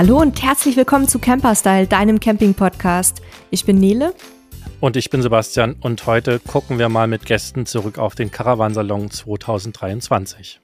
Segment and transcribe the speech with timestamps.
[0.00, 3.20] Hallo und herzlich willkommen zu Camperstyle, deinem Camping-Podcast.
[3.50, 4.14] Ich bin Nele.
[4.80, 9.10] Und ich bin Sebastian und heute gucken wir mal mit Gästen zurück auf den Caravansalon
[9.10, 10.58] 2023.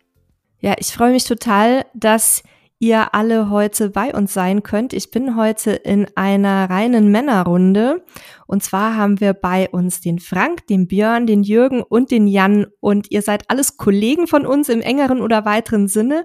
[0.60, 2.44] Ja, ich freue mich total, dass
[2.78, 4.94] ihr alle heute bei uns sein könnt.
[4.94, 8.04] Ich bin heute in einer reinen Männerrunde.
[8.46, 12.68] Und zwar haben wir bei uns den Frank, den Björn, den Jürgen und den Jan.
[12.80, 16.24] Und ihr seid alles Kollegen von uns im engeren oder weiteren Sinne.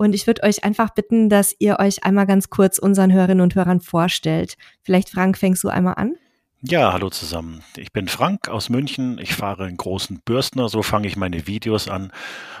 [0.00, 3.54] Und ich würde euch einfach bitten, dass ihr euch einmal ganz kurz unseren Hörerinnen und
[3.54, 4.56] Hörern vorstellt.
[4.80, 6.14] Vielleicht, Frank, fängst du einmal an?
[6.62, 7.62] Ja, hallo zusammen.
[7.76, 9.18] Ich bin Frank aus München.
[9.18, 12.12] Ich fahre einen großen Bürstner, so fange ich meine Videos an.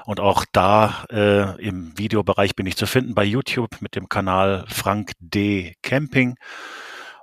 [0.04, 4.66] Und auch da äh, im Videobereich bin ich zu finden bei YouTube mit dem Kanal
[4.68, 6.36] Frank D Camping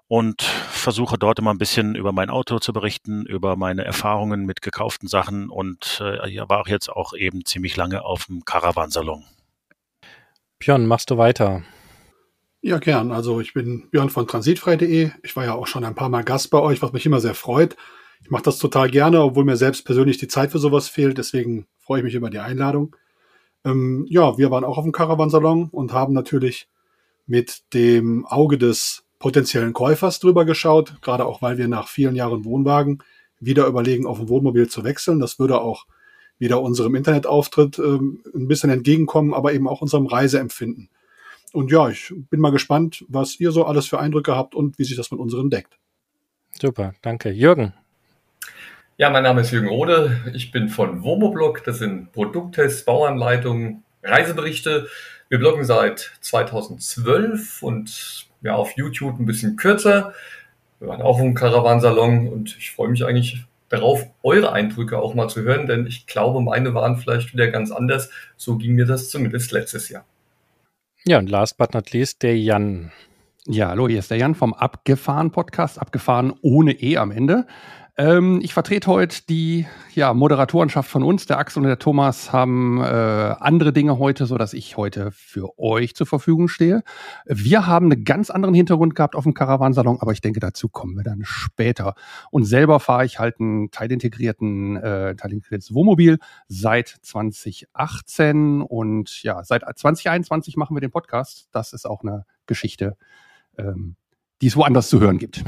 [0.08, 4.64] und versuche dort immer ein bisschen über mein Auto zu berichten, über meine Erfahrungen mit
[4.64, 9.24] gekauften Sachen und äh, war jetzt auch eben ziemlich lange auf dem Caravansalon.
[10.60, 11.64] Björn, machst du weiter?
[12.62, 13.12] Ja, gern.
[13.12, 15.12] Also ich bin Björn von transitfrei.de.
[15.24, 17.36] Ich war ja auch schon ein paar Mal Gast bei euch, was mich immer sehr
[17.36, 17.76] freut.
[18.24, 21.18] Ich mache das total gerne, obwohl mir selbst persönlich die Zeit für sowas fehlt.
[21.18, 22.96] Deswegen freue ich mich über die Einladung.
[23.64, 26.68] Ähm, ja, wir waren auch auf dem Caravansalon und haben natürlich
[27.28, 32.46] mit dem Auge des potenziellen Käufers drüber geschaut, gerade auch weil wir nach vielen Jahren
[32.46, 33.04] Wohnwagen
[33.40, 35.20] wieder überlegen, auf ein Wohnmobil zu wechseln.
[35.20, 35.86] Das würde auch
[36.40, 40.90] wieder unserem Internetauftritt ähm, ein bisschen entgegenkommen, aber eben auch unserem Reiseempfinden.
[41.54, 44.84] Und ja, ich bin mal gespannt, was ihr so alles für Eindrücke habt und wie
[44.84, 45.78] sich das mit unseren deckt.
[46.60, 47.30] Super, danke.
[47.30, 47.74] Jürgen.
[48.98, 50.32] Ja, mein Name ist Jürgen Rode.
[50.34, 51.64] Ich bin von Womoblog.
[51.64, 54.88] Das sind Produkttests, Bauanleitungen, Reiseberichte.
[55.30, 60.14] Wir bloggen seit 2012 und ja, auf YouTube ein bisschen kürzer.
[60.80, 65.28] Wir waren auch im Caravansalon und ich freue mich eigentlich darauf, eure Eindrücke auch mal
[65.28, 68.10] zu hören, denn ich glaube, meine waren vielleicht wieder ganz anders.
[68.36, 70.06] So ging mir das zumindest letztes Jahr.
[71.06, 72.92] Ja, und last but not least, der Jan.
[73.46, 77.48] Ja, hallo, hier ist der Jan vom Abgefahren Podcast, abgefahren ohne E am Ende.
[78.00, 79.66] Ähm, ich vertrete heute die
[79.96, 81.26] ja, Moderatorenschaft von uns.
[81.26, 85.58] Der Axel und der Thomas haben äh, andere Dinge heute, so dass ich heute für
[85.58, 86.84] euch zur Verfügung stehe.
[87.26, 90.96] Wir haben einen ganz anderen Hintergrund gehabt auf dem Caravansalon, aber ich denke, dazu kommen
[90.96, 91.96] wir dann später.
[92.30, 99.64] Und selber fahre ich halt einen teilintegrierten, äh, teilintegriertes Wohnmobil seit 2018 und ja, seit
[99.64, 101.50] 2021 machen wir den Podcast.
[101.52, 102.96] Das ist auch eine Geschichte,
[103.58, 103.96] ähm,
[104.44, 105.44] die es woanders zu hören gibt.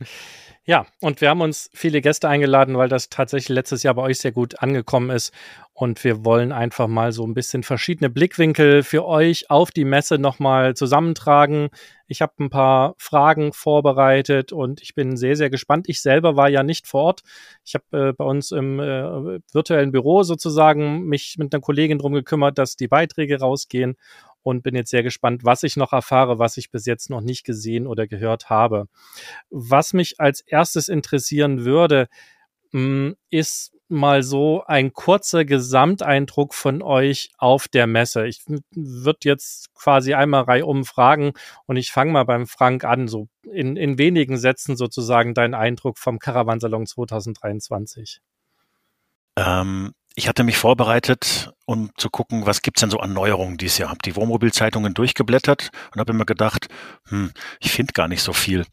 [0.66, 4.18] Ja, und wir haben uns viele Gäste eingeladen, weil das tatsächlich letztes Jahr bei euch
[4.18, 5.30] sehr gut angekommen ist.
[5.74, 10.16] Und wir wollen einfach mal so ein bisschen verschiedene Blickwinkel für euch auf die Messe
[10.16, 11.68] nochmal zusammentragen.
[12.06, 15.86] Ich habe ein paar Fragen vorbereitet und ich bin sehr, sehr gespannt.
[15.88, 17.22] Ich selber war ja nicht vor Ort.
[17.62, 22.14] Ich habe äh, bei uns im äh, virtuellen Büro sozusagen mich mit einer Kollegin drum
[22.14, 23.96] gekümmert, dass die Beiträge rausgehen
[24.44, 27.44] und bin jetzt sehr gespannt, was ich noch erfahre, was ich bis jetzt noch nicht
[27.44, 28.86] gesehen oder gehört habe.
[29.50, 32.08] Was mich als erstes interessieren würde,
[32.72, 38.26] mm, ist mal so ein kurzer Gesamteindruck von euch auf der Messe.
[38.26, 38.42] Ich
[38.74, 41.32] würde jetzt quasi einmal reihum fragen
[41.66, 45.98] und ich fange mal beim Frank an, so in, in wenigen Sätzen sozusagen dein Eindruck
[45.98, 48.20] vom Caravansalon 2023.
[49.36, 53.78] Ähm, ich hatte mich vorbereitet, um zu gucken, was gibt's denn so an Neuerungen dieses
[53.78, 53.90] Jahr.
[53.90, 56.68] Hab die Wohnmobilzeitungen durchgeblättert und habe immer gedacht,
[57.08, 58.64] hm, ich finde gar nicht so viel.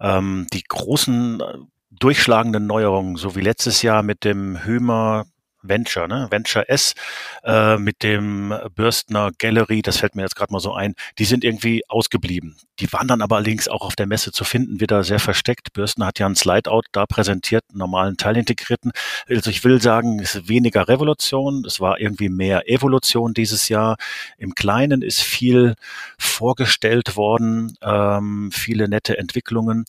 [0.00, 1.44] Ähm, die großen äh,
[1.90, 5.26] durchschlagenden Neuerungen, so wie letztes Jahr mit dem Hümer
[5.64, 6.28] Venture, ne?
[6.30, 6.94] Venture S
[7.42, 11.42] äh, mit dem Bürstner Gallery, das fällt mir jetzt gerade mal so ein, die sind
[11.44, 12.56] irgendwie ausgeblieben.
[12.80, 15.72] Die waren dann aber allerdings auch auf der Messe zu finden, wieder sehr versteckt.
[15.72, 18.92] Bürstner hat ja ein Slideout da präsentiert, einen normalen Teilintegrierten.
[19.28, 23.96] Also ich will sagen, es ist weniger Revolution, es war irgendwie mehr Evolution dieses Jahr.
[24.38, 25.74] Im Kleinen ist viel
[26.18, 29.84] vorgestellt worden, ähm, viele nette Entwicklungen.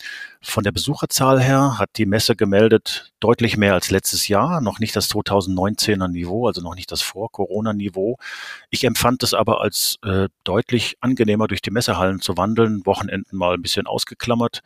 [0.48, 4.96] Von der Besucherzahl her hat die Messe gemeldet deutlich mehr als letztes Jahr, noch nicht
[4.96, 8.18] das 2019er Niveau, also noch nicht das Vor-Corona-Niveau.
[8.70, 13.56] Ich empfand es aber als äh, deutlich angenehmer, durch die Messehallen zu wandeln, Wochenenden mal
[13.56, 14.62] ein bisschen ausgeklammert.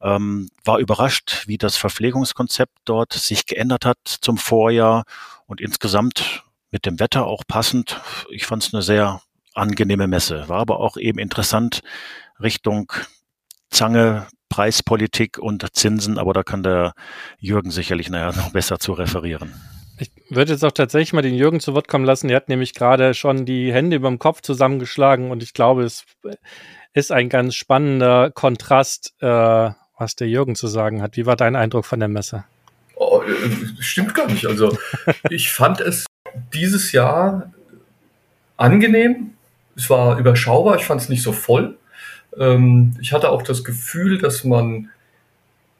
[0.00, 5.04] Ähm, war überrascht, wie das Verpflegungskonzept dort sich geändert hat zum Vorjahr
[5.46, 8.00] und insgesamt mit dem Wetter auch passend.
[8.30, 9.20] Ich fand es eine sehr
[9.52, 10.48] angenehme Messe.
[10.48, 11.82] War aber auch eben interessant
[12.40, 12.90] Richtung
[13.68, 16.92] Zange, Preispolitik und Zinsen, aber da kann der
[17.38, 19.54] Jürgen sicherlich nachher noch besser zu referieren.
[19.98, 22.28] Ich würde jetzt auch tatsächlich mal den Jürgen zu Wort kommen lassen.
[22.28, 26.04] Er hat nämlich gerade schon die Hände über dem Kopf zusammengeschlagen und ich glaube, es
[26.92, 31.16] ist ein ganz spannender Kontrast, äh, was der Jürgen zu sagen hat.
[31.16, 32.44] Wie war dein Eindruck von der Messe?
[32.96, 33.22] Oh,
[33.80, 34.44] stimmt gar nicht.
[34.44, 34.76] Also
[35.30, 36.04] ich fand es
[36.52, 37.50] dieses Jahr
[38.58, 39.30] angenehm.
[39.76, 40.76] Es war überschaubar.
[40.76, 41.78] Ich fand es nicht so voll.
[42.38, 44.90] Ähm, ich hatte auch das Gefühl, dass man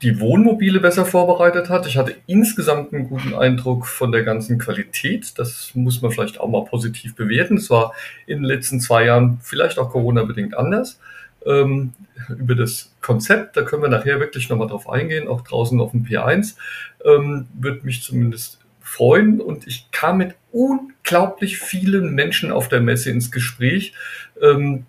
[0.02, 1.86] die Wohnmobile besser vorbereitet hat.
[1.86, 5.38] Ich hatte insgesamt einen guten Eindruck von der ganzen Qualität.
[5.38, 7.56] Das muss man vielleicht auch mal positiv bewerten.
[7.56, 7.92] Es war
[8.26, 10.98] in den letzten zwei Jahren vielleicht auch Corona-bedingt anders.
[11.46, 11.92] Ähm,
[12.28, 16.04] über das Konzept, da können wir nachher wirklich nochmal drauf eingehen, auch draußen auf dem
[16.04, 16.56] P1,
[17.04, 23.10] ähm, wird mich zumindest freuen und ich kam mit unglaublich vielen Menschen auf der Messe
[23.10, 23.94] ins Gespräch,
[24.40, 24.86] ähm,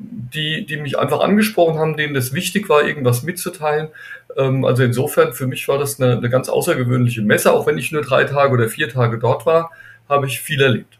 [0.00, 3.88] die, die mich einfach angesprochen haben, denen das wichtig war, irgendwas mitzuteilen.
[4.36, 7.92] Ähm, also insofern, für mich war das eine, eine ganz außergewöhnliche Messe, auch wenn ich
[7.92, 9.70] nur drei Tage oder vier Tage dort war,
[10.08, 10.98] habe ich viel erlebt.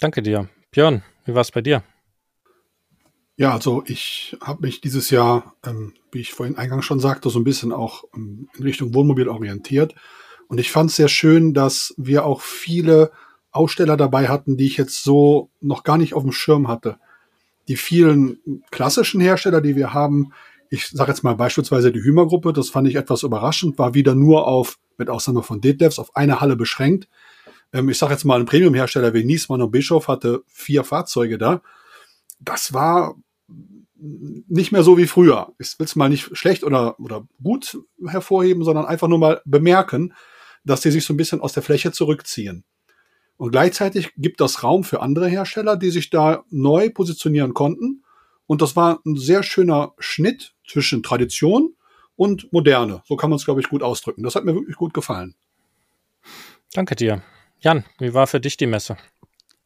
[0.00, 0.48] Danke dir.
[0.70, 1.82] Björn, wie war es bei dir?
[3.36, 7.40] Ja, also ich habe mich dieses Jahr, ähm, wie ich vorhin eingangs schon sagte, so
[7.40, 9.94] ein bisschen auch ähm, in Richtung Wohnmobil orientiert.
[10.46, 13.10] Und ich fand es sehr schön, dass wir auch viele
[13.50, 16.98] Aussteller dabei hatten, die ich jetzt so noch gar nicht auf dem Schirm hatte.
[17.68, 20.32] Die vielen klassischen Hersteller, die wir haben,
[20.70, 24.46] ich sage jetzt mal beispielsweise die Hümer-Gruppe, das fand ich etwas überraschend, war wieder nur
[24.46, 27.08] auf, mit Ausnahme von Detlefs, auf eine Halle beschränkt.
[27.72, 31.62] Ähm, ich sage jetzt mal, ein Premium-Hersteller wie Niesmann und Bischof hatte vier Fahrzeuge da.
[32.40, 33.14] Das war
[33.96, 35.52] nicht mehr so wie früher.
[35.58, 40.12] Ich will es mal nicht schlecht oder, oder gut hervorheben, sondern einfach nur mal bemerken,
[40.64, 42.64] dass die sich so ein bisschen aus der Fläche zurückziehen.
[43.36, 48.04] Und gleichzeitig gibt das Raum für andere Hersteller, die sich da neu positionieren konnten.
[48.46, 51.74] Und das war ein sehr schöner Schnitt zwischen Tradition
[52.16, 53.02] und Moderne.
[53.06, 54.22] So kann man es, glaube ich, gut ausdrücken.
[54.22, 55.34] Das hat mir wirklich gut gefallen.
[56.72, 57.22] Danke dir.
[57.60, 58.96] Jan, wie war für dich die Messe?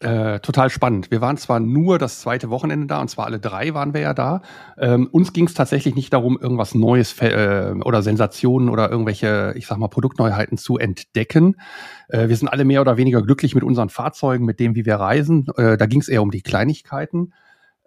[0.01, 1.11] Äh, total spannend.
[1.11, 4.15] Wir waren zwar nur das zweite Wochenende da, und zwar alle drei waren wir ja
[4.15, 4.43] da.
[4.79, 9.67] Ähm, uns ging es tatsächlich nicht darum, irgendwas Neues äh, oder Sensationen oder irgendwelche, ich
[9.67, 11.57] sag mal, Produktneuheiten zu entdecken.
[12.09, 14.95] Äh, wir sind alle mehr oder weniger glücklich mit unseren Fahrzeugen, mit dem, wie wir
[14.95, 15.47] reisen.
[15.57, 17.33] Äh, da ging es eher um die Kleinigkeiten.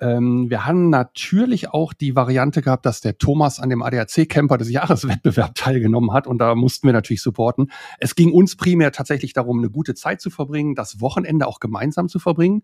[0.01, 4.71] Ähm, wir haben natürlich auch die Variante gehabt, dass der Thomas an dem ADAC-Camper des
[4.71, 7.71] Jahreswettbewerb teilgenommen hat und da mussten wir natürlich supporten.
[7.99, 12.09] Es ging uns primär tatsächlich darum, eine gute Zeit zu verbringen, das Wochenende auch gemeinsam
[12.09, 12.63] zu verbringen.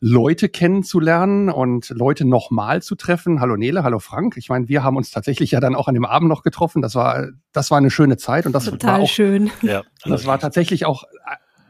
[0.00, 3.40] Leute kennenzulernen und Leute nochmal zu treffen.
[3.40, 4.36] Hallo Nele, hallo Frank.
[4.36, 6.82] Ich meine, wir haben uns tatsächlich ja dann auch an dem Abend noch getroffen.
[6.82, 9.50] Das war, das war eine schöne Zeit und das Total war auch, schön.
[9.62, 11.04] Ja, das war tatsächlich auch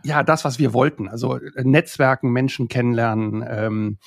[0.02, 1.08] ja das, was wir wollten.
[1.08, 3.44] Also Netzwerken, Menschen kennenlernen.
[3.48, 3.98] Ähm,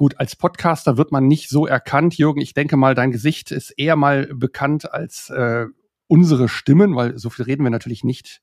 [0.00, 2.16] Gut, als Podcaster wird man nicht so erkannt.
[2.16, 5.66] Jürgen, ich denke mal, dein Gesicht ist eher mal bekannt als äh,
[6.06, 8.40] unsere Stimmen, weil so viel reden wir natürlich nicht,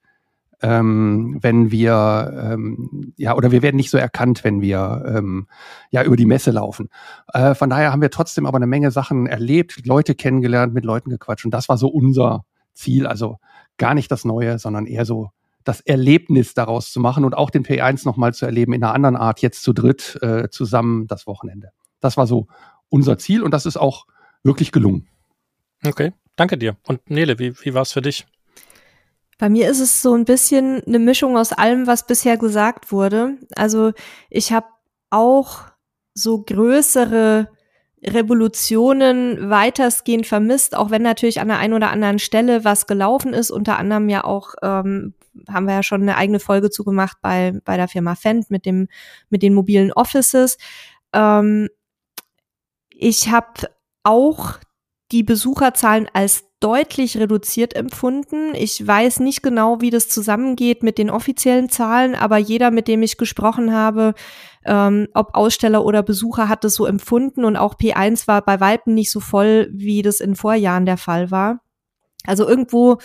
[0.62, 5.48] ähm, wenn wir, ähm, ja, oder wir werden nicht so erkannt, wenn wir ähm,
[5.90, 6.90] ja über die Messe laufen.
[7.34, 11.10] Äh, von daher haben wir trotzdem aber eine Menge Sachen erlebt, Leute kennengelernt, mit Leuten
[11.10, 12.46] gequatscht und das war so unser
[12.76, 13.08] Ziel.
[13.08, 13.40] Also
[13.78, 15.32] gar nicht das Neue, sondern eher so
[15.68, 19.16] das Erlebnis daraus zu machen und auch den P1 nochmal zu erleben in einer anderen
[19.16, 21.72] Art, jetzt zu dritt äh, zusammen das Wochenende.
[22.00, 22.48] Das war so
[22.90, 24.06] unser Ziel und das ist auch
[24.44, 25.08] wirklich gelungen.
[25.86, 26.78] Okay, danke dir.
[26.88, 28.26] Und Nele, wie, wie war es für dich?
[29.38, 33.38] Bei mir ist es so ein bisschen eine Mischung aus allem, was bisher gesagt wurde.
[33.56, 33.92] Also
[34.30, 34.68] ich habe
[35.10, 35.66] auch
[36.14, 37.50] so größere
[38.04, 43.50] Revolutionen weitestgehend vermisst, auch wenn natürlich an der einen oder anderen Stelle was gelaufen ist,
[43.50, 45.16] unter anderem ja auch, ähm,
[45.50, 48.88] haben wir ja schon eine eigene Folge zugemacht bei, bei der Firma Fendt mit dem,
[49.30, 50.58] mit den mobilen Offices.
[51.14, 51.70] Ähm,
[52.90, 53.70] ich habe
[54.04, 54.60] auch
[55.12, 58.56] die Besucherzahlen als deutlich reduziert empfunden.
[58.56, 63.04] Ich weiß nicht genau, wie das zusammengeht mit den offiziellen Zahlen, aber jeder, mit dem
[63.04, 64.16] ich gesprochen habe,
[64.66, 68.96] ähm, ob Aussteller oder Besucher, hat es so empfunden und auch P1 war bei Weitem
[68.96, 71.62] nicht so voll, wie das in Vorjahren der Fall war.
[72.26, 72.98] Also irgendwo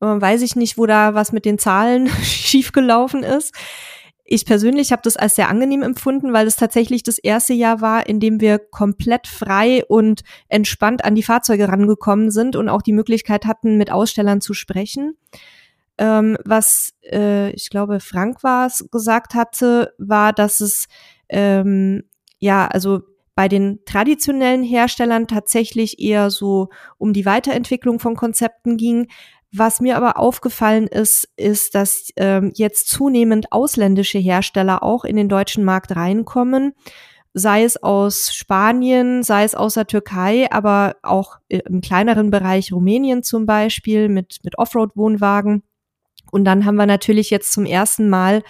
[0.00, 3.54] äh, weiß ich nicht, wo da was mit den Zahlen schiefgelaufen ist.
[4.32, 8.06] Ich persönlich habe das als sehr angenehm empfunden, weil es tatsächlich das erste Jahr war,
[8.06, 12.92] in dem wir komplett frei und entspannt an die Fahrzeuge rangekommen sind und auch die
[12.92, 15.16] Möglichkeit hatten, mit Ausstellern zu sprechen.
[15.98, 20.86] Ähm, was äh, ich glaube Frank war es gesagt hatte, war, dass es
[21.28, 22.04] ähm,
[22.38, 23.00] ja also
[23.34, 26.68] bei den traditionellen Herstellern tatsächlich eher so
[26.98, 29.08] um die Weiterentwicklung von Konzepten ging,
[29.52, 35.28] was mir aber aufgefallen ist, ist, dass ähm, jetzt zunehmend ausländische Hersteller auch in den
[35.28, 36.72] deutschen Markt reinkommen,
[37.34, 43.22] sei es aus Spanien, sei es aus der Türkei, aber auch im kleineren Bereich Rumänien
[43.22, 45.62] zum Beispiel mit, mit Offroad-Wohnwagen.
[46.32, 48.42] Und dann haben wir natürlich jetzt zum ersten Mal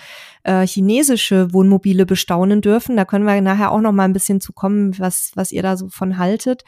[0.44, 2.96] äh, chinesische Wohnmobile bestaunen dürfen.
[2.96, 5.76] Da können wir nachher auch noch mal ein bisschen zu kommen, was, was ihr da
[5.76, 6.64] so von haltet.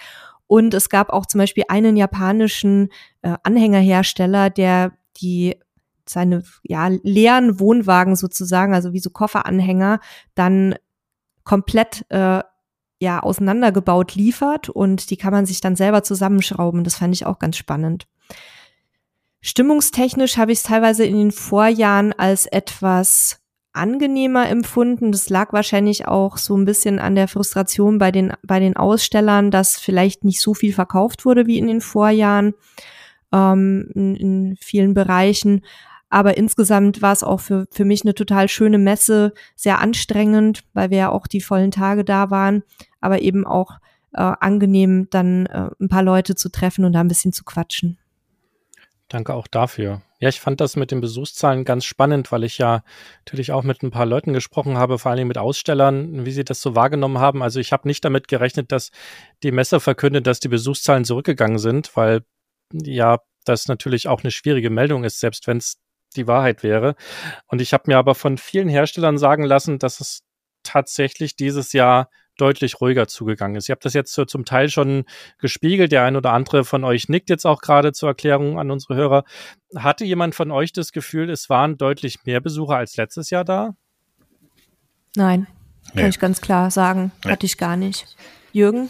[0.47, 2.91] Und es gab auch zum Beispiel einen japanischen
[3.23, 5.57] äh, Anhängerhersteller, der die
[6.07, 10.01] seine ja, leeren Wohnwagen sozusagen, also wie so Kofferanhänger,
[10.35, 10.75] dann
[11.45, 12.43] komplett äh,
[13.01, 16.85] ja auseinandergebaut liefert und die kann man sich dann selber zusammenschrauben.
[16.85, 18.07] Das fand ich auch ganz spannend.
[19.41, 23.42] Stimmungstechnisch habe ich es teilweise in den Vorjahren als etwas
[23.73, 25.13] angenehmer empfunden.
[25.13, 29.51] Das lag wahrscheinlich auch so ein bisschen an der Frustration bei den, bei den Ausstellern,
[29.51, 32.55] dass vielleicht nicht so viel verkauft wurde wie in den Vorjahren
[33.33, 35.63] ähm, in, in vielen Bereichen.
[36.11, 40.91] Aber insgesamt war es auch für, für mich eine total schöne Messe, sehr anstrengend, weil
[40.91, 42.63] wir ja auch die vollen Tage da waren,
[43.01, 43.79] aber eben auch
[44.13, 47.99] äh, angenehm, dann äh, ein paar Leute zu treffen und da ein bisschen zu quatschen.
[49.09, 50.03] Danke auch dafür.
[50.23, 52.85] Ja, ich fand das mit den Besuchszahlen ganz spannend, weil ich ja
[53.27, 56.45] natürlich auch mit ein paar Leuten gesprochen habe, vor allen Dingen mit Ausstellern, wie sie
[56.45, 57.43] das so wahrgenommen haben.
[57.43, 58.93] Also ich habe nicht damit gerechnet, dass
[59.43, 62.21] die Messe verkündet, dass die Besuchszahlen zurückgegangen sind, weil
[62.73, 65.79] ja das natürlich auch eine schwierige Meldung ist, selbst wenn es
[66.15, 66.95] die Wahrheit wäre.
[67.49, 70.23] Und ich habe mir aber von vielen Herstellern sagen lassen, dass es
[70.63, 72.09] tatsächlich dieses Jahr
[72.43, 73.69] deutlich ruhiger zugegangen ist.
[73.69, 75.05] Ihr habt das jetzt so zum Teil schon
[75.39, 75.93] gespiegelt.
[75.93, 79.23] Der ein oder andere von euch nickt jetzt auch gerade zur Erklärung an unsere Hörer.
[79.77, 83.77] Hatte jemand von euch das Gefühl, es waren deutlich mehr Besucher als letztes Jahr da?
[85.15, 85.47] Nein,
[85.95, 86.09] kann nee.
[86.09, 87.13] ich ganz klar sagen.
[87.25, 87.31] Nee.
[87.31, 88.17] Hatte ich gar nicht.
[88.51, 88.89] Jürgen?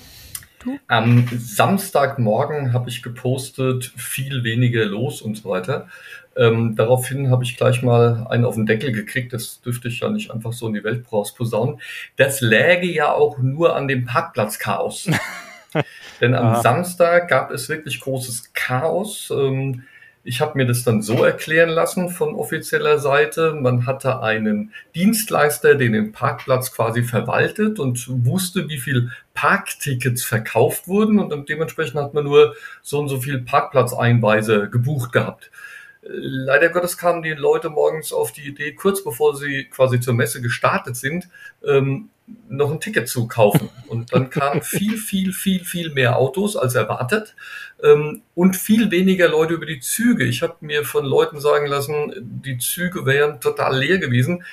[0.60, 0.78] Du?
[0.86, 5.88] Am Samstagmorgen habe ich gepostet, viel weniger los und so weiter.
[6.36, 9.32] Ähm, daraufhin habe ich gleich mal einen auf den Deckel gekriegt.
[9.32, 11.80] Das dürfte ich ja nicht einfach so in die Welt posaunen.
[12.16, 15.10] Das läge ja auch nur an dem Parkplatzchaos.
[16.20, 16.62] Denn am Aha.
[16.62, 19.32] Samstag gab es wirklich großes Chaos.
[19.34, 19.84] Ähm,
[20.24, 23.54] ich habe mir das dann so erklären lassen von offizieller Seite.
[23.54, 30.86] Man hatte einen Dienstleister, den den Parkplatz quasi verwaltet und wusste, wie viel Parktickets verkauft
[30.86, 35.50] wurden und dementsprechend hat man nur so und so viel Parkplatzeinweise gebucht gehabt.
[36.04, 40.42] Leider Gottes kamen die Leute morgens auf die Idee, kurz bevor sie quasi zur Messe
[40.42, 41.28] gestartet sind,
[41.64, 42.10] ähm,
[42.48, 43.70] noch ein Ticket zu kaufen.
[43.86, 47.36] Und dann kamen viel, viel, viel, viel mehr Autos als erwartet
[47.82, 50.24] ähm, und viel weniger Leute über die Züge.
[50.24, 54.44] Ich habe mir von Leuten sagen lassen, die Züge wären total leer gewesen.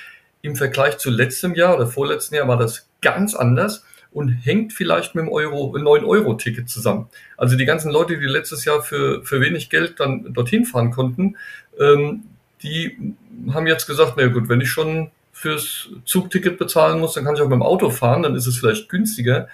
[0.42, 5.14] Im Vergleich zu letztem Jahr oder vorletzten Jahr war das ganz anders und hängt vielleicht
[5.14, 7.08] mit dem Euro, 9-Euro-Ticket zusammen.
[7.36, 11.36] Also die ganzen Leute, die letztes Jahr für, für wenig Geld dann dorthin fahren konnten,
[11.78, 12.24] ähm,
[12.62, 13.14] die
[13.52, 17.40] haben jetzt gesagt, na gut, wenn ich schon fürs Zugticket bezahlen muss, dann kann ich
[17.40, 19.48] auch mit dem Auto fahren, dann ist es vielleicht günstiger.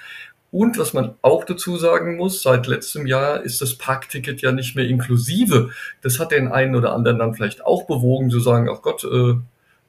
[0.50, 4.74] Und was man auch dazu sagen muss, seit letztem Jahr ist das Parkticket ja nicht
[4.74, 5.70] mehr inklusive.
[6.02, 9.30] Das hat den einen oder anderen dann vielleicht auch bewogen zu sagen, ach Gott, äh,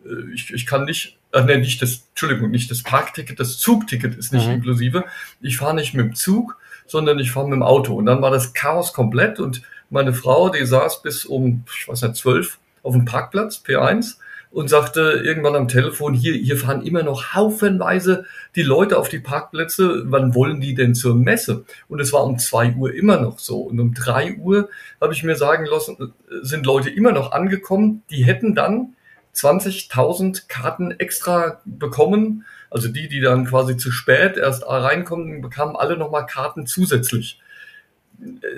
[0.07, 4.15] äh ich, ich kann nicht ach nee, nicht das, Entschuldigung, nicht das Parkticket, das Zugticket
[4.15, 4.55] ist nicht mhm.
[4.55, 5.03] inklusive.
[5.41, 7.95] Ich fahre nicht mit dem Zug, sondern ich fahre mit dem Auto.
[7.95, 12.01] Und dann war das Chaos komplett und meine Frau, die saß bis um, ich weiß
[12.01, 14.17] nicht, zwölf auf dem Parkplatz, P1,
[14.51, 19.19] und sagte irgendwann am Telefon, hier, hier fahren immer noch haufenweise die Leute auf die
[19.19, 21.65] Parkplätze, wann wollen die denn zur Messe?
[21.89, 23.59] Und es war um zwei Uhr immer noch so.
[23.59, 24.69] Und um drei Uhr
[25.01, 28.95] habe ich mir sagen lassen, sind Leute immer noch angekommen, die hätten dann
[29.37, 32.45] 20.000 Karten extra bekommen.
[32.69, 37.39] Also die, die dann quasi zu spät erst reinkommen, bekamen alle nochmal Karten zusätzlich.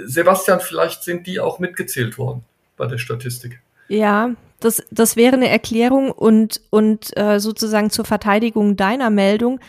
[0.06, 2.44] Sebastian, vielleicht sind die auch mitgezählt worden
[2.78, 3.60] bei der Statistik.
[3.90, 9.60] Ja, das, das wäre eine Erklärung und, und äh, sozusagen zur Verteidigung deiner Meldung.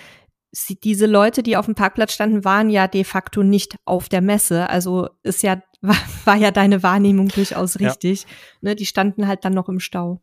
[0.53, 4.21] Sie, diese Leute, die auf dem Parkplatz standen, waren ja de facto nicht auf der
[4.21, 4.69] Messe.
[4.71, 8.23] Also ist ja, war, war ja deine Wahrnehmung durchaus richtig.
[8.23, 8.29] Ja.
[8.61, 10.21] Ne, die standen halt dann noch im Stau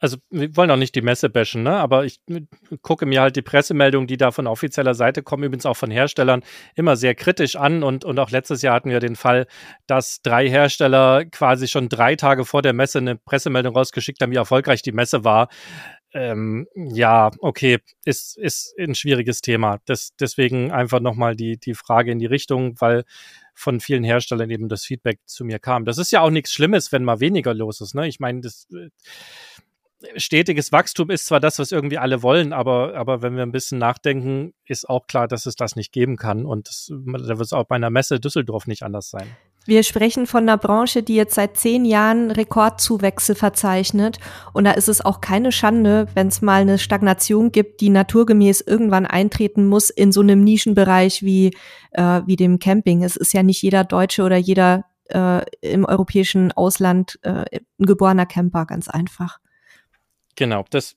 [0.00, 1.76] also wir wollen auch nicht die Messe bashen, ne?
[1.76, 2.20] aber ich
[2.80, 6.42] gucke mir halt die Pressemeldungen, die da von offizieller Seite kommen, übrigens auch von Herstellern,
[6.74, 7.82] immer sehr kritisch an.
[7.82, 9.46] Und, und auch letztes Jahr hatten wir den Fall,
[9.86, 14.36] dass drei Hersteller quasi schon drei Tage vor der Messe eine Pressemeldung rausgeschickt haben, wie
[14.36, 15.48] erfolgreich die Messe war.
[16.12, 19.78] Ähm, ja, okay, ist, ist ein schwieriges Thema.
[19.84, 23.04] Das, deswegen einfach nochmal die, die Frage in die Richtung, weil
[23.54, 25.84] von vielen Herstellern eben das Feedback zu mir kam.
[25.84, 27.94] Das ist ja auch nichts Schlimmes, wenn mal weniger los ist.
[27.94, 28.08] Ne?
[28.08, 28.88] Ich meine, das äh,
[30.16, 33.78] stetiges Wachstum ist zwar das, was irgendwie alle wollen, aber, aber wenn wir ein bisschen
[33.78, 36.46] nachdenken, ist auch klar, dass es das nicht geben kann.
[36.46, 39.26] Und das, da wird es auch bei einer Messe Düsseldorf nicht anders sein.
[39.66, 44.18] Wir sprechen von einer Branche, die jetzt seit zehn Jahren Rekordzuwächse verzeichnet.
[44.54, 48.62] Und da ist es auch keine Schande, wenn es mal eine Stagnation gibt, die naturgemäß
[48.62, 51.54] irgendwann eintreten muss in so einem Nischenbereich wie,
[51.92, 53.04] äh, wie dem Camping.
[53.04, 57.44] Es ist ja nicht jeder Deutsche oder jeder äh, im europäischen Ausland äh,
[57.78, 59.40] ein geborener Camper, ganz einfach.
[60.36, 60.96] Genau, das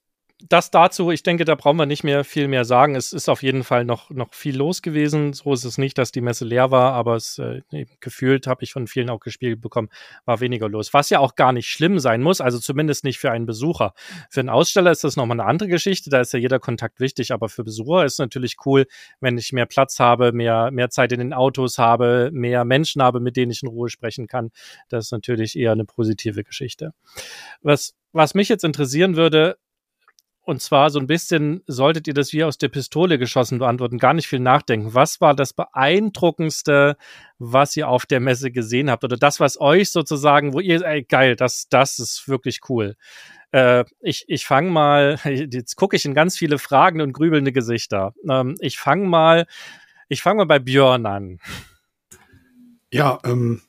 [0.49, 2.95] das dazu, ich denke, da brauchen wir nicht mehr viel mehr sagen.
[2.95, 5.31] Es ist auf jeden Fall noch, noch viel los gewesen.
[5.31, 7.61] So ist es nicht, dass die Messe leer war, aber es äh,
[8.01, 9.87] gefühlt, habe ich von vielen auch gespielt bekommen,
[10.25, 10.93] war weniger los.
[10.93, 13.93] Was ja auch gar nicht schlimm sein muss, also zumindest nicht für einen Besucher.
[14.29, 17.31] Für einen Aussteller ist das nochmal eine andere Geschichte, da ist ja jeder Kontakt wichtig,
[17.31, 18.85] aber für Besucher ist es natürlich cool,
[19.21, 23.21] wenn ich mehr Platz habe, mehr, mehr Zeit in den Autos habe, mehr Menschen habe,
[23.21, 24.51] mit denen ich in Ruhe sprechen kann.
[24.89, 26.93] Das ist natürlich eher eine positive Geschichte.
[27.61, 29.57] Was, was mich jetzt interessieren würde,
[30.45, 34.13] und zwar so ein bisschen, solltet ihr das wie aus der Pistole geschossen beantworten, gar
[34.13, 34.93] nicht viel nachdenken.
[34.93, 36.97] Was war das Beeindruckendste,
[37.39, 39.05] was ihr auf der Messe gesehen habt?
[39.05, 42.95] Oder das, was euch sozusagen, wo ihr, ey, geil, das, das ist wirklich cool.
[43.51, 48.13] Äh, ich ich fange mal, jetzt gucke ich in ganz viele Fragen und grübelnde Gesichter.
[48.29, 49.45] Ähm, ich fange mal,
[50.09, 51.39] ich fange mal bei Björn an.
[52.91, 53.61] Ja, ähm,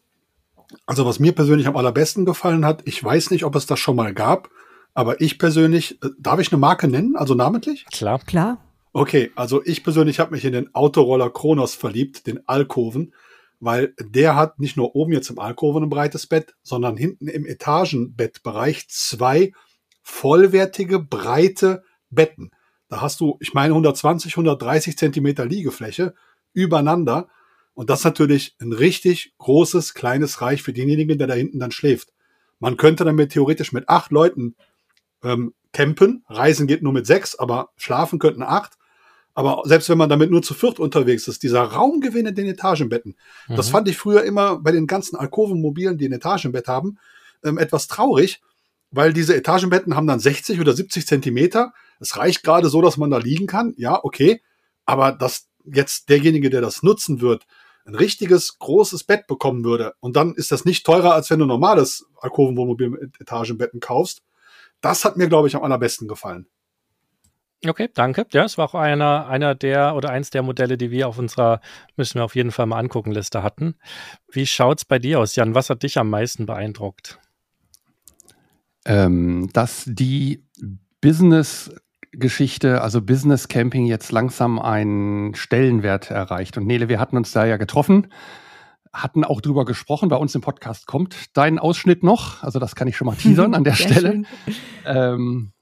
[0.87, 3.97] also was mir persönlich am allerbesten gefallen hat, ich weiß nicht, ob es das schon
[3.97, 4.51] mal gab,
[4.95, 7.85] aber ich persönlich, äh, darf ich eine Marke nennen, also namentlich?
[7.93, 8.21] Klar.
[8.21, 8.59] Klar.
[8.93, 13.13] Okay, also ich persönlich habe mich in den Autoroller Kronos verliebt, den Alkoven,
[13.59, 17.45] weil der hat nicht nur oben jetzt im Alkoven ein breites Bett, sondern hinten im
[17.45, 19.53] Etagenbettbereich zwei
[20.03, 22.53] vollwertige, breite Betten.
[22.89, 26.15] Da hast du, ich meine, 120, 130 Zentimeter Liegefläche
[26.53, 27.29] übereinander.
[27.73, 31.73] Und das ist natürlich ein richtig großes, kleines Reich für denjenigen, der da hinten dann
[31.73, 32.13] schläft.
[32.61, 34.55] Man könnte damit theoretisch mit acht Leuten
[35.25, 36.25] ähm, campen.
[36.29, 38.75] Reisen geht nur mit sechs, aber schlafen könnten acht.
[39.35, 43.17] Aber selbst wenn man damit nur zu viert unterwegs ist, dieser Raumgewinn in den Etagenbetten,
[43.49, 43.57] mhm.
[43.57, 46.99] das fand ich früher immer bei den ganzen Alkovenmobilen, die ein Etagenbett haben,
[47.43, 48.41] ähm, etwas traurig,
[48.93, 51.73] weil diese Etagenbetten haben dann 60 oder 70 Zentimeter.
[51.99, 53.75] Es reicht gerade so, dass man da liegen kann.
[53.77, 54.41] Ja, okay.
[54.87, 57.45] Aber dass jetzt derjenige, der das nutzen wird,
[57.87, 61.47] ein richtiges großes Bett bekommen würde und dann ist das nicht teurer, als wenn du
[61.47, 64.23] normales Alkovenwohnmobil mit Etagenbetten kaufst,
[64.85, 66.47] das hat mir, glaube ich, am allerbesten gefallen.
[67.67, 68.27] Okay, danke.
[68.33, 71.61] Ja, es war auch einer, einer der oder eins der Modelle, die wir auf unserer,
[71.97, 73.77] müssen wir auf jeden Fall mal angucken, Liste hatten.
[74.31, 75.55] Wie schaut es bei dir aus, Jan?
[75.55, 77.19] Was hat dich am meisten beeindruckt?
[78.85, 80.45] Ähm, dass die
[81.01, 86.59] Business-Geschichte, also Business Camping jetzt langsam einen Stellenwert erreicht.
[86.59, 88.09] Und Nele, wir hatten uns da ja getroffen
[88.95, 90.09] hatten auch drüber gesprochen.
[90.09, 92.43] Bei uns im Podcast kommt dein Ausschnitt noch.
[92.43, 94.23] Also das kann ich schon mal teasern an der Stelle.
[94.87, 95.53] Ähm,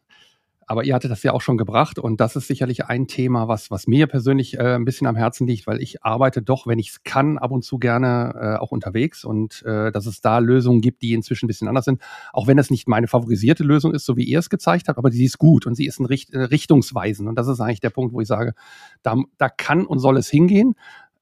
[0.67, 3.71] aber ihr hattet das ja auch schon gebracht und das ist sicherlich ein Thema, was,
[3.71, 6.89] was mir persönlich äh, ein bisschen am Herzen liegt, weil ich arbeite doch, wenn ich
[6.89, 10.81] es kann, ab und zu gerne äh, auch unterwegs und äh, dass es da Lösungen
[10.81, 12.01] gibt, die inzwischen ein bisschen anders sind.
[12.33, 15.11] Auch wenn es nicht meine favorisierte Lösung ist, so wie ihr es gezeigt habt, aber
[15.11, 17.91] sie ist gut und sie ist ein Richt, äh, richtungsweisend und das ist eigentlich der
[17.91, 18.55] Punkt, wo ich sage,
[19.03, 20.75] da, da kann und soll es hingehen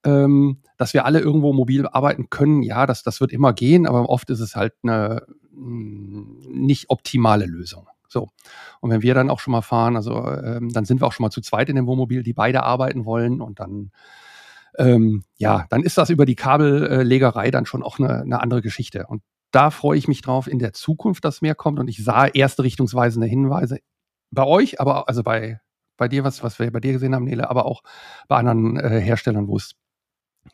[0.04, 4.08] ähm, dass wir alle irgendwo mobil arbeiten können, ja, das, das wird immer gehen, aber
[4.08, 7.86] oft ist es halt eine mm, nicht optimale Lösung.
[8.08, 8.28] So.
[8.80, 11.24] Und wenn wir dann auch schon mal fahren, also ähm, dann sind wir auch schon
[11.24, 13.92] mal zu zweit in dem Wohnmobil, die beide arbeiten wollen und dann
[14.78, 19.06] ähm, ja, dann ist das über die Kabellegerei dann schon auch eine, eine andere Geschichte.
[19.06, 21.78] Und da freue ich mich drauf in der Zukunft, dass mehr kommt.
[21.78, 23.78] Und ich sah erste richtungsweisende Hinweise
[24.30, 25.60] bei euch, aber also bei,
[25.96, 27.82] bei dir, was, was wir bei dir gesehen haben, Nele, aber auch
[28.28, 29.74] bei anderen äh, Herstellern, wo es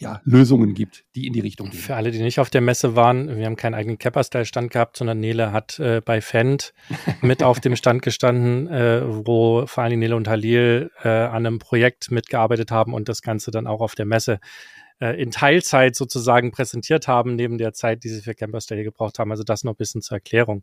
[0.00, 1.78] ja, Lösungen gibt, die in die Richtung gehen.
[1.78, 5.20] Für alle, die nicht auf der Messe waren, wir haben keinen eigenen Capper-Style-Stand gehabt, sondern
[5.20, 6.72] Nele hat äh, bei Fendt
[7.22, 11.58] mit auf dem Stand gestanden, äh, wo vor allem Nele und Halil äh, an einem
[11.58, 14.40] Projekt mitgearbeitet haben und das Ganze dann auch auf der Messe
[15.00, 19.30] äh, in Teilzeit sozusagen präsentiert haben, neben der Zeit, die sie für Camper-Style gebraucht haben.
[19.30, 20.62] Also das noch ein bisschen zur Erklärung.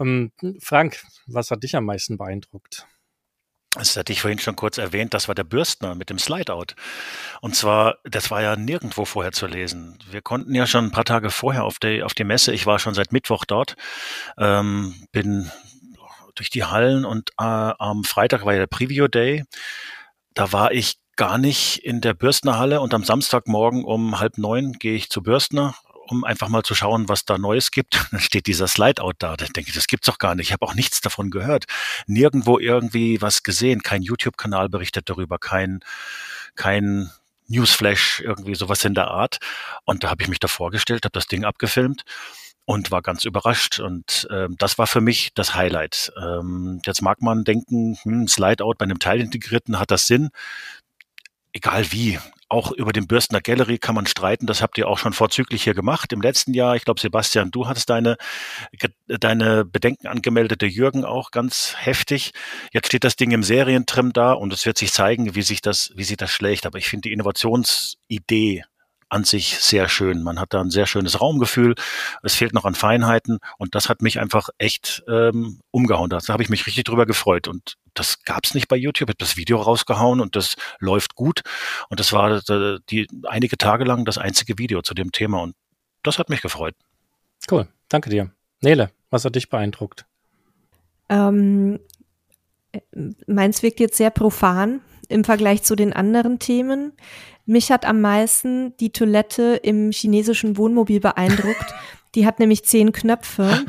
[0.00, 2.86] Ähm, Frank, was hat dich am meisten beeindruckt?
[3.72, 6.74] Das hatte ich vorhin schon kurz erwähnt, das war der Bürstner mit dem Slideout.
[7.42, 9.98] Und zwar, das war ja nirgendwo vorher zu lesen.
[10.10, 12.78] Wir konnten ja schon ein paar Tage vorher auf die, auf die Messe, ich war
[12.78, 13.76] schon seit Mittwoch dort,
[14.38, 15.50] ähm, bin
[16.34, 19.44] durch die Hallen und äh, am Freitag war ja der Preview Day.
[20.34, 24.94] Da war ich gar nicht in der Bürstnerhalle und am Samstagmorgen um halb neun gehe
[24.94, 25.74] ich zu Bürstner
[26.08, 28.00] um einfach mal zu schauen, was da Neues gibt.
[28.10, 29.36] Dann steht dieser Slideout da.
[29.36, 30.48] Da denke ich, das gibt's doch gar nicht.
[30.48, 31.64] Ich habe auch nichts davon gehört.
[32.06, 33.82] Nirgendwo irgendwie was gesehen.
[33.82, 35.80] Kein YouTube-Kanal berichtet darüber, kein,
[36.54, 37.10] kein
[37.48, 39.38] Newsflash, irgendwie sowas in der Art.
[39.84, 42.04] Und da habe ich mich da vorgestellt, habe das Ding abgefilmt
[42.64, 43.80] und war ganz überrascht.
[43.80, 46.12] Und ähm, das war für mich das Highlight.
[46.20, 50.30] Ähm, jetzt mag man denken, hm, Slideout bei einem Teilintegrierten hat das Sinn
[51.52, 52.18] egal wie.
[52.48, 54.46] Auch über den Bürstner Gallery kann man streiten.
[54.46, 56.76] Das habt ihr auch schon vorzüglich hier gemacht im letzten Jahr.
[56.76, 58.16] Ich glaube, Sebastian, du hattest deine,
[59.06, 62.32] deine Bedenken angemeldet, der Jürgen auch ganz heftig.
[62.72, 65.92] Jetzt steht das Ding im Serientrim da und es wird sich zeigen, wie sich das,
[65.94, 66.64] wie sich das schlägt.
[66.64, 68.64] Aber ich finde die Innovationsidee
[69.08, 70.22] an sich sehr schön.
[70.22, 71.74] Man hat da ein sehr schönes Raumgefühl.
[72.22, 76.10] Es fehlt noch an Feinheiten und das hat mich einfach echt ähm, umgehauen.
[76.10, 79.08] Da habe ich mich richtig drüber gefreut und das gab's nicht bei YouTube.
[79.08, 81.42] Ich habe das Video rausgehauen und das läuft gut
[81.88, 85.54] und das war äh, die einige Tage lang das einzige Video zu dem Thema und
[86.02, 86.74] das hat mich gefreut.
[87.50, 88.30] Cool, danke dir.
[88.60, 90.04] Nele, was hat dich beeindruckt?
[91.08, 91.80] Ähm,
[93.26, 96.92] meins wirkt jetzt sehr profan im Vergleich zu den anderen Themen.
[97.48, 101.74] Mich hat am meisten die Toilette im chinesischen Wohnmobil beeindruckt.
[102.14, 103.64] Die hat nämlich zehn Knöpfe.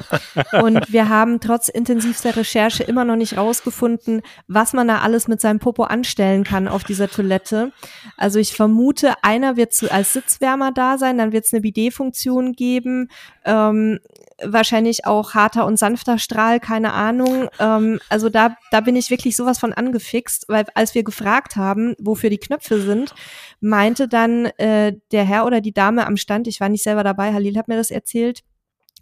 [0.62, 5.40] Und wir haben trotz intensivster Recherche immer noch nicht rausgefunden, was man da alles mit
[5.40, 7.72] seinem Popo anstellen kann auf dieser Toilette.
[8.18, 12.52] Also ich vermute, einer wird zu, als Sitzwärmer da sein, dann wird es eine BD-Funktion
[12.52, 13.08] geben.
[13.46, 14.00] Ähm,
[14.44, 17.50] wahrscheinlich auch harter und sanfter Strahl, keine Ahnung.
[17.60, 21.96] Ähm, also da, da bin ich wirklich sowas von angefixt, weil als wir gefragt haben,
[22.00, 23.14] wofür die Knöpfe sind,
[23.62, 27.34] meinte dann äh, der Herr oder die Dame am Stand, ich war nicht selber dabei,
[27.34, 28.44] Halil hat mir das erzählt,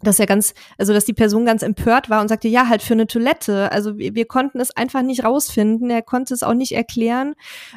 [0.02, 2.94] dass er ganz, also dass die Person ganz empört war und sagte, ja, halt für
[2.94, 3.72] eine Toilette.
[3.72, 5.90] Also wir, wir konnten es einfach nicht rausfinden.
[5.90, 7.34] Er konnte es auch nicht erklären.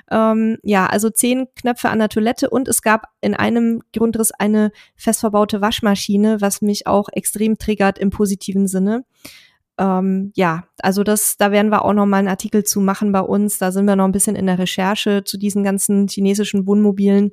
[0.10, 4.72] Ähm, ja, also zehn Knöpfe an der Toilette und es gab in einem Grundriss eine
[4.96, 9.04] fest verbaute Waschmaschine, was mich auch extrem triggert im positiven Sinne.
[9.78, 13.22] Ähm, ja, also das, da werden wir auch noch mal einen Artikel zu machen bei
[13.22, 13.58] uns.
[13.58, 17.32] Da sind wir noch ein bisschen in der Recherche zu diesen ganzen chinesischen Wohnmobilen.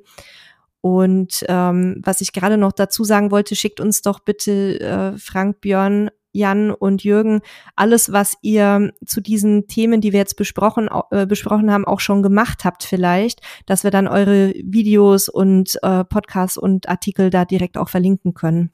[0.81, 5.61] Und ähm, was ich gerade noch dazu sagen wollte, schickt uns doch bitte äh, Frank,
[5.61, 7.41] Björn, Jan und Jürgen
[7.75, 12.21] alles, was ihr zu diesen Themen, die wir jetzt besprochen, äh, besprochen haben, auch schon
[12.23, 17.77] gemacht habt vielleicht, dass wir dann eure Videos und äh, Podcasts und Artikel da direkt
[17.77, 18.71] auch verlinken können.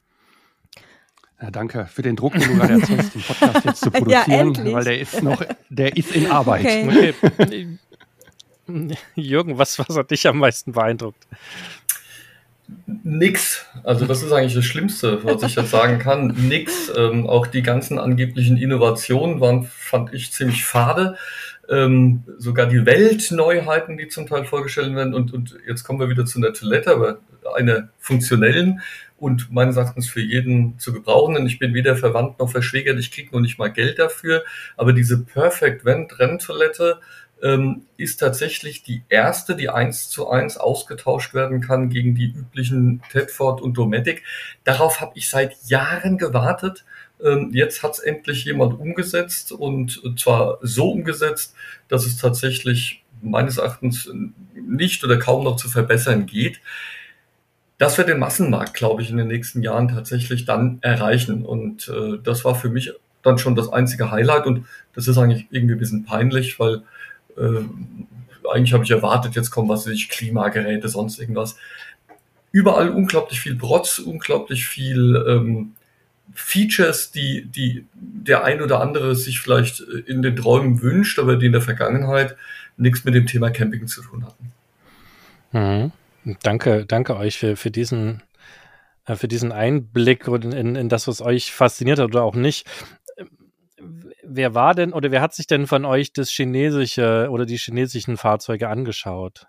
[1.40, 4.72] Ja, danke für den Druck, den du gerade erzählst, den Podcast jetzt zu produzieren, ja,
[4.72, 6.64] weil der ist noch, der ist in Arbeit.
[6.64, 7.14] Okay.
[7.38, 7.78] okay.
[9.14, 11.26] Jürgen, was, was hat dich am meisten beeindruckt?
[13.04, 13.64] Nix.
[13.84, 16.34] Also das ist eigentlich das Schlimmste, was ich jetzt sagen kann.
[16.48, 16.90] Nix.
[16.96, 21.16] Ähm, auch die ganzen angeblichen Innovationen waren, fand ich, ziemlich fade.
[21.68, 25.14] Ähm, sogar die Weltneuheiten, die zum Teil vorgestellt werden.
[25.14, 27.18] Und, und jetzt kommen wir wieder zu einer Toilette, aber
[27.54, 28.80] einer funktionellen
[29.18, 31.46] und meines Erachtens für jeden zu gebrauchen.
[31.46, 34.44] Ich bin weder verwandt noch verschwägert, ich kriege noch nicht mal Geld dafür.
[34.76, 36.08] Aber diese Perfect ähm,
[37.96, 43.60] ist tatsächlich die erste, die eins zu eins ausgetauscht werden kann gegen die üblichen Tedford
[43.60, 44.22] und Dometic.
[44.64, 46.84] Darauf habe ich seit Jahren gewartet.
[47.22, 51.54] Ähm, jetzt hat es endlich jemand umgesetzt und zwar so umgesetzt,
[51.88, 54.10] dass es tatsächlich meines Erachtens
[54.54, 56.60] nicht oder kaum noch zu verbessern geht.
[57.78, 61.44] Das wird den Massenmarkt, glaube ich, in den nächsten Jahren tatsächlich dann erreichen.
[61.44, 64.46] Und äh, das war für mich dann schon das einzige Highlight.
[64.46, 66.82] Und das ist eigentlich irgendwie ein bisschen peinlich, weil
[67.36, 67.64] äh,
[68.52, 71.56] eigentlich habe ich erwartet, jetzt kommen was weiß ich, Klimageräte, sonst irgendwas.
[72.52, 75.72] Überall unglaublich viel Protz, unglaublich viel ähm,
[76.34, 81.46] Features, die, die der ein oder andere sich vielleicht in den Träumen wünscht, aber die
[81.46, 82.36] in der Vergangenheit
[82.76, 84.52] nichts mit dem Thema Camping zu tun hatten.
[85.52, 86.36] Mhm.
[86.42, 88.22] Danke, danke euch für, für diesen
[89.06, 92.66] äh, für diesen Einblick in, in das, was euch fasziniert hat oder auch nicht
[94.22, 98.16] wer war denn oder wer hat sich denn von euch das chinesische oder die chinesischen
[98.16, 99.46] Fahrzeuge angeschaut?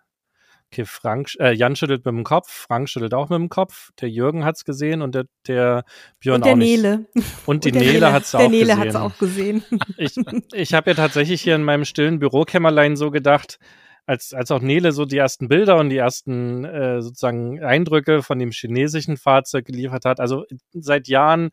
[0.71, 4.09] Okay, Frank, äh, Jan schüttelt mit dem Kopf, Frank schüttelt auch mit dem Kopf, der
[4.09, 5.85] Jürgen hat's gesehen und der, der
[6.19, 6.81] Björn und der auch nicht.
[6.81, 7.05] Nele.
[7.45, 8.51] Und die und Nele, Nele hat's auch gesehen.
[8.51, 9.63] Der Nele hat's auch gesehen.
[9.97, 10.15] Ich,
[10.53, 13.59] ich habe ja tatsächlich hier in meinem stillen Bürokämmerlein so gedacht,
[14.05, 18.37] als, als auch Nele so die ersten Bilder und die ersten äh, sozusagen Eindrücke von
[18.37, 20.19] dem chinesischen Fahrzeug geliefert hat.
[20.19, 21.51] Also seit Jahren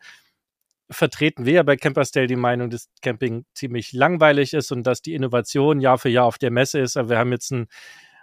[0.94, 5.14] vertreten wir ja bei Camperstyle die Meinung, dass Camping ziemlich langweilig ist und dass die
[5.14, 6.96] Innovation Jahr für Jahr auf der Messe ist.
[6.96, 7.66] Aber wir haben jetzt ein,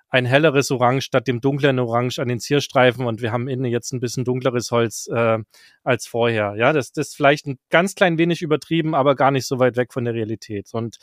[0.10, 3.93] ein helleres Orange statt dem dunkleren Orange an den Zierstreifen und wir haben innen jetzt
[3.93, 5.39] ein bisschen dunkleres Holz äh,
[5.84, 6.55] als vorher.
[6.57, 9.77] Ja, das, das ist vielleicht ein ganz klein wenig übertrieben, aber gar nicht so weit
[9.77, 10.69] weg von der Realität.
[10.73, 10.97] Und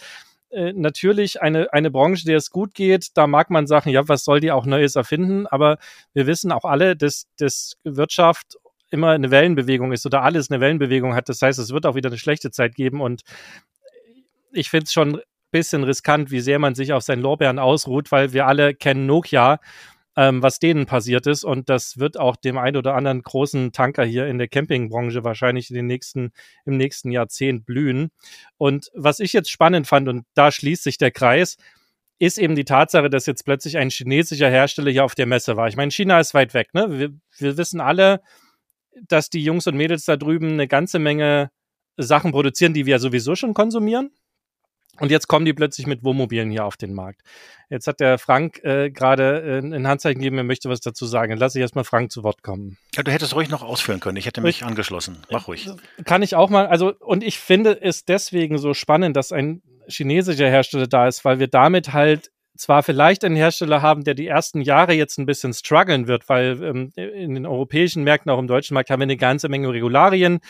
[0.51, 4.25] äh, natürlich eine, eine Branche, der es gut geht, da mag man sagen, ja, was
[4.25, 5.47] soll die auch Neues erfinden?
[5.47, 5.79] Aber
[6.15, 8.57] wir wissen auch alle, dass, dass Wirtschaft
[8.91, 11.29] immer eine Wellenbewegung ist oder alles eine Wellenbewegung hat.
[11.29, 13.23] Das heißt, es wird auch wieder eine schlechte Zeit geben und
[14.53, 18.11] ich finde es schon ein bisschen riskant, wie sehr man sich auf seinen Lorbeeren ausruht,
[18.13, 19.61] weil wir alle kennen Nokia,
[20.17, 24.05] ähm, was denen passiert ist und das wird auch dem einen oder anderen großen Tanker
[24.05, 26.33] hier in der Campingbranche wahrscheinlich in den nächsten,
[26.65, 28.11] im nächsten Jahrzehnt blühen.
[28.57, 31.57] Und was ich jetzt spannend fand und da schließt sich der Kreis,
[32.19, 35.69] ist eben die Tatsache, dass jetzt plötzlich ein chinesischer Hersteller hier auf der Messe war.
[35.69, 36.99] Ich meine, China ist weit weg, ne?
[36.99, 38.21] Wir, wir wissen alle,
[39.07, 41.51] dass die Jungs und Mädels da drüben eine ganze Menge
[41.97, 44.11] Sachen produzieren, die wir sowieso schon konsumieren.
[45.01, 47.23] Und jetzt kommen die plötzlich mit Wohnmobilen hier auf den Markt.
[47.71, 51.31] Jetzt hat der Frank äh, gerade äh, ein Handzeichen gegeben, er möchte was dazu sagen.
[51.31, 52.79] Dann lasse ich erstmal Frank zu Wort kommen.
[52.95, 54.17] Ja, du hättest ruhig noch ausführen können.
[54.17, 55.19] Ich hätte mich ich, angeschlossen.
[55.31, 55.69] Mach ruhig.
[56.05, 56.67] Kann ich auch mal.
[56.67, 61.39] Also, und ich finde es deswegen so spannend, dass ein chinesischer Hersteller da ist, weil
[61.39, 65.55] wir damit halt zwar vielleicht einen Hersteller haben, der die ersten Jahre jetzt ein bisschen
[65.55, 69.17] strugglen wird, weil ähm, in den europäischen Märkten, auch im deutschen Markt, haben wir eine
[69.17, 70.41] ganze Menge Regularien,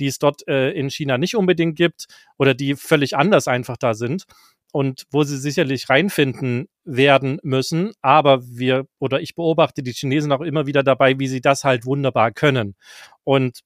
[0.00, 2.06] die es dort äh, in China nicht unbedingt gibt
[2.38, 4.24] oder die völlig anders einfach da sind
[4.72, 7.92] und wo sie sicherlich reinfinden werden müssen.
[8.00, 11.84] Aber wir oder ich beobachte die Chinesen auch immer wieder dabei, wie sie das halt
[11.84, 12.76] wunderbar können.
[13.24, 13.60] Und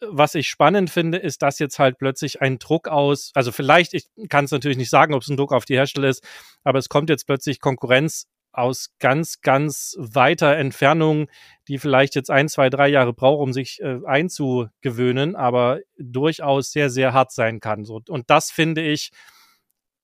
[0.00, 4.06] was ich spannend finde, ist, dass jetzt halt plötzlich ein Druck aus, also vielleicht, ich
[4.28, 6.24] kann es natürlich nicht sagen, ob es ein Druck auf die Hersteller ist,
[6.62, 11.28] aber es kommt jetzt plötzlich Konkurrenz aus ganz, ganz weiter Entfernung,
[11.68, 16.88] die vielleicht jetzt ein, zwei, drei Jahre braucht, um sich äh, einzugewöhnen, aber durchaus sehr,
[16.88, 17.84] sehr hart sein kann.
[17.84, 18.00] So.
[18.08, 19.10] Und das finde ich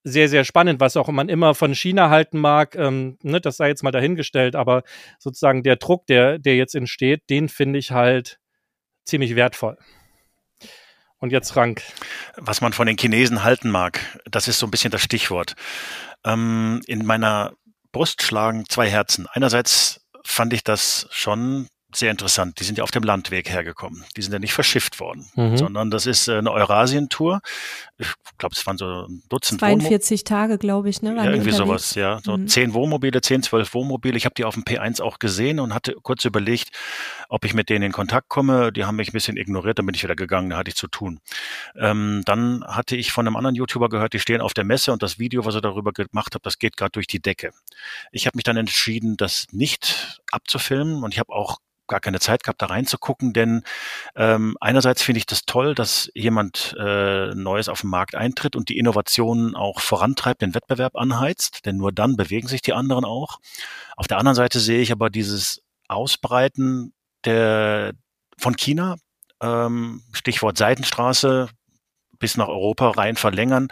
[0.02, 3.68] sehr, sehr spannend, was auch man immer von China halten mag, ähm, ne, das sei
[3.68, 4.82] jetzt mal dahingestellt, aber
[5.18, 8.40] sozusagen der Druck, der, der jetzt entsteht, den finde ich halt
[9.10, 9.76] ziemlich wertvoll.
[11.18, 11.82] Und jetzt Frank.
[12.36, 15.54] Was man von den Chinesen halten mag, das ist so ein bisschen das Stichwort.
[16.24, 17.52] Ähm, in meiner
[17.92, 19.26] Brust schlagen zwei Herzen.
[19.30, 22.60] Einerseits fand ich das schon sehr interessant.
[22.60, 24.04] Die sind ja auf dem Landweg hergekommen.
[24.16, 25.56] Die sind ja nicht verschifft worden, mhm.
[25.56, 27.40] sondern das ist äh, eine Eurasientour.
[27.98, 31.14] Ich glaube, es waren so ein Dutzend 42 Wohnmo Tage, glaube ich, ne?
[31.14, 32.20] Ja, irgendwie sowas, ja.
[32.22, 32.48] So mhm.
[32.48, 34.16] zehn Wohnmobile, zehn, zwölf Wohnmobile.
[34.16, 36.70] Ich habe die auf dem P1 auch gesehen und hatte kurz überlegt,
[37.28, 38.72] ob ich mit denen in Kontakt komme.
[38.72, 40.88] Die haben mich ein bisschen ignoriert, dann bin ich wieder gegangen, da hatte ich zu
[40.88, 41.20] tun.
[41.76, 45.02] Ähm, dann hatte ich von einem anderen YouTuber gehört, die stehen auf der Messe und
[45.02, 47.50] das Video, was er darüber gemacht hat, das geht gerade durch die Decke.
[48.12, 51.58] Ich habe mich dann entschieden, das nicht abzufilmen und ich habe auch
[51.90, 53.62] gar keine Zeit gehabt, da reinzugucken, denn
[54.16, 58.70] ähm, einerseits finde ich das toll, dass jemand äh, Neues auf den Markt eintritt und
[58.70, 63.40] die Innovationen auch vorantreibt, den Wettbewerb anheizt, denn nur dann bewegen sich die anderen auch.
[63.96, 67.92] Auf der anderen Seite sehe ich aber dieses Ausbreiten der,
[68.38, 68.96] von China,
[69.42, 71.48] ähm, Stichwort Seidenstraße,
[72.18, 73.68] bis nach Europa rein verlängern,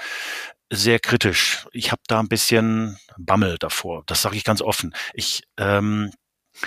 [0.70, 1.66] sehr kritisch.
[1.72, 4.02] Ich habe da ein bisschen Bammel davor.
[4.06, 4.94] Das sage ich ganz offen.
[5.14, 6.10] Ich ähm,
[6.62, 6.66] äh,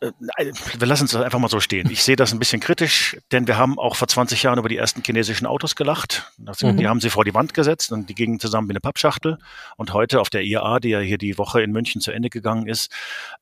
[0.00, 1.90] wir lassen es einfach mal so stehen.
[1.90, 4.76] Ich sehe das ein bisschen kritisch, denn wir haben auch vor 20 Jahren über die
[4.76, 6.30] ersten chinesischen Autos gelacht.
[6.36, 6.76] Mhm.
[6.76, 9.38] Die haben sie vor die Wand gesetzt und die gingen zusammen wie eine Pappschachtel.
[9.76, 12.66] Und heute auf der IAA, die ja hier die Woche in München zu Ende gegangen
[12.66, 12.92] ist,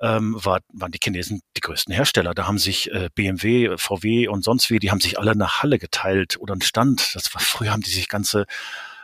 [0.00, 2.34] ähm, war, waren die Chinesen die größten Hersteller.
[2.34, 5.80] Da haben sich äh, BMW, VW und sonst wie, die haben sich alle eine Halle
[5.80, 7.16] geteilt oder einen Stand.
[7.16, 8.44] Das war, früher haben die sich ganze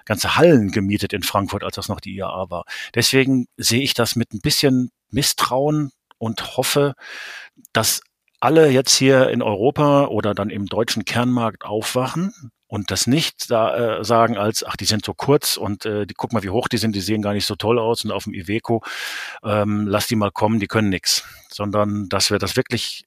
[0.07, 2.65] ganze Hallen gemietet in Frankfurt, als das noch die IAA war.
[2.95, 6.95] Deswegen sehe ich das mit ein bisschen Misstrauen und hoffe,
[7.73, 8.03] dass
[8.41, 12.33] alle jetzt hier in Europa oder dann im deutschen Kernmarkt aufwachen
[12.67, 16.15] und das nicht da, äh, sagen als, ach, die sind so kurz und äh, die
[16.15, 18.25] guck mal, wie hoch die sind, die sehen gar nicht so toll aus und auf
[18.25, 18.83] dem Iveco,
[19.43, 23.05] ähm, lass die mal kommen, die können nix, sondern dass wir das wirklich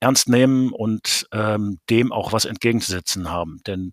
[0.00, 3.60] ernst nehmen und ähm, dem auch was entgegenzusetzen haben.
[3.66, 3.92] Denn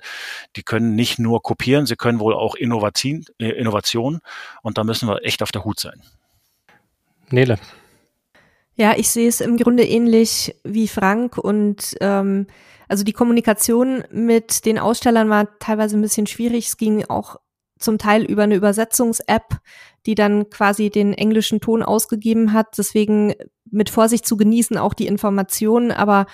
[0.56, 4.20] die können nicht nur kopieren, sie können wohl auch Innovation, äh, Innovation
[4.64, 6.02] und da müssen wir echt auf der Hut sein.
[7.30, 7.58] Nele.
[8.76, 12.48] Ja, ich sehe es im Grunde ähnlich wie Frank und ähm,
[12.88, 16.68] also die Kommunikation mit den Ausstellern war teilweise ein bisschen schwierig.
[16.68, 17.38] Es ging auch
[17.80, 19.60] zum Teil über eine Übersetzungs-App,
[20.06, 22.78] die dann quasi den englischen Ton ausgegeben hat.
[22.78, 23.34] Deswegen
[23.70, 25.92] mit Vorsicht zu genießen auch die Informationen.
[25.92, 26.26] Aber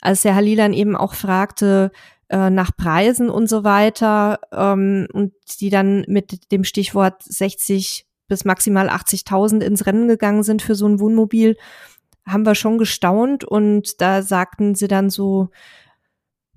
[0.00, 1.90] als der Halilan eben auch fragte
[2.28, 8.46] äh, nach Preisen und so weiter ähm, und die dann mit dem Stichwort 60 bis
[8.46, 11.58] maximal 80.000 ins Rennen gegangen sind für so ein Wohnmobil,
[12.26, 15.50] haben wir schon gestaunt und da sagten sie dann so,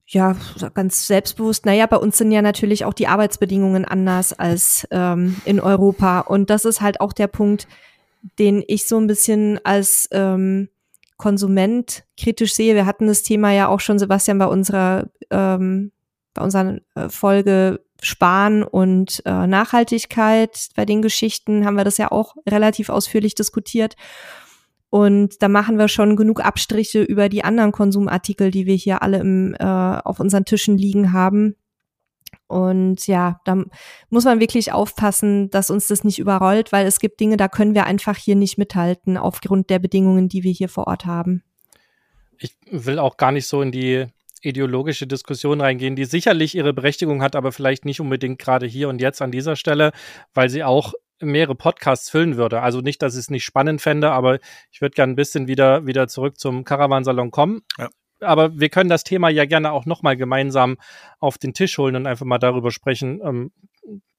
[0.06, 0.36] ja,
[0.74, 5.60] ganz selbstbewusst, naja, bei uns sind ja natürlich auch die Arbeitsbedingungen anders als ähm, in
[5.60, 6.20] Europa.
[6.22, 7.68] Und das ist halt auch der Punkt,
[8.38, 10.70] den ich so ein bisschen als ähm,
[11.18, 12.76] Konsument kritisch sehe.
[12.76, 15.92] Wir hatten das Thema ja auch schon, Sebastian, bei unserer, ähm,
[16.34, 20.70] bei unserer äh, Folge Sparen und äh, Nachhaltigkeit.
[20.76, 23.96] Bei den Geschichten haben wir das ja auch relativ ausführlich diskutiert.
[24.90, 29.20] Und da machen wir schon genug Abstriche über die anderen Konsumartikel, die wir hier alle
[29.20, 31.56] im, äh, auf unseren Tischen liegen haben.
[32.48, 33.64] Und ja, da
[34.10, 37.74] muss man wirklich aufpassen, dass uns das nicht überrollt, weil es gibt Dinge, da können
[37.74, 41.44] wir einfach hier nicht mithalten aufgrund der Bedingungen, die wir hier vor Ort haben.
[42.38, 44.06] Ich will auch gar nicht so in die
[44.44, 49.02] ideologische Diskussion reingehen, die sicherlich ihre Berechtigung hat, aber vielleicht nicht unbedingt gerade hier und
[49.02, 49.92] jetzt an dieser Stelle,
[50.34, 52.62] weil sie auch mehrere Podcasts füllen würde.
[52.62, 54.40] Also nicht, dass ich es nicht spannend fände, aber
[54.72, 57.62] ich würde gerne ein bisschen wieder, wieder zurück zum Caravansalon kommen.
[57.78, 57.90] Ja.
[58.20, 60.78] Aber wir können das Thema ja gerne auch nochmal gemeinsam
[61.20, 63.22] auf den Tisch holen und einfach mal darüber sprechen.
[63.24, 63.52] Ähm,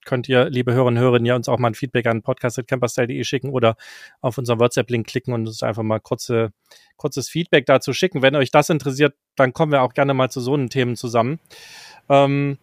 [0.04, 3.50] könnt ihr, liebe Hörerinnen und Hörer, ja uns auch mal ein Feedback an podcast.camperstyle.de schicken
[3.50, 3.76] oder
[4.20, 6.52] auf unseren WhatsApp-Link klicken und uns einfach mal kurze,
[6.96, 8.22] kurzes Feedback dazu schicken.
[8.22, 11.38] Wenn euch das interessiert, dann kommen wir auch gerne mal zu so einen Themen zusammen.
[12.08, 12.58] Ähm,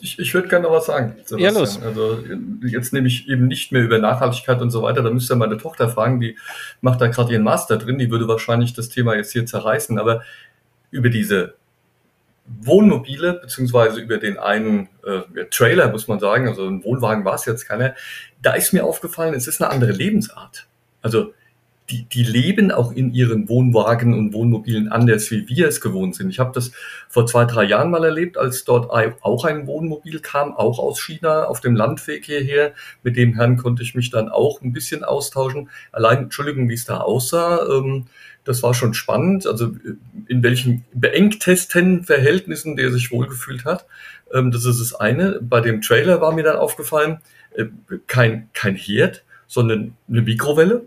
[0.00, 1.14] ich, ich würde gerne noch was sagen.
[1.24, 1.40] Sebastian.
[1.40, 1.80] Ja, los.
[1.80, 2.18] Also
[2.66, 5.02] jetzt nehme ich eben nicht mehr über Nachhaltigkeit und so weiter.
[5.02, 6.36] Da müsst ihr meine Tochter fragen, die
[6.80, 7.98] macht da gerade ihren Master drin.
[7.98, 9.98] Die würde wahrscheinlich das Thema jetzt hier zerreißen.
[9.98, 10.22] Aber
[10.90, 11.54] über diese
[12.46, 17.46] Wohnmobile, beziehungsweise über den einen äh, Trailer, muss man sagen, also ein Wohnwagen war es
[17.46, 17.94] jetzt keiner,
[18.42, 20.66] da ist mir aufgefallen, es ist eine andere Lebensart.
[21.00, 21.32] Also
[21.90, 26.30] die, die leben auch in ihren Wohnwagen und Wohnmobilen anders, wie wir es gewohnt sind.
[26.30, 26.72] Ich habe das
[27.08, 31.44] vor zwei, drei Jahren mal erlebt, als dort auch ein Wohnmobil kam, auch aus China,
[31.44, 32.72] auf dem Landweg hierher.
[33.02, 35.68] Mit dem Herrn konnte ich mich dann auch ein bisschen austauschen.
[35.92, 38.06] Allein, Entschuldigung, wie es da aussah, ähm,
[38.44, 39.46] das war schon spannend.
[39.46, 39.72] Also
[40.28, 43.86] in welchen beengtesten Verhältnissen der sich wohlgefühlt hat.
[44.32, 45.40] Ähm, das ist das eine.
[45.40, 47.18] Bei dem Trailer war mir dann aufgefallen,
[47.56, 47.66] äh,
[48.06, 50.82] kein, kein Herd, sondern eine Mikrowelle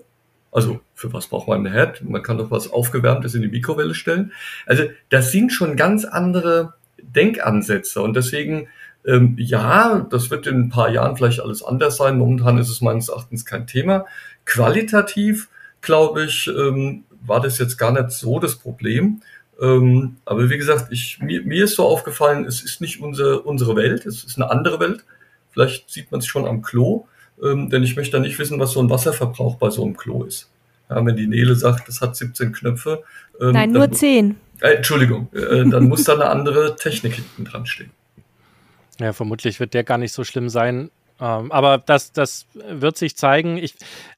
[0.58, 2.04] also für was braucht man einen Herd?
[2.04, 4.32] Man kann doch was Aufgewärmtes in die Mikrowelle stellen.
[4.66, 8.68] Also das sind schon ganz andere Denkansätze und deswegen
[9.06, 12.18] ähm, ja, das wird in ein paar Jahren vielleicht alles anders sein.
[12.18, 14.06] Momentan ist es meines Erachtens kein Thema.
[14.46, 15.50] Qualitativ,
[15.82, 19.22] glaube ich, ähm, war das jetzt gar nicht so das Problem.
[19.62, 23.76] Ähm, aber wie gesagt, ich, mir, mir ist so aufgefallen, es ist nicht unsere, unsere
[23.76, 25.04] Welt, es ist eine andere Welt.
[25.52, 27.08] Vielleicht sieht man es schon am Klo
[27.42, 30.24] ähm, denn ich möchte da nicht wissen, was so ein Wasserverbrauch bei so einem Klo
[30.24, 30.50] ist.
[30.90, 33.04] Ja, wenn die Nele sagt, das hat 17 Knöpfe.
[33.40, 34.36] Ähm, Nein, nur 10.
[34.62, 37.92] Äh, Entschuldigung, äh, dann muss da eine andere Technik hinten dran stehen.
[39.00, 40.90] Ja, vermutlich wird der gar nicht so schlimm sein.
[41.20, 43.58] Ähm, aber das, das wird sich zeigen.
[43.58, 43.76] Ich,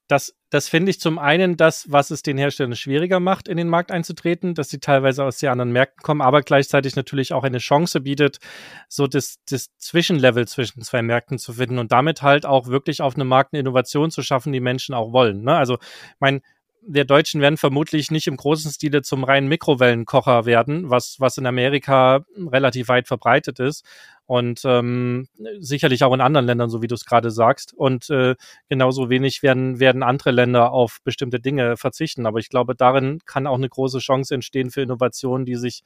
[0.09, 3.69] das, das finde ich zum einen das, was es den Herstellern schwieriger macht, in den
[3.69, 7.59] Markt einzutreten, dass sie teilweise aus den anderen Märkten kommen, aber gleichzeitig natürlich auch eine
[7.59, 8.39] Chance bietet,
[8.87, 13.15] so das, das Zwischenlevel zwischen zwei Märkten zu finden und damit halt auch wirklich auf
[13.15, 15.43] einem Markt eine Innovation zu schaffen, die Menschen auch wollen.
[15.43, 15.55] Ne?
[15.55, 15.77] Also,
[16.19, 16.41] mein,
[16.81, 21.45] der Deutschen werden vermutlich nicht im großen Stile zum reinen Mikrowellenkocher werden, was, was in
[21.45, 23.85] Amerika relativ weit verbreitet ist
[24.25, 25.27] und ähm,
[25.59, 27.73] sicherlich auch in anderen Ländern, so wie du es gerade sagst.
[27.73, 28.35] Und äh,
[28.67, 32.27] genauso wenig werden, werden andere Länder auf bestimmte Dinge verzichten.
[32.27, 35.81] Aber ich glaube, darin kann auch eine große Chance entstehen für Innovationen, die sich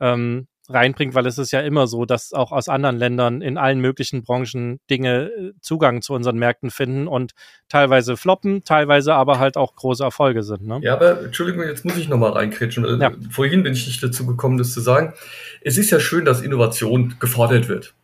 [0.00, 3.80] ähm, reinbringt, weil es ist ja immer so, dass auch aus anderen Ländern in allen
[3.80, 7.32] möglichen Branchen Dinge äh, Zugang zu unseren Märkten finden und
[7.68, 10.66] teilweise floppen, teilweise aber halt auch große Erfolge sind.
[10.66, 10.80] Ne?
[10.82, 13.00] Ja, aber Entschuldigung, jetzt muss ich nochmal reinkritschen.
[13.00, 13.12] Ja.
[13.30, 15.14] Vorhin bin ich nicht dazu gekommen, das zu sagen.
[15.62, 17.94] Es ist ja schön, dass Innovation gefordert wird.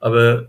[0.00, 0.48] Aber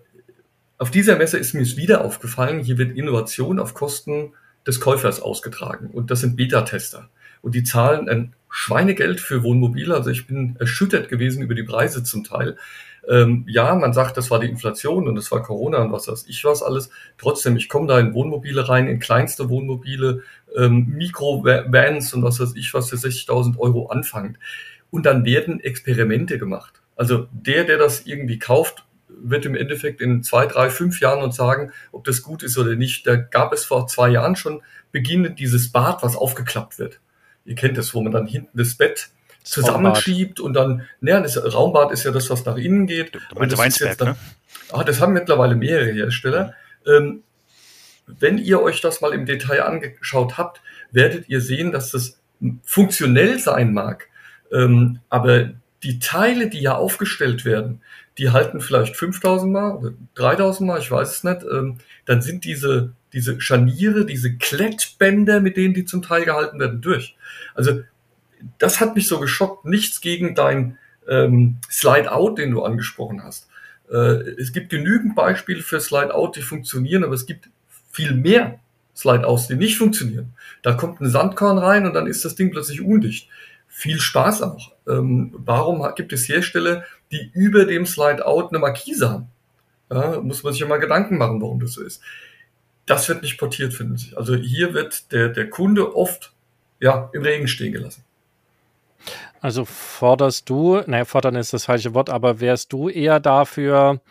[0.78, 4.34] auf dieser Messe ist mir es wieder aufgefallen, hier wird Innovation auf Kosten
[4.66, 5.90] des Käufers ausgetragen.
[5.92, 7.10] Und das sind Beta-Tester.
[7.42, 9.94] Und die zahlen ein Schweinegeld für Wohnmobile.
[9.94, 12.58] Also ich bin erschüttert gewesen über die Preise zum Teil.
[13.08, 16.26] Ähm, ja, man sagt, das war die Inflation und das war Corona und was weiß
[16.28, 16.90] ich was alles.
[17.18, 20.24] Trotzdem, ich komme da in Wohnmobile rein, in kleinste Wohnmobile,
[20.56, 24.38] ähm, Mikro-Vans und was weiß ich was für 60.000 Euro anfangen.
[24.90, 26.82] Und dann werden Experimente gemacht.
[26.96, 31.36] Also der, der das irgendwie kauft, wird im Endeffekt in zwei, drei, fünf Jahren uns
[31.38, 33.08] sagen, ob das gut ist oder nicht.
[33.08, 37.00] Da gab es vor zwei Jahren schon beginnend dieses Bad, was aufgeklappt wird
[37.48, 39.10] ihr kennt das, wo man dann hinten das Bett
[39.44, 43.16] zusammenschiebt und dann, naja, das Raumbad ist ja das, was nach innen geht.
[43.16, 44.16] Du meinst Weinsberg, dann, ne?
[44.72, 46.54] Ah, das haben mittlerweile mehrere Hersteller.
[46.86, 47.24] Ähm,
[48.06, 52.20] wenn ihr euch das mal im Detail angeschaut habt, werdet ihr sehen, dass das
[52.64, 54.10] funktionell sein mag.
[54.52, 55.52] Ähm, aber
[55.84, 57.82] die Teile, die ja aufgestellt werden,
[58.18, 61.44] die halten vielleicht 5000 Mal oder 3000 Mal, ich weiß es nicht.
[61.44, 66.82] Ähm, dann sind diese diese Scharniere, diese Klettbänder, mit denen die zum Teil gehalten werden,
[66.82, 67.16] durch.
[67.56, 67.82] Also
[68.58, 69.66] das hat mich so geschockt.
[69.66, 70.78] Nichts gegen dein
[71.08, 73.50] ähm, Slide-Out, den du angesprochen hast.
[73.90, 77.50] Äh, es gibt genügend Beispiele für Slide-Out, die funktionieren, aber es gibt
[77.92, 78.60] viel mehr
[78.96, 80.34] Slide-Outs, die nicht funktionieren.
[80.62, 83.30] Da kommt ein Sandkorn rein und dann ist das Ding plötzlich undicht.
[83.68, 84.72] Viel Spaß auch.
[84.88, 89.28] Ähm, warum gibt es Hersteller, die über dem Slide-Out eine Markise haben?
[89.92, 92.02] Ja, muss man sich immer Gedanken machen, warum das so ist
[92.88, 94.16] das wird nicht portiert, finden Sie.
[94.16, 96.34] Also hier wird der, der Kunde oft
[96.80, 98.04] ja, im Regen stehen gelassen.
[99.40, 104.02] Also forderst du, naja, fordern ist das falsche Wort, aber wärst du eher dafür,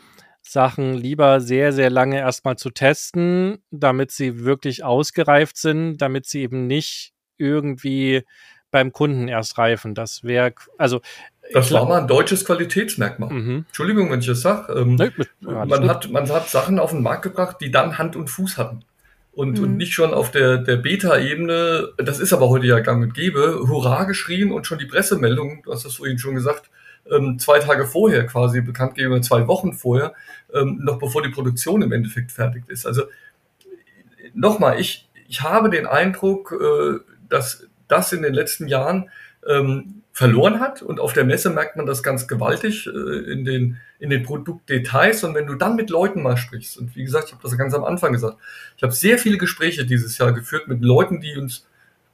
[0.42, 6.42] Sachen lieber sehr, sehr lange erstmal zu testen, damit sie wirklich ausgereift sind, damit sie
[6.42, 8.24] eben nicht irgendwie
[8.76, 9.94] beim Kunden erst reifen.
[9.94, 11.00] Das wäre, also
[11.50, 13.32] das war mal ein deutsches Qualitätsmerkmal.
[13.32, 13.64] Mhm.
[13.68, 14.70] Entschuldigung, wenn ich das sage.
[14.74, 15.10] Ähm, nee,
[15.40, 18.84] man, hat, man hat Sachen auf den Markt gebracht, die dann Hand und Fuß hatten.
[19.32, 19.64] Und, mhm.
[19.64, 23.60] und nicht schon auf der, der Beta-Ebene, das ist aber heute ja gang und gäbe,
[23.66, 26.68] Hurra geschrien und schon die Pressemeldung, du hast das vorhin schon gesagt,
[27.10, 30.12] ähm, zwei Tage vorher quasi bekannt gegeben, zwei Wochen vorher,
[30.52, 32.86] ähm, noch bevor die Produktion im Endeffekt fertig ist.
[32.86, 33.04] Also
[34.34, 36.98] nochmal, ich, ich habe den Eindruck, äh,
[37.30, 39.10] dass das in den letzten Jahren
[39.48, 40.82] ähm, verloren hat.
[40.82, 45.24] Und auf der Messe merkt man das ganz gewaltig äh, in, den, in den Produktdetails.
[45.24, 47.74] Und wenn du dann mit Leuten mal sprichst, und wie gesagt, ich habe das ganz
[47.74, 48.38] am Anfang gesagt,
[48.76, 51.66] ich habe sehr viele Gespräche dieses Jahr geführt mit Leuten, die uns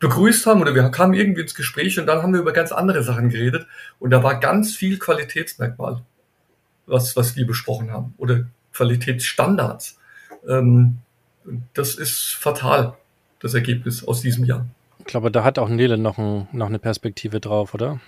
[0.02, 3.04] begrüßt haben oder wir kamen irgendwie ins Gespräch und dann haben wir über ganz andere
[3.04, 3.68] Sachen geredet
[4.00, 6.02] und da war ganz viel Qualitätsmerkmal,
[6.86, 10.00] was, was wir besprochen haben oder Qualitätsstandards.
[10.48, 10.98] Ähm,
[11.72, 12.94] das ist fatal,
[13.38, 14.66] das Ergebnis aus diesem Jahr.
[15.02, 18.00] Ich glaube, da hat auch Nele noch, ein, noch eine Perspektive drauf, oder?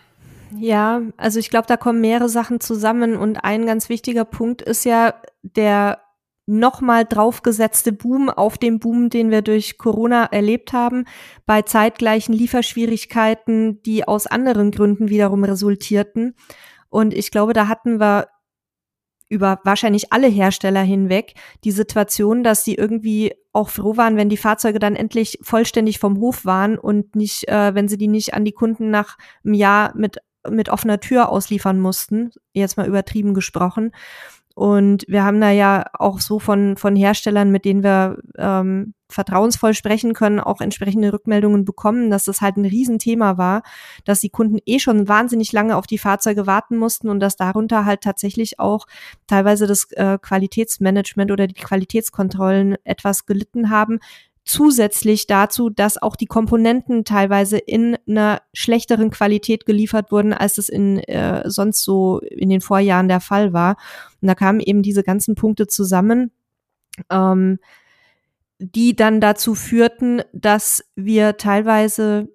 [0.57, 4.85] Ja, also ich glaube, da kommen mehrere Sachen zusammen und ein ganz wichtiger Punkt ist
[4.85, 5.99] ja der
[6.47, 11.07] nochmal draufgesetzte Boom auf dem Boom, den wir durch Corona erlebt haben,
[11.47, 16.35] bei zeitgleichen Lieferschwierigkeiten, die aus anderen Gründen wiederum resultierten.
[16.91, 18.29] Und ich glaube, da hatten wir
[19.35, 24.37] über wahrscheinlich alle Hersteller hinweg die Situation, dass sie irgendwie auch froh waren, wenn die
[24.37, 28.45] Fahrzeuge dann endlich vollständig vom Hof waren und nicht, äh, wenn sie die nicht an
[28.45, 30.19] die Kunden nach einem Jahr mit
[30.51, 33.93] mit offener Tür ausliefern mussten, jetzt mal übertrieben gesprochen.
[34.55, 39.75] Und wir haben da ja auch so von, von Herstellern, mit denen wir ähm, vertrauensvoll
[39.75, 43.63] sprechen können, auch entsprechende Rückmeldungen bekommen, dass das halt ein Riesenthema war,
[44.05, 47.85] dass die Kunden eh schon wahnsinnig lange auf die Fahrzeuge warten mussten und dass darunter
[47.85, 48.87] halt tatsächlich auch
[49.27, 53.99] teilweise das äh, Qualitätsmanagement oder die Qualitätskontrollen etwas gelitten haben,
[54.45, 60.69] zusätzlich dazu, dass auch die Komponenten teilweise in einer schlechteren Qualität geliefert wurden, als es
[60.69, 63.77] in äh, sonst so in den Vorjahren der Fall war.
[64.21, 66.31] Und da kamen eben diese ganzen Punkte zusammen,
[67.11, 67.59] ähm,
[68.59, 72.29] die dann dazu führten, dass wir teilweise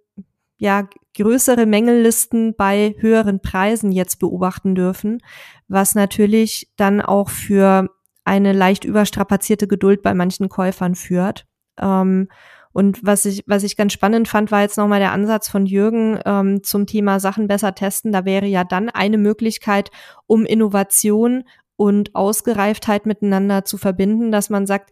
[0.57, 5.22] ja größere Mängellisten bei höheren Preisen jetzt beobachten dürfen,
[5.68, 7.89] was natürlich dann auch für
[8.24, 11.49] eine leicht überstrapazierte Geduld bei manchen Käufern führt.
[11.82, 12.27] Ähm,
[12.71, 16.19] und was ich, was ich ganz spannend fand, war jetzt nochmal der Ansatz von Jürgen
[16.25, 18.11] ähm, zum Thema Sachen besser testen.
[18.11, 19.89] Da wäre ja dann eine Möglichkeit,
[20.27, 21.43] um Innovation
[21.75, 24.91] und Ausgereiftheit miteinander zu verbinden, dass man sagt,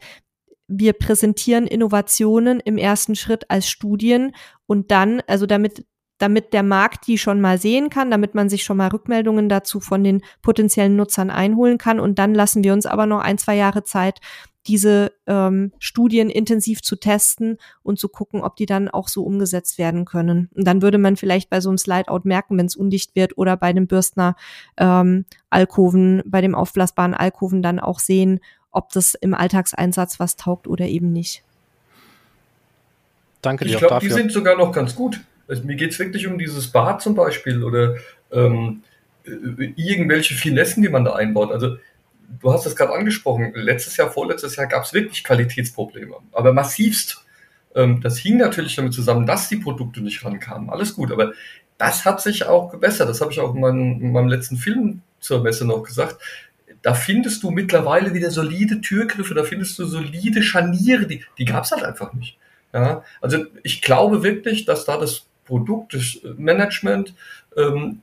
[0.68, 4.34] wir präsentieren Innovationen im ersten Schritt als Studien
[4.66, 5.86] und dann, also damit
[6.20, 9.80] damit der Markt die schon mal sehen kann, damit man sich schon mal Rückmeldungen dazu
[9.80, 12.00] von den potenziellen Nutzern einholen kann.
[12.00, 14.20] Und dann lassen wir uns aber noch ein, zwei Jahre Zeit,
[14.68, 19.78] diese ähm, Studien intensiv zu testen und zu gucken, ob die dann auch so umgesetzt
[19.78, 20.50] werden können.
[20.56, 23.58] Und dann würde man vielleicht bei so einem Slideout merken, wenn es undicht wird oder
[23.58, 24.36] bei dem Bürstner
[24.78, 28.40] ähm, Alkoven, bei dem aufblasbaren Alkoven dann auch sehen,
[28.72, 31.44] ob das im Alltagseinsatz was taugt oder eben nicht.
[33.42, 34.10] Danke dir ich glaub, dafür.
[34.10, 35.22] Die sind sogar noch ganz gut.
[35.48, 37.96] Also mir geht es wirklich um dieses Bad zum Beispiel oder
[38.32, 38.84] ähm,
[39.26, 41.52] äh, irgendwelche Finessen, die man da einbaut.
[41.52, 41.78] Also
[42.28, 47.24] du hast es gerade angesprochen, letztes Jahr, vorletztes Jahr gab es wirklich Qualitätsprobleme, aber massivst.
[47.76, 50.70] Ähm, das hing natürlich damit zusammen, dass die Produkte nicht rankamen.
[50.70, 51.34] Alles gut, aber
[51.78, 53.10] das hat sich auch gebessert.
[53.10, 56.18] Das habe ich auch in meinem, in meinem letzten Film zur Messe noch gesagt.
[56.82, 61.64] Da findest du mittlerweile wieder solide Türgriffe, da findest du solide Scharniere, die, die gab
[61.64, 62.38] es halt einfach nicht.
[62.74, 67.14] Ja, also ich glaube wirklich, dass da das Produktmanagement
[67.58, 68.02] ähm,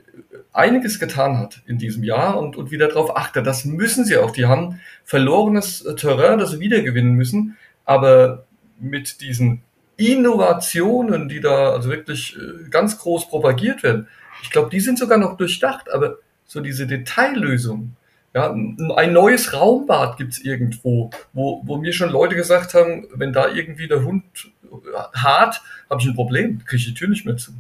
[0.53, 3.47] einiges getan hat in diesem Jahr und, und wieder darauf achtet.
[3.47, 4.31] Das müssen sie auch.
[4.31, 7.57] Die haben verlorenes Terrain, das sie wiedergewinnen müssen.
[7.85, 8.47] Aber
[8.79, 9.63] mit diesen
[9.97, 14.09] Innovationen, die da also wirklich äh, ganz groß propagiert werden,
[14.43, 15.93] ich glaube, die sind sogar noch durchdacht.
[15.93, 17.97] Aber so diese Detaillösung,
[18.35, 23.49] ja, ein neues Raumbad gibt's irgendwo, wo, wo mir schon Leute gesagt haben, wenn da
[23.49, 24.25] irgendwie der Hund
[25.15, 27.53] hart, habe ich ein Problem, kriege ich die Tür nicht mehr zu.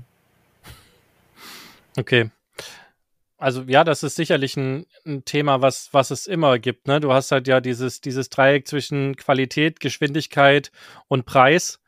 [1.96, 2.30] Okay,
[3.44, 6.86] also ja, das ist sicherlich ein, ein, Thema, was, was es immer gibt.
[6.86, 7.00] Ne?
[7.00, 10.70] Du hast halt ja dieses, dieses Dreieck zwischen Qualität, Geschwindigkeit
[11.08, 11.78] und Preis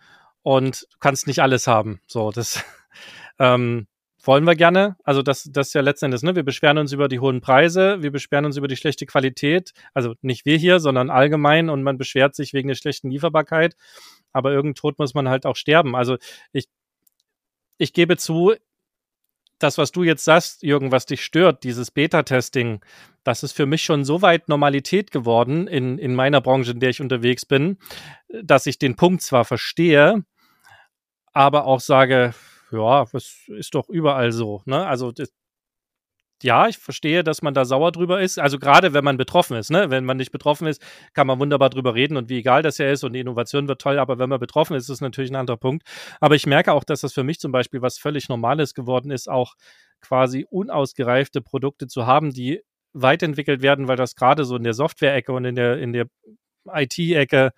[0.43, 2.01] und kannst nicht alles haben.
[2.07, 2.63] So, das
[3.39, 3.87] ähm,
[4.23, 4.97] wollen wir gerne.
[5.05, 6.37] Also das, das ist ja letztendlich, ne?
[6.37, 9.73] Wir beschweren uns über die hohen Preise, wir beschweren uns über die schlechte Qualität.
[9.95, 13.77] Also nicht wir hier, sondern allgemein und man beschwert sich wegen der schlechten Lieferbarkeit.
[14.33, 15.95] Aber irgendein Tod muss man halt auch sterben.
[15.97, 16.19] Also
[16.53, 16.69] ich,
[17.79, 18.55] ich gebe zu,
[19.59, 22.85] das, was du jetzt sagst, Jürgen, was dich stört, dieses Beta-Testing,
[23.25, 26.91] das ist für mich schon so weit Normalität geworden in, in meiner Branche, in der
[26.91, 27.79] ich unterwegs bin,
[28.43, 30.25] dass ich den Punkt zwar verstehe,
[31.33, 32.35] aber auch sage,
[32.71, 34.63] ja, das ist doch überall so.
[34.65, 34.87] Ne?
[34.87, 35.33] Also das,
[36.43, 38.39] ja, ich verstehe, dass man da sauer drüber ist.
[38.39, 39.91] Also gerade wenn man betroffen ist, ne?
[39.91, 40.82] Wenn man nicht betroffen ist,
[41.14, 43.80] kann man wunderbar drüber reden und wie egal das ja ist und die Innovation wird
[43.80, 45.87] toll, aber wenn man betroffen ist, ist es natürlich ein anderer Punkt.
[46.20, 49.28] Aber ich merke auch, dass das für mich zum Beispiel was völlig Normales geworden ist,
[49.28, 49.55] auch
[50.01, 52.61] quasi unausgereifte Produkte zu haben, die
[52.93, 56.07] weiterentwickelt werden, weil das gerade so in der Software-Ecke und in der, in der
[56.66, 57.53] IT-Ecke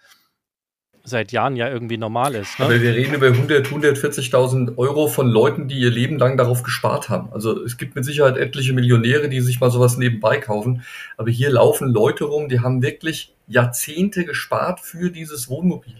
[1.09, 2.59] seit Jahren ja irgendwie normal ist.
[2.59, 2.66] Ne?
[2.66, 7.09] Aber wir reden über 100, 140.000 Euro von Leuten, die ihr Leben lang darauf gespart
[7.09, 7.32] haben.
[7.32, 10.82] Also es gibt mit Sicherheit etliche Millionäre, die sich mal sowas nebenbei kaufen.
[11.16, 15.94] Aber hier laufen Leute rum, die haben wirklich Jahrzehnte gespart für dieses Wohnmobil.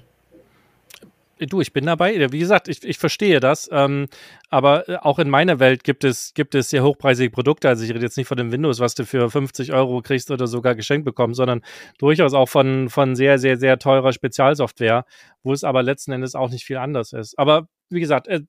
[1.47, 2.33] Du, ich bin dabei.
[2.33, 3.69] Wie gesagt, ich, ich verstehe das.
[3.73, 4.09] Ähm,
[4.51, 7.69] aber äh, auch in meiner Welt gibt es, gibt es sehr hochpreisige Produkte.
[7.69, 10.47] Also ich rede jetzt nicht von dem Windows, was du für 50 Euro kriegst oder
[10.47, 11.63] sogar geschenkt bekommst, sondern
[11.99, 15.05] durchaus auch von, von sehr, sehr, sehr teurer Spezialsoftware,
[15.43, 17.39] wo es aber letzten Endes auch nicht viel anders ist.
[17.39, 18.41] Aber wie gesagt, äh,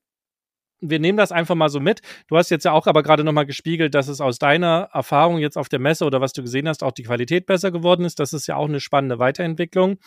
[0.80, 2.00] wir nehmen das einfach mal so mit.
[2.28, 5.56] Du hast jetzt ja auch aber gerade nochmal gespiegelt, dass es aus deiner Erfahrung jetzt
[5.56, 8.18] auf der Messe oder was du gesehen hast, auch die Qualität besser geworden ist.
[8.18, 9.98] Das ist ja auch eine spannende Weiterentwicklung.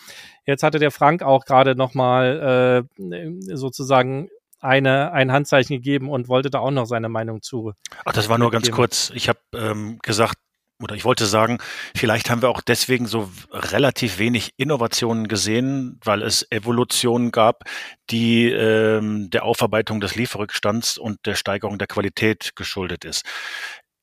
[0.46, 6.50] Jetzt hatte der Frank auch gerade nochmal äh, sozusagen eine, ein Handzeichen gegeben und wollte
[6.50, 7.74] da auch noch seine Meinung zu.
[8.06, 9.12] Ach, das war nur ganz kurz.
[9.14, 10.38] Ich habe ähm, gesagt,
[10.84, 11.60] oder ich wollte sagen,
[11.96, 17.64] vielleicht haben wir auch deswegen so relativ wenig Innovationen gesehen, weil es Evolutionen gab,
[18.10, 23.24] die ähm, der Aufarbeitung des Lieferrückstands und der Steigerung der Qualität geschuldet ist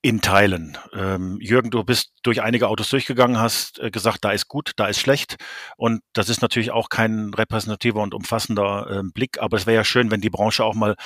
[0.02, 0.78] in Teilen.
[0.94, 4.86] Ähm, Jürgen, du bist durch einige Autos durchgegangen, hast äh, gesagt, da ist gut, da
[4.86, 5.36] ist schlecht.
[5.76, 9.84] Und das ist natürlich auch kein repräsentativer und umfassender äh, Blick, aber es wäre ja
[9.84, 10.96] schön, wenn die Branche auch mal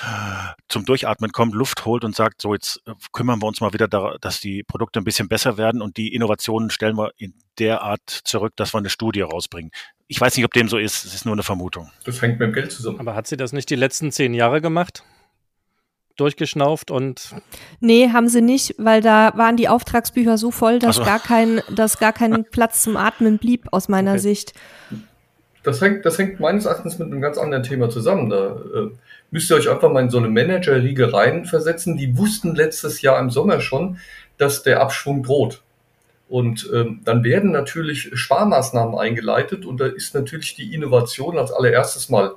[0.69, 3.89] zum Durchatmen kommt, Luft holt und sagt, so jetzt äh, kümmern wir uns mal wieder
[3.89, 7.83] darum, dass die Produkte ein bisschen besser werden und die Innovationen stellen wir in der
[7.83, 9.73] Art zurück, dass wir eine Studie rausbringen.
[10.07, 11.91] Ich weiß nicht, ob dem so ist, es ist nur eine Vermutung.
[12.05, 13.01] Das hängt mit dem Geld zusammen.
[13.01, 15.03] Aber hat sie das nicht die letzten zehn Jahre gemacht?
[16.17, 17.35] Durchgeschnauft und.
[17.81, 21.11] Nee, haben sie nicht, weil da waren die Auftragsbücher so voll, dass also.
[21.11, 24.21] gar kein, dass gar kein Platz zum Atmen blieb, aus meiner okay.
[24.21, 24.55] Sicht.
[25.63, 28.29] Das hängt, das hängt meines Erachtens mit einem ganz anderen Thema zusammen.
[28.29, 28.91] Da äh,
[29.31, 31.97] müsst ihr euch einfach mal in so eine Manager-Riege reinversetzen.
[31.97, 33.99] Die wussten letztes Jahr im Sommer schon,
[34.37, 35.63] dass der Abschwung droht.
[36.29, 42.09] Und ähm, dann werden natürlich Sparmaßnahmen eingeleitet und da ist natürlich die Innovation als allererstes
[42.09, 42.33] mal,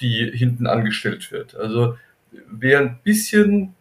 [0.00, 1.54] die hinten angestellt wird.
[1.56, 1.96] Also
[2.50, 3.74] wer ein bisschen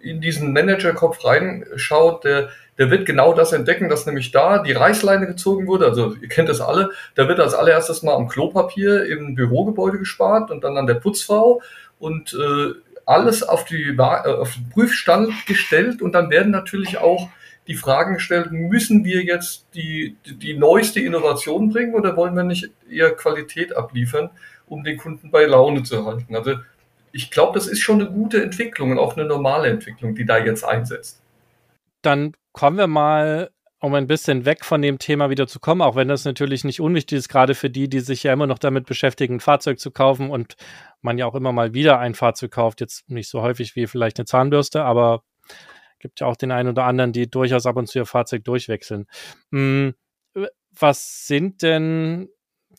[0.00, 5.26] in diesen Managerkopf reinschaut, der, der wird genau das entdecken, dass nämlich da die Reißleine
[5.26, 5.86] gezogen wurde.
[5.86, 6.90] Also ihr kennt das alle.
[7.14, 11.60] Da wird als allererstes mal am Klopapier im Bürogebäude gespart und dann an der Putzfrau
[11.98, 12.74] und äh,
[13.06, 17.28] alles auf, die, äh, auf den Prüfstand gestellt und dann werden natürlich auch
[17.66, 22.44] die Fragen gestellt, müssen wir jetzt die, die, die neueste Innovation bringen oder wollen wir
[22.44, 24.30] nicht eher Qualität abliefern,
[24.68, 26.36] um den Kunden bei Laune zu halten?
[26.36, 26.56] Also
[27.16, 30.36] ich glaube, das ist schon eine gute Entwicklung und auch eine normale Entwicklung, die da
[30.36, 31.22] jetzt einsetzt.
[32.02, 33.50] Dann kommen wir mal,
[33.80, 36.80] um ein bisschen weg von dem Thema wieder zu kommen, auch wenn das natürlich nicht
[36.80, 39.90] unwichtig ist, gerade für die, die sich ja immer noch damit beschäftigen, ein Fahrzeug zu
[39.90, 40.56] kaufen und
[41.00, 44.18] man ja auch immer mal wieder ein Fahrzeug kauft, jetzt nicht so häufig wie vielleicht
[44.18, 45.22] eine Zahnbürste, aber
[45.98, 49.06] gibt ja auch den einen oder anderen, die durchaus ab und zu ihr Fahrzeug durchwechseln.
[49.52, 49.94] Hm,
[50.78, 52.28] was sind denn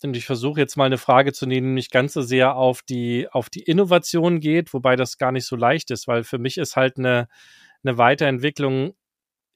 [0.03, 2.81] und ich versuche jetzt mal eine Frage zu nehmen, die nicht ganz so sehr auf
[2.81, 6.57] die, auf die Innovation geht, wobei das gar nicht so leicht ist, weil für mich
[6.57, 7.27] ist halt eine,
[7.83, 8.93] eine Weiterentwicklung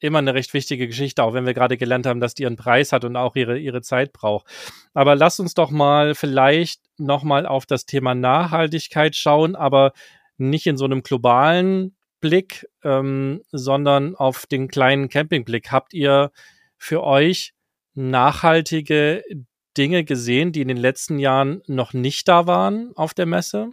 [0.02, 2.92] immer eine recht wichtige Geschichte, auch wenn wir gerade gelernt haben, dass die ihren Preis
[2.92, 4.48] hat und auch ihre, ihre Zeit braucht.
[4.94, 9.94] Aber lass uns doch mal vielleicht nochmal auf das Thema Nachhaltigkeit schauen, aber
[10.38, 15.72] nicht in so einem globalen Blick, ähm, sondern auf den kleinen Campingblick.
[15.72, 16.32] Habt ihr
[16.78, 17.54] für euch
[17.94, 19.24] nachhaltige
[19.78, 23.72] Dinge gesehen, die in den letzten Jahren noch nicht da waren auf der Messe?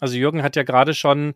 [0.00, 1.34] Also Jürgen hat ja gerade schon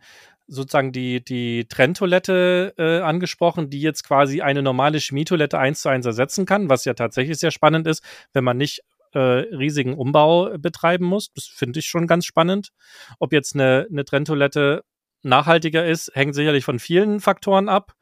[0.49, 6.07] sozusagen die, die Trenntoilette äh, angesprochen, die jetzt quasi eine normale Schmiedtoilette eins zu eins
[6.07, 8.03] ersetzen kann, was ja tatsächlich sehr spannend ist,
[8.33, 8.83] wenn man nicht
[9.13, 11.33] äh, riesigen Umbau betreiben muss.
[11.33, 12.71] Das finde ich schon ganz spannend.
[13.19, 14.85] Ob jetzt eine, eine Trenntoilette
[15.23, 17.95] nachhaltiger ist, hängt sicherlich von vielen Faktoren ab.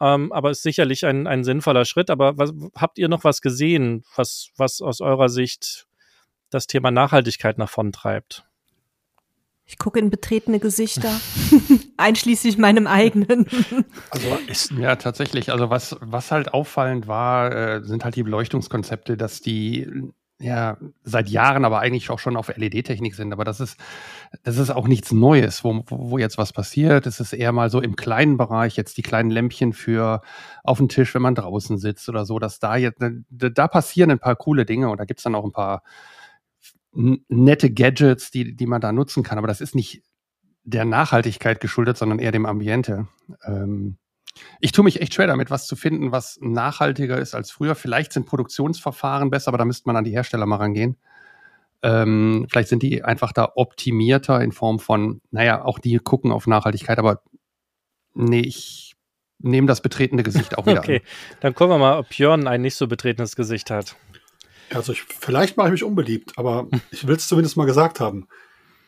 [0.00, 2.10] Ähm, aber ist sicherlich ein, ein sinnvoller Schritt.
[2.10, 5.86] Aber was, habt ihr noch was gesehen, was, was aus eurer Sicht
[6.50, 8.44] das Thema Nachhaltigkeit nach vorn treibt?
[9.68, 11.20] Ich gucke in betretene Gesichter,
[11.96, 13.46] einschließlich meinem eigenen.
[14.10, 15.50] Also ist, ja, tatsächlich.
[15.50, 21.28] Also was, was halt auffallend war, äh, sind halt die Beleuchtungskonzepte, dass die ja seit
[21.28, 23.32] Jahren aber eigentlich auch schon auf LED-Technik sind.
[23.32, 23.78] Aber das ist,
[24.42, 27.06] das ist auch nichts Neues, wo, wo jetzt was passiert.
[27.06, 30.20] Es ist eher mal so im kleinen Bereich, jetzt die kleinen Lämpchen für
[30.62, 34.18] auf dem Tisch, wenn man draußen sitzt oder so, dass da jetzt, da passieren ein
[34.18, 35.82] paar coole Dinge und da gibt's dann auch ein paar
[36.92, 39.38] nette Gadgets, die, die man da nutzen kann.
[39.38, 40.02] Aber das ist nicht
[40.64, 43.06] der Nachhaltigkeit geschuldet, sondern eher dem Ambiente.
[43.44, 43.98] Ähm,
[44.60, 47.74] ich tue mich echt schwer damit, was zu finden, was nachhaltiger ist als früher.
[47.74, 50.96] Vielleicht sind Produktionsverfahren besser, aber da müsste man an die Hersteller mal rangehen.
[51.82, 56.46] Ähm, vielleicht sind die einfach da optimierter in Form von, naja, auch die gucken auf
[56.46, 57.22] Nachhaltigkeit, aber
[58.16, 58.96] Nee, ich
[59.38, 60.96] nehme das betretene Gesicht auch wieder okay.
[60.96, 61.00] an.
[61.02, 61.06] Okay,
[61.40, 63.94] dann gucken wir mal, ob Björn ein nicht so betretenes Gesicht hat.
[64.72, 68.26] Also ich, vielleicht mache ich mich unbeliebt, aber ich will es zumindest mal gesagt haben.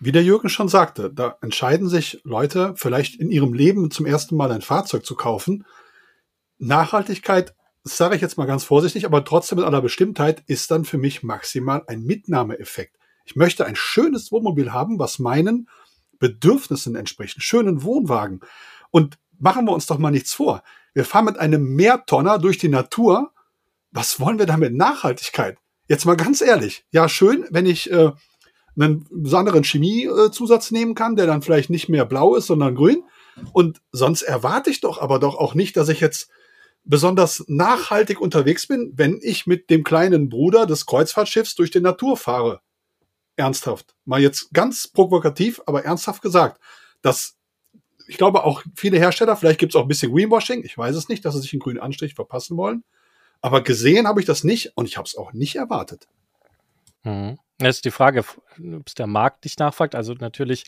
[0.00, 4.36] Wie der Jürgen schon sagte, da entscheiden sich Leute vielleicht in ihrem Leben zum ersten
[4.36, 5.64] Mal ein Fahrzeug zu kaufen.
[6.58, 10.98] Nachhaltigkeit, sage ich jetzt mal ganz vorsichtig, aber trotzdem in aller Bestimmtheit, ist dann für
[10.98, 12.96] mich maximal ein Mitnahmeeffekt.
[13.24, 15.68] Ich möchte ein schönes Wohnmobil haben, was meinen
[16.20, 17.36] Bedürfnissen entspricht.
[17.36, 18.40] Einen schönen Wohnwagen.
[18.90, 20.62] Und machen wir uns doch mal nichts vor.
[20.94, 23.32] Wir fahren mit einem Mehrtonner durch die Natur.
[23.90, 25.58] Was wollen wir damit Nachhaltigkeit?
[25.88, 26.84] Jetzt mal ganz ehrlich.
[26.90, 28.12] Ja, schön, wenn ich äh,
[28.80, 33.02] einen besonderen Chemiezusatz nehmen kann, der dann vielleicht nicht mehr blau ist, sondern grün.
[33.52, 36.30] Und sonst erwarte ich doch aber doch auch nicht, dass ich jetzt
[36.84, 42.16] besonders nachhaltig unterwegs bin, wenn ich mit dem kleinen Bruder des Kreuzfahrtschiffs durch die Natur
[42.16, 42.60] fahre.
[43.36, 43.94] Ernsthaft.
[44.04, 46.60] Mal jetzt ganz provokativ, aber ernsthaft gesagt.
[47.02, 47.36] Das,
[48.08, 51.08] ich glaube auch viele Hersteller, vielleicht gibt es auch ein bisschen Greenwashing, ich weiß es
[51.08, 52.82] nicht, dass sie sich einen grünen Anstrich verpassen wollen.
[53.40, 56.08] Aber gesehen habe ich das nicht und ich habe es auch nicht erwartet.
[57.04, 57.38] Mhm.
[57.58, 59.96] Das ist die Frage, ob es der Markt nicht nachfragt.
[59.96, 60.64] Also natürlich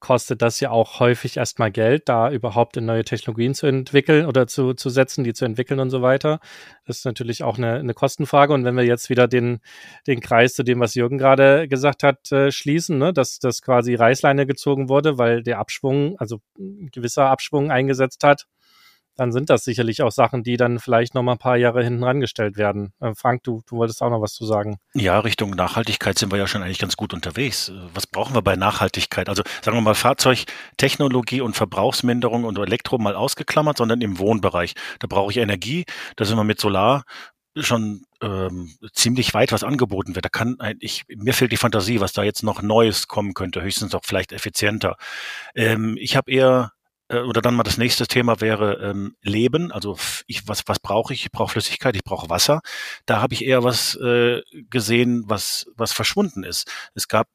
[0.00, 4.46] kostet das ja auch häufig erstmal Geld, da überhaupt in neue Technologien zu entwickeln oder
[4.46, 6.40] zu, zu setzen, die zu entwickeln und so weiter.
[6.86, 8.52] Das ist natürlich auch eine, eine Kostenfrage.
[8.54, 9.60] Und wenn wir jetzt wieder den,
[10.06, 13.94] den Kreis zu dem, was Jürgen gerade gesagt hat, äh, schließen, ne, dass das quasi
[13.94, 18.46] Reißleine gezogen wurde, weil der Abschwung, also ein gewisser Abschwung eingesetzt hat,
[19.20, 22.02] dann sind das sicherlich auch Sachen, die dann vielleicht noch mal ein paar Jahre hinten
[22.02, 22.94] rangestellt werden.
[23.00, 24.78] Äh, Frank, du, du wolltest auch noch was zu sagen.
[24.94, 27.68] Ja, Richtung Nachhaltigkeit sind wir ja schon eigentlich ganz gut unterwegs.
[27.68, 29.28] Äh, was brauchen wir bei Nachhaltigkeit?
[29.28, 34.72] Also sagen wir mal Fahrzeugtechnologie und Verbrauchsminderung und Elektro mal ausgeklammert, sondern im Wohnbereich.
[35.00, 35.84] Da brauche ich Energie.
[36.16, 37.02] Da sind wir mit Solar
[37.56, 40.24] schon ähm, ziemlich weit, was angeboten wird.
[40.24, 43.94] Da kann ich, mir fehlt die Fantasie, was da jetzt noch Neues kommen könnte, höchstens
[43.94, 44.96] auch vielleicht effizienter.
[45.54, 46.72] Ähm, ich habe eher
[47.18, 49.72] oder dann mal das nächste Thema wäre ähm, Leben.
[49.72, 49.96] Also
[50.26, 51.24] ich, was, was brauche ich?
[51.24, 52.60] Ich brauche Flüssigkeit, ich brauche Wasser.
[53.06, 56.70] Da habe ich eher was äh, gesehen, was, was verschwunden ist.
[56.94, 57.26] Es gab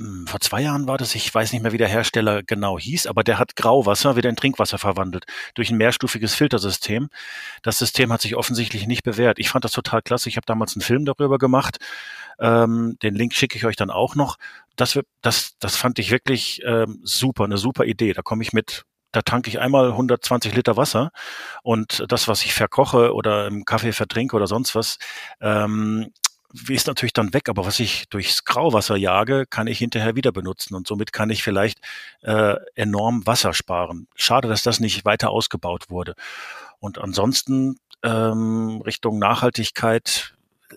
[0.00, 3.06] hm, vor zwei Jahren war das, ich weiß nicht mehr, wie der Hersteller genau hieß,
[3.08, 5.24] aber der hat Grauwasser wieder in Trinkwasser verwandelt
[5.54, 7.08] durch ein mehrstufiges Filtersystem.
[7.62, 9.38] Das System hat sich offensichtlich nicht bewährt.
[9.40, 10.28] Ich fand das total klasse.
[10.28, 11.78] Ich habe damals einen Film darüber gemacht.
[12.38, 14.36] Ähm, den Link schicke ich euch dann auch noch.
[14.76, 18.12] Das, das, das fand ich wirklich ähm, super, eine super Idee.
[18.12, 18.84] Da komme ich mit
[19.18, 21.10] da tanke ich einmal 120 Liter Wasser
[21.64, 24.98] und das, was ich verkoche oder im Kaffee vertrinke oder sonst was,
[25.40, 26.12] ähm,
[26.68, 30.76] ist natürlich dann weg, aber was ich durchs Grauwasser jage, kann ich hinterher wieder benutzen
[30.76, 31.80] und somit kann ich vielleicht
[32.22, 34.06] äh, enorm Wasser sparen.
[34.14, 36.14] Schade, dass das nicht weiter ausgebaut wurde.
[36.78, 40.34] Und ansonsten ähm, Richtung Nachhaltigkeit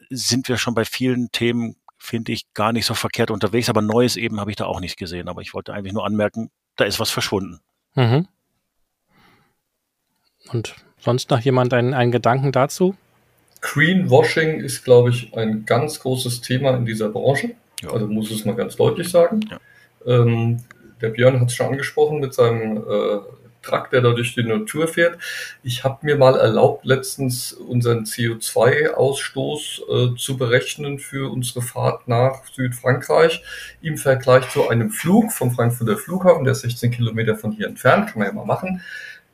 [0.09, 4.15] sind wir schon bei vielen Themen, finde ich, gar nicht so verkehrt unterwegs, aber Neues
[4.15, 5.29] eben habe ich da auch nicht gesehen.
[5.29, 7.61] Aber ich wollte eigentlich nur anmerken, da ist was verschwunden.
[7.95, 8.27] Mhm.
[10.51, 12.95] Und sonst noch jemand einen, einen Gedanken dazu?
[13.61, 17.51] Greenwashing ist, glaube ich, ein ganz großes Thema in dieser Branche.
[17.81, 17.91] Ja.
[17.91, 19.41] Also muss es mal ganz deutlich sagen.
[19.49, 19.59] Ja.
[20.05, 20.57] Ähm,
[21.01, 23.19] der Björn hat es schon angesprochen mit seinem äh,
[23.61, 25.17] Truck, der da durch die Natur fährt.
[25.63, 32.43] Ich habe mir mal erlaubt, letztens unseren CO2-Ausstoß äh, zu berechnen für unsere Fahrt nach
[32.53, 33.43] Südfrankreich
[33.81, 38.09] im Vergleich zu einem Flug vom Frankfurter Flughafen, der ist 16 Kilometer von hier entfernt,
[38.09, 38.81] kann man ja mal machen.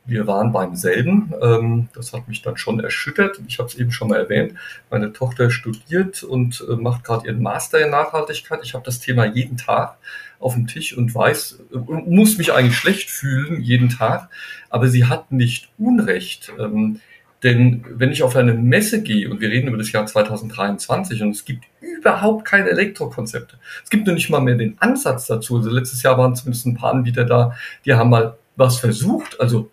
[0.07, 1.34] Wir waren beim selben.
[1.41, 3.41] Ähm, das hat mich dann schon erschüttert.
[3.45, 4.53] Ich habe es eben schon mal erwähnt.
[4.89, 8.61] Meine Tochter studiert und äh, macht gerade ihren Master in Nachhaltigkeit.
[8.63, 9.97] Ich habe das Thema jeden Tag
[10.39, 14.29] auf dem Tisch und weiß, muss mich eigentlich schlecht fühlen jeden Tag,
[14.69, 16.51] aber sie hat nicht Unrecht.
[16.59, 16.99] Ähm,
[17.43, 21.31] denn wenn ich auf eine Messe gehe und wir reden über das Jahr 2023 und
[21.31, 25.57] es gibt überhaupt keine Elektrokonzepte, es gibt nur nicht mal mehr den Ansatz dazu.
[25.57, 29.69] Also letztes Jahr waren zumindest ein paar Anbieter da, die haben mal was versucht, also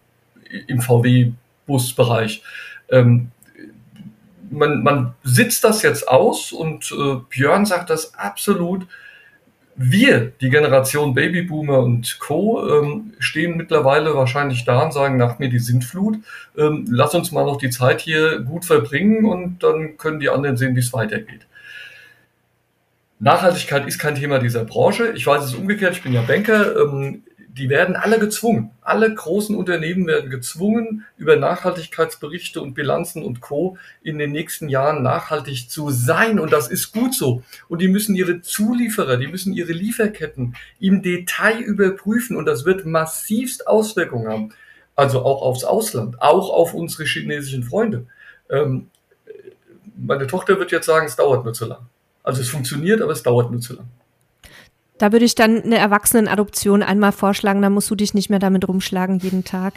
[0.67, 2.43] im VW-Busbereich.
[2.91, 3.31] Ähm,
[4.51, 8.87] man, man sitzt das jetzt aus und äh, Björn sagt das absolut
[9.77, 15.49] wir, die Generation Babyboomer und Co., ähm, stehen mittlerweile wahrscheinlich da und sagen, nach mir
[15.49, 16.19] die Sintflut,
[16.57, 20.57] ähm, lass uns mal noch die Zeit hier gut verbringen und dann können die anderen
[20.57, 21.47] sehen, wie es weitergeht.
[23.19, 25.13] Nachhaltigkeit ist kein Thema dieser Branche.
[25.17, 26.77] Ich weiß es umgekehrt, ich bin ja Banker.
[26.77, 27.23] Ähm,
[27.57, 28.73] die werden alle gezwungen.
[28.81, 33.79] Alle großen Unternehmen werden gezwungen, über Nachhaltigkeitsberichte und Bilanzen und Co.
[34.03, 36.41] in den nächsten Jahren nachhaltig zu sein.
[36.41, 37.45] Und das ist gut so.
[37.69, 42.37] Und die müssen ihre Zulieferer, die müssen ihre Lieferketten im Detail überprüfen.
[42.37, 44.53] Und das wird massivst Auswirkungen haben.
[44.97, 48.07] Also auch aufs Ausland, auch auf unsere chinesischen Freunde.
[48.51, 48.91] Ähm,
[49.97, 51.87] meine Tochter wird jetzt sagen, es dauert nur zu lang.
[52.25, 53.89] Also es funktioniert, aber es dauert nur zu lang.
[54.99, 58.69] Da würde ich dann eine Erwachsenenadoption einmal vorschlagen, da musst du dich nicht mehr damit
[58.69, 59.75] rumschlagen jeden Tag.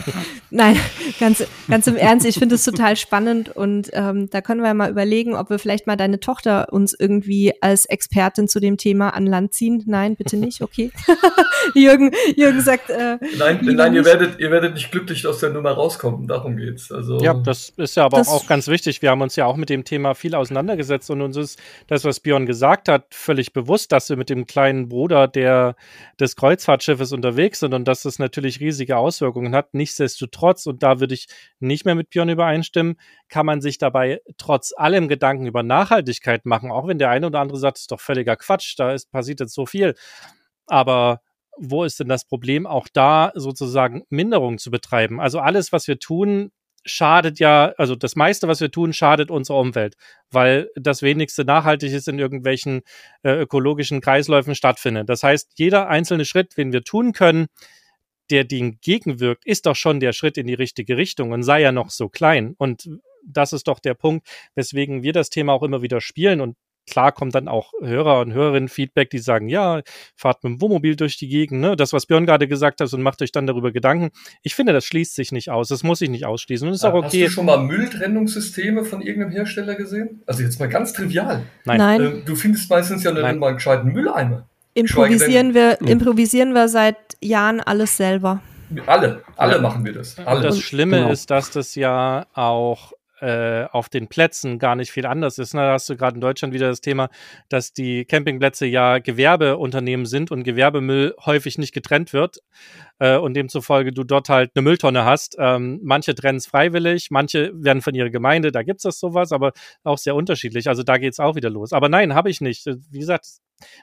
[0.50, 0.76] Nein,
[1.18, 4.90] ganz, ganz im Ernst, ich finde es total spannend und ähm, da können wir mal
[4.90, 9.26] überlegen, ob wir vielleicht mal deine Tochter uns irgendwie als Expertin zu dem Thema an
[9.26, 9.82] Land ziehen.
[9.86, 10.92] Nein, bitte nicht, okay.
[11.74, 15.72] Jürgen, Jürgen sagt, äh, Nein, nein, ihr werdet, ihr werdet nicht glücklich aus der Nummer
[15.72, 16.92] rauskommen, darum geht's.
[16.92, 19.02] Also, ja, das ist ja aber auch ganz wichtig.
[19.02, 21.58] Wir haben uns ja auch mit dem Thema viel auseinandergesetzt und uns ist
[21.88, 25.74] das, was Björn gesagt hat, völlig bewusst, dass wir mit dem kleinen kleinen Bruder der,
[26.18, 29.74] des Kreuzfahrtschiffes unterwegs sind und dass das natürlich riesige Auswirkungen hat.
[29.74, 31.26] Nichtsdestotrotz, und da würde ich
[31.58, 32.96] nicht mehr mit Björn übereinstimmen,
[33.28, 37.40] kann man sich dabei trotz allem Gedanken über Nachhaltigkeit machen, auch wenn der eine oder
[37.40, 39.94] andere sagt, das ist doch völliger Quatsch, da ist, passiert jetzt so viel.
[40.66, 41.20] Aber
[41.58, 45.20] wo ist denn das Problem, auch da sozusagen Minderung zu betreiben?
[45.20, 46.52] Also alles, was wir tun,
[46.84, 49.96] schadet ja, also das meiste, was wir tun, schadet unserer Umwelt,
[50.30, 52.82] weil das wenigste nachhaltig ist in irgendwelchen
[53.22, 55.08] äh, ökologischen Kreisläufen stattfindet.
[55.08, 57.46] Das heißt, jeder einzelne Schritt, den wir tun können,
[58.30, 61.72] der dem gegenwirkt, ist doch schon der Schritt in die richtige Richtung und sei ja
[61.72, 62.54] noch so klein.
[62.56, 62.88] Und
[63.24, 66.56] das ist doch der Punkt, weswegen wir das Thema auch immer wieder spielen und
[66.88, 69.82] klar kommt dann auch Hörer und Hörerinnen Feedback, die sagen, ja,
[70.16, 71.76] fahrt mit dem Wohnmobil durch die Gegend, ne?
[71.76, 74.10] Das, was Björn gerade gesagt hat, und macht euch dann darüber Gedanken.
[74.42, 75.68] Ich finde, das schließt sich nicht aus.
[75.68, 76.66] Das muss sich nicht ausschließen.
[76.66, 77.24] Und ist auch okay.
[77.24, 80.22] Hast du schon mal Mülltrennungssysteme von irgendeinem Hersteller gesehen?
[80.26, 81.42] Also jetzt mal ganz trivial.
[81.64, 81.78] Nein.
[81.78, 82.00] Nein.
[82.00, 84.48] Ähm, du findest meistens ja nicht mal einen gescheiten Mülleimer.
[84.74, 85.86] Improvisieren wir, hm.
[85.88, 88.40] improvisieren wir seit Jahren alles selber.
[88.86, 89.60] Alle, alle ja.
[89.60, 90.16] machen wir das.
[90.18, 90.42] Alle.
[90.42, 91.10] Das Schlimme genau.
[91.10, 95.54] ist, dass das ja auch äh, auf den Plätzen gar nicht viel anders ist.
[95.54, 97.08] Da hast du gerade in Deutschland wieder das Thema,
[97.48, 102.38] dass die Campingplätze ja Gewerbeunternehmen sind und Gewerbemüll häufig nicht getrennt wird
[102.98, 105.36] äh, und demzufolge du dort halt eine Mülltonne hast.
[105.38, 109.52] Ähm, manche trennen es freiwillig, manche werden von ihrer Gemeinde, da gibt's das sowas, aber
[109.84, 110.68] auch sehr unterschiedlich.
[110.68, 111.72] Also da geht's auch wieder los.
[111.72, 112.66] Aber nein, habe ich nicht.
[112.90, 113.26] Wie gesagt,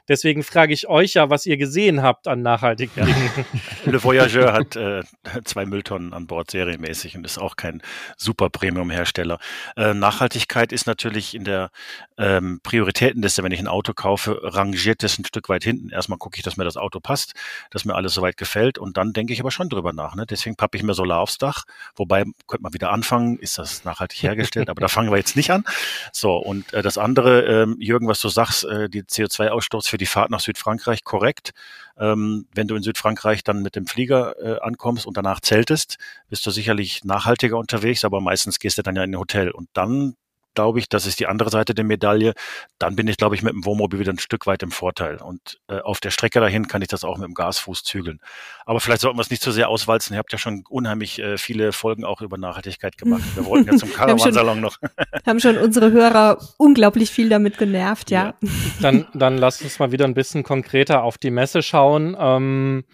[0.08, 3.30] Deswegen frage ich euch ja, was ihr gesehen habt an nachhaltigen Dingen.
[3.84, 5.02] Le Voyageur hat äh,
[5.44, 7.82] zwei Mülltonnen an Bord serienmäßig und ist auch kein
[8.16, 9.38] super Premium-Hersteller.
[9.76, 11.70] Äh, Nachhaltigkeit ist natürlich in der
[12.16, 15.90] ähm, Prioritätenliste, wenn ich ein Auto kaufe, rangiert es ein Stück weit hinten.
[15.90, 17.34] Erstmal gucke ich, dass mir das Auto passt,
[17.70, 20.14] dass mir alles soweit gefällt und dann denke ich aber schon drüber nach.
[20.14, 20.26] Ne?
[20.26, 21.64] Deswegen pappe ich mir Solar aufs Dach.
[21.96, 25.50] Wobei, könnte man wieder anfangen, ist das nachhaltig hergestellt, aber da fangen wir jetzt nicht
[25.50, 25.64] an.
[26.12, 29.98] So, und äh, das andere, ähm, Jürgen, was du sagst, äh, die CO2-Ausstoß Absturz für
[29.98, 31.50] die Fahrt nach Südfrankreich korrekt.
[31.98, 35.98] Ähm, wenn du in Südfrankreich dann mit dem Flieger äh, ankommst und danach zeltest,
[36.30, 39.68] bist du sicherlich nachhaltiger unterwegs, aber meistens gehst du dann ja in ein Hotel und
[39.74, 40.14] dann
[40.58, 42.34] glaube ich, das ist die andere Seite der Medaille.
[42.80, 45.18] Dann bin ich, glaube ich, mit dem Wohnmobil wieder ein Stück weit im Vorteil.
[45.22, 48.18] Und äh, auf der Strecke dahin kann ich das auch mit dem Gasfuß zügeln.
[48.66, 50.14] Aber vielleicht sollten wir es nicht zu so sehr auswalzen.
[50.14, 53.22] Ihr habt ja schon unheimlich äh, viele Folgen auch über Nachhaltigkeit gemacht.
[53.36, 54.78] Wir wollten ja zum Caravansalon noch.
[55.26, 58.34] haben schon unsere Hörer unglaublich viel damit genervt, ja.
[58.42, 58.48] ja.
[58.80, 62.16] Dann, dann lasst uns mal wieder ein bisschen konkreter auf die Messe schauen.
[62.18, 62.84] Ähm,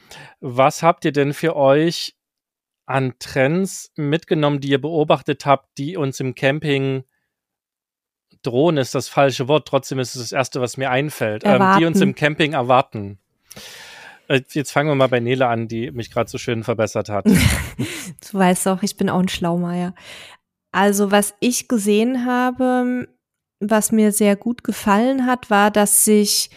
[0.41, 2.15] was habt ihr denn für euch
[2.85, 7.05] an Trends mitgenommen, die ihr beobachtet habt, die uns im Camping
[8.47, 11.85] drohen ist das falsche Wort, trotzdem ist es das erste, was mir einfällt, ähm, die
[11.85, 13.19] uns im Camping erwarten.
[14.29, 17.25] Äh, jetzt fangen wir mal bei Nele an, die mich gerade so schön verbessert hat.
[17.27, 17.35] du
[18.33, 19.95] weißt doch, ich bin auch ein Schlaumeier.
[20.73, 23.07] Also, was ich gesehen habe,
[23.61, 26.51] was mir sehr gut gefallen hat, war, dass sich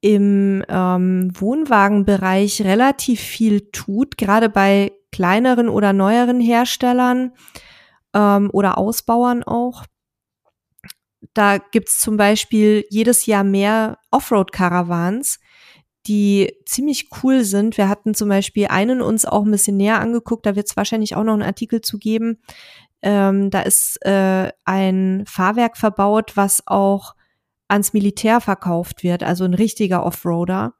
[0.00, 7.32] im ähm, Wohnwagenbereich relativ viel tut, gerade bei kleineren oder neueren Herstellern
[8.14, 9.84] ähm, oder Ausbauern auch.
[11.38, 15.38] Da gibt's zum Beispiel jedes Jahr mehr Offroad-Caravans,
[16.08, 17.78] die ziemlich cool sind.
[17.78, 21.14] Wir hatten zum Beispiel einen uns auch ein bisschen näher angeguckt, da wird es wahrscheinlich
[21.14, 22.40] auch noch einen Artikel zu geben.
[23.02, 27.14] Ähm, da ist äh, ein Fahrwerk verbaut, was auch
[27.68, 30.74] ans Militär verkauft wird, also ein richtiger Offroader.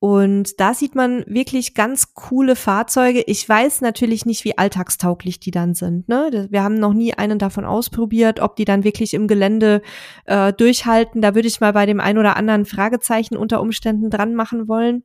[0.00, 3.22] Und da sieht man wirklich ganz coole Fahrzeuge.
[3.26, 6.08] Ich weiß natürlich nicht, wie alltagstauglich die dann sind.
[6.08, 6.46] Ne?
[6.50, 9.82] Wir haben noch nie einen davon ausprobiert, ob die dann wirklich im Gelände
[10.26, 11.20] äh, durchhalten.
[11.20, 15.02] Da würde ich mal bei dem ein oder anderen Fragezeichen unter Umständen dran machen wollen.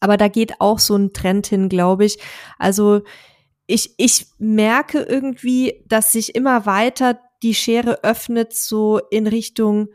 [0.00, 2.18] Aber da geht auch so ein Trend hin, glaube ich.
[2.58, 3.02] Also
[3.66, 9.88] ich, ich merke irgendwie, dass sich immer weiter die Schere öffnet, so in Richtung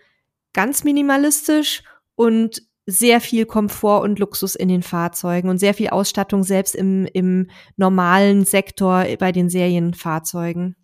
[0.53, 1.84] ganz minimalistisch
[2.14, 7.08] und sehr viel Komfort und Luxus in den Fahrzeugen und sehr viel Ausstattung selbst im,
[7.14, 10.76] im normalen Sektor bei den Serienfahrzeugen.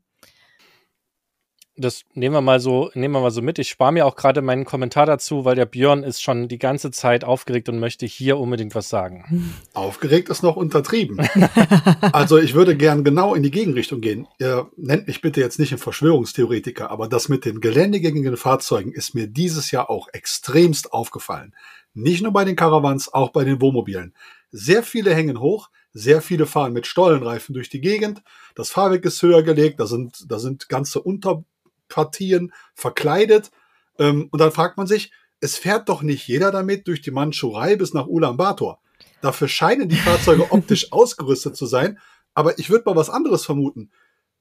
[1.78, 3.60] das nehmen wir mal so, nehmen wir mal so mit.
[3.60, 6.92] Ich spare mir auch gerade meinen Kommentar dazu, weil der Björn ist schon die ganze
[6.92, 9.54] Zeit aufgeregt und möchte hier unbedingt was sagen.
[9.74, 11.20] Aufgeregt ist noch untertrieben.
[12.14, 14.28] also ich würde gern genau in die Gegenrichtung gehen.
[14.40, 19.16] Ihr nennt mich bitte jetzt nicht ein Verschwörungstheoretiker, aber das mit den geländegängigen Fahrzeugen ist
[19.16, 21.54] mir dieses Jahr auch extremst aufgefallen.
[21.94, 24.14] Nicht nur bei den Caravans, auch bei den Wohnmobilen.
[24.52, 28.22] Sehr viele hängen hoch, sehr viele fahren mit Stollenreifen durch die Gegend.
[28.56, 33.52] Das Fahrwerk ist höher gelegt, da sind, da sind ganze Unterpartien verkleidet.
[34.00, 35.12] Ähm, und dann fragt man sich,
[35.42, 38.80] es fährt doch nicht jeder damit durch die Mandschurei bis nach Ulaanbaatar.
[39.22, 42.00] Dafür scheinen die Fahrzeuge optisch ausgerüstet zu sein.
[42.34, 43.92] Aber ich würde mal was anderes vermuten.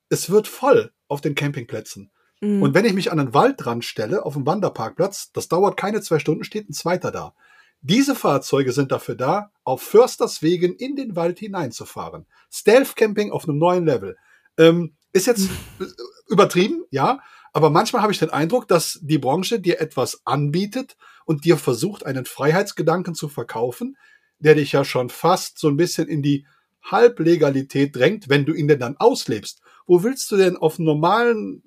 [0.09, 2.11] Es wird voll auf den Campingplätzen.
[2.41, 2.63] Mhm.
[2.63, 6.01] Und wenn ich mich an einen Wald dran stelle, auf dem Wanderparkplatz, das dauert keine
[6.01, 7.35] zwei Stunden, steht ein zweiter da.
[7.83, 12.27] Diese Fahrzeuge sind dafür da, auf Försters Wegen in den Wald hineinzufahren.
[12.51, 14.17] Stealth Camping auf einem neuen Level.
[14.59, 15.49] Ähm, ist jetzt
[16.29, 17.21] übertrieben, ja,
[17.53, 22.07] aber manchmal habe ich den Eindruck, dass die Branche dir etwas anbietet und dir versucht,
[22.07, 23.97] einen Freiheitsgedanken zu verkaufen,
[24.39, 26.47] der dich ja schon fast so ein bisschen in die
[26.83, 29.61] Halblegalität drängt, wenn du ihn denn dann auslebst.
[29.91, 31.65] Wo willst du denn auf normalen,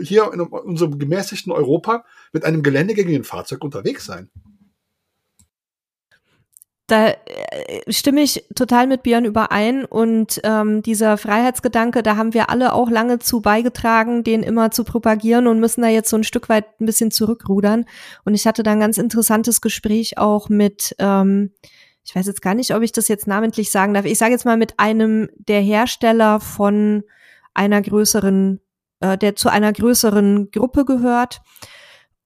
[0.00, 4.30] hier in unserem gemäßigten Europa mit einem geländegängigen Fahrzeug unterwegs sein?
[6.86, 7.16] Da äh,
[7.88, 12.88] stimme ich total mit Björn überein und ähm, dieser Freiheitsgedanke, da haben wir alle auch
[12.88, 16.80] lange zu beigetragen, den immer zu propagieren und müssen da jetzt so ein Stück weit
[16.80, 17.86] ein bisschen zurückrudern.
[18.24, 21.50] Und ich hatte da ein ganz interessantes Gespräch auch mit, ähm,
[22.04, 24.04] ich weiß jetzt gar nicht, ob ich das jetzt namentlich sagen darf.
[24.04, 27.02] Ich sage jetzt mal mit einem der Hersteller von
[27.54, 28.60] einer größeren,
[29.00, 31.40] äh, der zu einer größeren Gruppe gehört.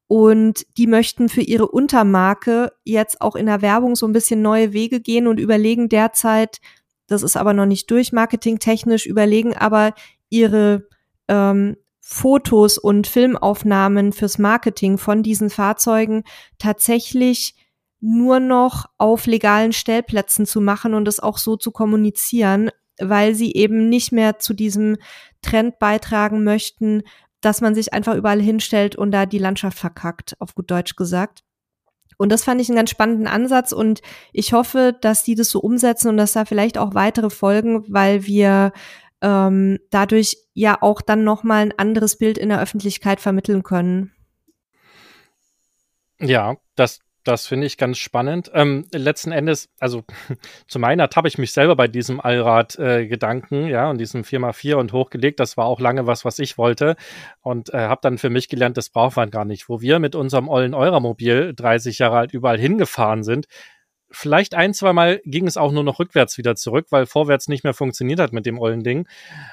[0.06, 4.72] Und die möchten für ihre Untermarke jetzt auch in der Werbung so ein bisschen neue
[4.72, 6.60] Wege gehen und überlegen derzeit,
[7.06, 9.92] das ist aber noch nicht durch, marketingtechnisch, überlegen aber
[10.30, 10.88] ihre
[11.28, 16.24] ähm, Fotos und Filmaufnahmen fürs Marketing von diesen Fahrzeugen
[16.58, 17.54] tatsächlich
[18.00, 22.70] nur noch auf legalen Stellplätzen zu machen und es auch so zu kommunizieren,
[23.00, 24.96] weil sie eben nicht mehr zu diesem
[25.42, 27.02] Trend beitragen möchten,
[27.40, 31.42] dass man sich einfach überall hinstellt und da die Landschaft verkackt, auf gut Deutsch gesagt.
[32.16, 34.00] Und das fand ich einen ganz spannenden Ansatz und
[34.32, 38.26] ich hoffe, dass die das so umsetzen und dass da vielleicht auch weitere folgen, weil
[38.26, 38.72] wir
[39.20, 44.12] ähm, dadurch ja auch dann nochmal ein anderes Bild in der Öffentlichkeit vermitteln können.
[46.20, 46.98] Ja, das,
[47.28, 48.50] das finde ich ganz spannend.
[48.54, 50.04] Ähm, letzten Endes, also
[50.66, 54.92] zu meiner habe ich mich selber bei diesem Allrad-Gedanken, äh, ja, und diesem 4x4 und
[54.92, 55.38] hochgelegt.
[55.38, 56.96] Das war auch lange was, was ich wollte.
[57.40, 59.68] Und äh, habe dann für mich gelernt, das braucht man gar nicht.
[59.68, 63.46] Wo wir mit unserem ollen Euramobil 30 Jahre alt überall hingefahren sind,
[64.10, 67.62] vielleicht ein, zwei Mal ging es auch nur noch rückwärts wieder zurück, weil vorwärts nicht
[67.62, 69.06] mehr funktioniert hat mit dem ollen Ding.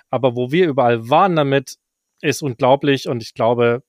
[0.10, 1.76] Aber wo wir überall waren damit,
[2.22, 3.84] ist unglaublich und ich glaube,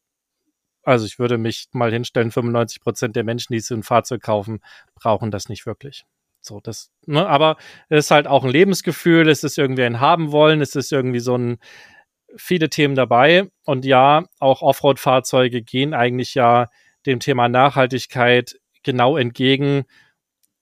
[0.86, 4.60] also ich würde mich mal hinstellen, 95 Prozent der Menschen, die so ein Fahrzeug kaufen,
[4.94, 6.04] brauchen das nicht wirklich.
[6.40, 7.56] So, das, ne, aber
[7.88, 11.18] es ist halt auch ein Lebensgefühl, es ist irgendwie ein Haben wollen, es ist irgendwie
[11.18, 11.58] so ein,
[12.36, 13.48] viele Themen dabei.
[13.64, 16.68] Und ja, auch Offroad-Fahrzeuge gehen eigentlich ja
[17.04, 19.86] dem Thema Nachhaltigkeit genau entgegen.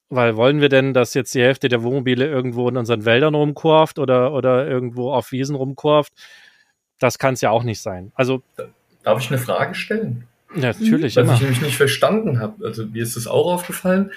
[0.08, 3.98] Weil wollen wir denn, dass jetzt die Hälfte der Wohnmobile irgendwo in unseren Wäldern rumkurft
[3.98, 6.14] oder, oder irgendwo auf Wiesen rumkurft?
[6.98, 8.12] Das kann es ja auch nicht sein.
[8.14, 8.42] Also
[9.04, 10.24] Darf ich eine Frage stellen?
[10.56, 11.16] Ja, natürlich.
[11.16, 11.34] Was immer.
[11.34, 12.64] ich nämlich nicht verstanden habe.
[12.66, 14.10] Also mir ist das auch aufgefallen.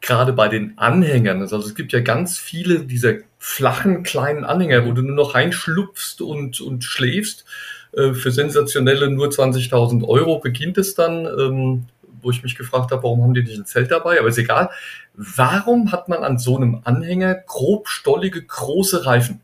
[0.00, 1.40] Gerade bei den Anhängern.
[1.40, 6.20] Also es gibt ja ganz viele dieser flachen kleinen Anhänger, wo du nur noch reinschlupfst
[6.20, 7.44] und, und schläfst.
[7.92, 11.86] Äh, für sensationelle nur 20.000 Euro beginnt es dann, ähm,
[12.20, 14.18] wo ich mich gefragt habe, warum haben die nicht ein Zelt dabei?
[14.18, 14.70] Aber ist egal.
[15.14, 19.40] Warum hat man an so einem Anhänger grobstollige große Reifen?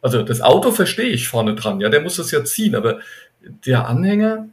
[0.00, 3.00] Also das Auto verstehe ich vorne dran, ja, der muss das ja ziehen, aber
[3.40, 4.48] der Anhänger,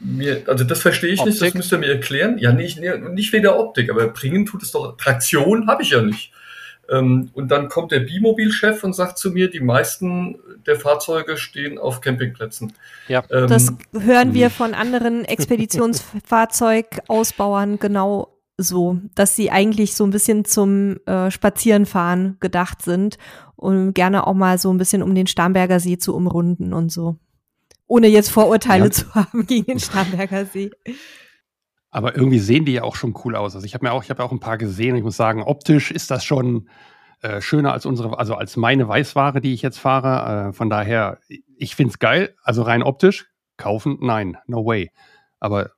[0.00, 1.34] mir, also das verstehe ich Optik.
[1.34, 2.38] nicht, das müsst ihr mir erklären.
[2.38, 4.96] Ja, nicht, nicht wegen der Optik, aber bringen tut es doch.
[4.96, 6.32] Traktion habe ich ja nicht.
[6.88, 11.78] Ähm, und dann kommt der Bimobil-Chef und sagt zu mir, die meisten der Fahrzeuge stehen
[11.78, 12.72] auf Campingplätzen.
[13.08, 13.22] Ja.
[13.30, 20.44] Ähm, das hören wir von anderen Expeditionsfahrzeugausbauern genau so, dass sie eigentlich so ein bisschen
[20.44, 23.16] zum äh, Spazierenfahren gedacht sind
[23.56, 27.16] und gerne auch mal so ein bisschen um den Starnberger See zu umrunden und so.
[27.86, 28.90] Ohne jetzt Vorurteile ja.
[28.90, 30.70] zu haben gegen den Starnberger See.
[31.90, 33.54] Aber irgendwie sehen die ja auch schon cool aus.
[33.54, 35.16] Also ich habe mir auch, ich habe ja auch ein paar gesehen und ich muss
[35.16, 36.68] sagen, optisch ist das schon
[37.22, 40.48] äh, schöner als unsere, also als meine Weißware, die ich jetzt fahre.
[40.48, 41.18] Äh, von daher,
[41.56, 42.34] ich finde es geil.
[42.42, 44.90] Also rein optisch, kaufen, nein, no way.
[45.38, 45.70] Aber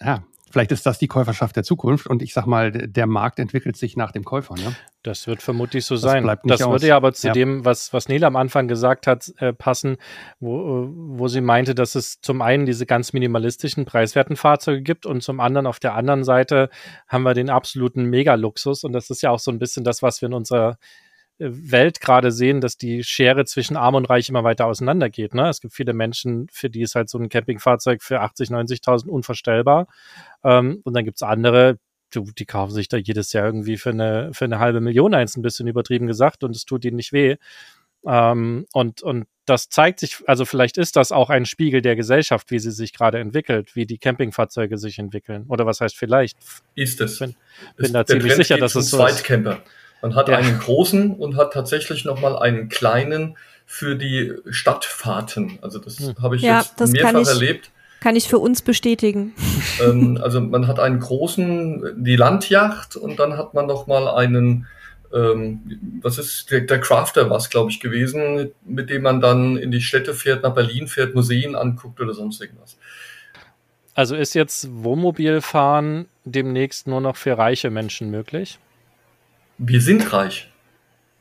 [0.00, 3.76] ja, Vielleicht ist das die Käuferschaft der Zukunft und ich sag mal, der Markt entwickelt
[3.76, 4.54] sich nach dem Käufer.
[4.54, 4.74] Ne?
[5.02, 6.38] Das wird vermutlich so das sein.
[6.44, 6.70] das aus.
[6.70, 7.32] würde ja aber zu ja.
[7.32, 9.96] dem, was, was Nele am Anfang gesagt hat, äh, passen,
[10.40, 15.22] wo, wo sie meinte, dass es zum einen diese ganz minimalistischen, preiswerten Fahrzeuge gibt und
[15.22, 16.70] zum anderen auf der anderen Seite
[17.06, 20.22] haben wir den absoluten Megaluxus und das ist ja auch so ein bisschen das, was
[20.22, 20.78] wir in unserer
[21.38, 25.34] Welt gerade sehen, dass die Schere zwischen Arm und Reich immer weiter auseinandergeht.
[25.34, 25.48] Ne?
[25.48, 29.86] Es gibt viele Menschen, für die ist halt so ein Campingfahrzeug für 80, 90.000 unvorstellbar.
[30.42, 31.78] Ähm, und dann gibt's andere,
[32.14, 35.36] die, die kaufen sich da jedes Jahr irgendwie für eine, für eine halbe Million eins,
[35.36, 37.36] ein bisschen übertrieben gesagt, und es tut ihnen nicht weh.
[38.04, 42.50] Ähm, und, und das zeigt sich, also vielleicht ist das auch ein Spiegel der Gesellschaft,
[42.50, 45.46] wie sie sich gerade entwickelt, wie die Campingfahrzeuge sich entwickeln.
[45.48, 46.36] Oder was heißt vielleicht?
[46.74, 47.18] Ist es.
[47.18, 47.34] Bin,
[47.76, 49.24] bin da ziemlich sicher, dass es so ist.
[50.02, 50.36] Man hat ja.
[50.36, 53.36] einen großen und hat tatsächlich nochmal einen kleinen
[53.66, 55.58] für die Stadtfahrten.
[55.60, 56.14] Also das hm.
[56.22, 57.70] habe ich ja, jetzt mehrfach ich, erlebt.
[58.00, 59.34] Kann ich für uns bestätigen.
[59.80, 64.66] Ähm, also man hat einen großen, die Landjacht und dann hat man nochmal einen,
[65.14, 69.56] ähm, was ist, der, der Crafter war es, glaube ich, gewesen, mit dem man dann
[69.56, 72.76] in die Städte fährt, nach Berlin fährt, Museen anguckt oder sonst irgendwas.
[73.94, 78.58] Also ist jetzt Wohnmobilfahren demnächst nur noch für reiche Menschen möglich?
[79.58, 80.50] Wir sind reich.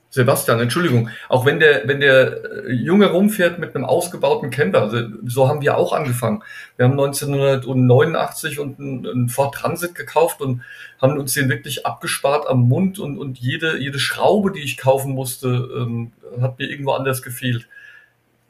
[0.09, 4.89] Sebastian, Entschuldigung, auch wenn der, wenn der äh, Junge rumfährt mit einem ausgebauten Camper,
[5.25, 6.43] so haben wir auch angefangen.
[6.77, 10.61] Wir haben 1989 und einen Ford Transit gekauft und
[11.01, 15.11] haben uns den wirklich abgespart am Mund und, und jede, jede Schraube, die ich kaufen
[15.11, 17.67] musste, ähm, hat mir irgendwo anders gefehlt.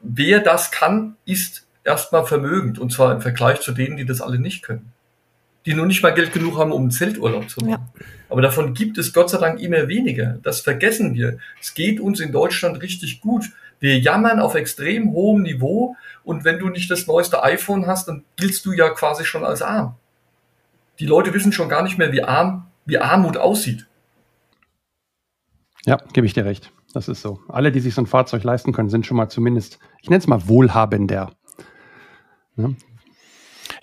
[0.00, 4.38] Wer das kann, ist erstmal vermögend und zwar im Vergleich zu denen, die das alle
[4.38, 4.92] nicht können
[5.68, 7.90] die nur nicht mal Geld genug haben, um einen Zelturlaub zu machen.
[7.94, 8.02] Ja.
[8.30, 10.38] Aber davon gibt es Gott sei Dank immer weniger.
[10.42, 11.36] Das vergessen wir.
[11.60, 13.50] Es geht uns in Deutschland richtig gut.
[13.78, 15.94] Wir jammern auf extrem hohem Niveau
[16.24, 19.60] und wenn du nicht das neueste iPhone hast, dann giltst du ja quasi schon als
[19.60, 19.96] arm.
[21.00, 23.86] Die Leute wissen schon gar nicht mehr, wie arm, wie Armut aussieht.
[25.84, 26.72] Ja, gebe ich dir recht.
[26.94, 27.40] Das ist so.
[27.46, 30.26] Alle, die sich so ein Fahrzeug leisten können, sind schon mal zumindest, ich nenne es
[30.26, 31.30] mal wohlhabender.
[32.56, 32.70] Ja,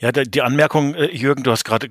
[0.06, 1.89] ja, die Anmerkung, äh, Jürgen, du hast gerade,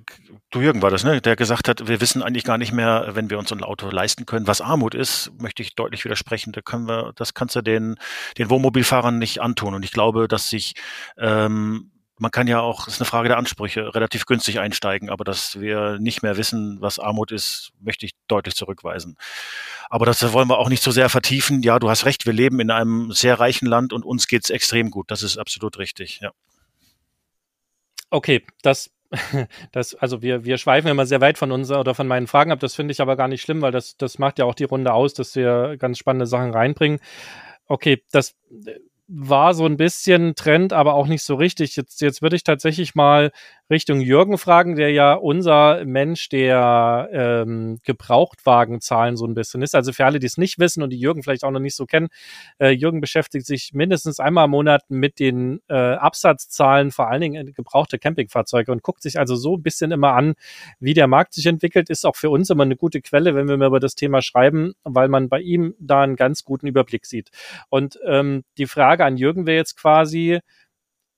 [0.51, 3.29] du Jürgen war das, ne, der gesagt hat, wir wissen eigentlich gar nicht mehr, wenn
[3.29, 6.53] wir uns ein Auto leisten können, was Armut ist, möchte ich deutlich widersprechen.
[6.53, 7.97] Da können wir, das kannst du den,
[8.39, 9.75] den Wohnmobilfahrern nicht antun.
[9.75, 10.75] Und ich glaube, dass sich
[11.19, 15.25] ähm, man kann ja auch, es ist eine Frage der Ansprüche, relativ günstig einsteigen, aber
[15.25, 19.17] dass wir nicht mehr wissen, was Armut ist, möchte ich deutlich zurückweisen.
[19.91, 21.63] Aber das wollen wir auch nicht so sehr vertiefen.
[21.63, 24.91] Ja, du hast recht, wir leben in einem sehr reichen Land und uns geht's extrem
[24.91, 25.11] gut.
[25.11, 26.31] Das ist absolut richtig, ja.
[28.15, 28.93] Okay, das,
[29.73, 32.61] das, also wir, wir schweifen immer sehr weit von unserer oder von meinen Fragen ab.
[32.61, 34.93] Das finde ich aber gar nicht schlimm, weil das, das macht ja auch die Runde
[34.93, 37.01] aus, dass wir ganz spannende Sachen reinbringen.
[37.67, 38.37] Okay, das
[39.07, 41.77] war so ein bisschen Trend, aber auch nicht so richtig.
[41.77, 43.33] Jetzt, jetzt würde ich tatsächlich mal
[43.71, 49.75] Richtung Jürgen fragen, der ja unser Mensch der ähm, Gebrauchtwagenzahlen so ein bisschen ist.
[49.75, 51.87] Also für alle, die es nicht wissen und die Jürgen vielleicht auch noch nicht so
[51.87, 52.09] kennen,
[52.59, 57.55] äh, Jürgen beschäftigt sich mindestens einmal im Monat mit den äh, Absatzzahlen, vor allen Dingen
[57.55, 60.35] gebrauchte Campingfahrzeuge und guckt sich also so ein bisschen immer an,
[60.79, 61.89] wie der Markt sich entwickelt.
[61.89, 64.75] Ist auch für uns immer eine gute Quelle, wenn wir mal über das Thema schreiben,
[64.85, 67.31] weil man bei ihm da einen ganz guten Überblick sieht.
[67.71, 70.41] Und ähm, die Frage an Jürgen wäre jetzt quasi,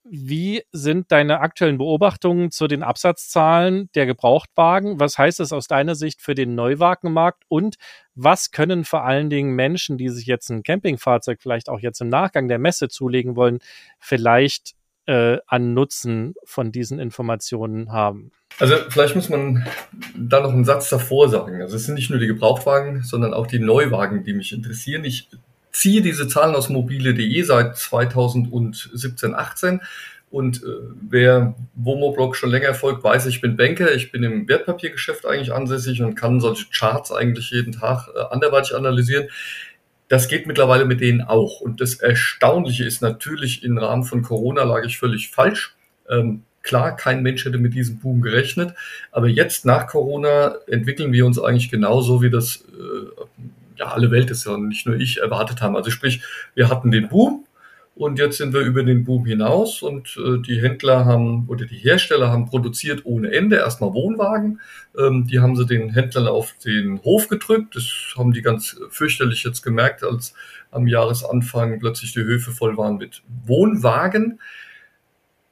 [0.09, 5.01] wie sind deine aktuellen Beobachtungen zu den Absatzzahlen der Gebrauchtwagen?
[5.01, 7.43] Was heißt das aus deiner Sicht für den Neuwagenmarkt?
[7.49, 7.77] Und
[8.15, 12.09] was können vor allen Dingen Menschen, die sich jetzt ein Campingfahrzeug vielleicht auch jetzt im
[12.09, 13.59] Nachgang der Messe zulegen wollen,
[13.99, 14.75] vielleicht
[15.07, 18.31] äh, an Nutzen von diesen Informationen haben?
[18.59, 19.67] Also vielleicht muss man
[20.17, 21.61] da noch einen Satz davor sagen.
[21.61, 25.05] Also es sind nicht nur die Gebrauchtwagen, sondern auch die Neuwagen, die mich interessieren.
[25.05, 25.29] Ich
[25.77, 29.81] ziehe diese Zahlen aus mobile.de seit 2017, 18
[30.31, 30.67] und äh,
[31.09, 36.03] wer Womoblog schon länger folgt, weiß, ich bin Banker, ich bin im Wertpapiergeschäft eigentlich ansässig
[36.03, 39.29] und kann solche Charts eigentlich jeden Tag äh, anderweitig analysieren.
[40.09, 41.61] Das geht mittlerweile mit denen auch.
[41.61, 45.77] Und das Erstaunliche ist natürlich, im Rahmen von Corona lag ich völlig falsch.
[46.09, 48.75] Ähm, klar, kein Mensch hätte mit diesem Boom gerechnet.
[49.13, 53.23] Aber jetzt nach Corona entwickeln wir uns eigentlich genauso, wie das äh,
[53.77, 55.77] ja, alle Welt ist ja nicht nur ich erwartet haben.
[55.77, 56.23] Also sprich,
[56.55, 57.45] wir hatten den Boom
[57.97, 61.79] und jetzt sind wir über den Boom hinaus und äh, die Händler haben oder die
[61.79, 64.61] Hersteller haben produziert ohne Ende erstmal Wohnwagen.
[64.99, 67.75] Ähm, die haben sie den Händlern auf den Hof gedrückt.
[67.75, 70.35] Das haben die ganz fürchterlich jetzt gemerkt, als
[70.71, 74.41] am Jahresanfang plötzlich die Höfe voll waren mit Wohnwagen.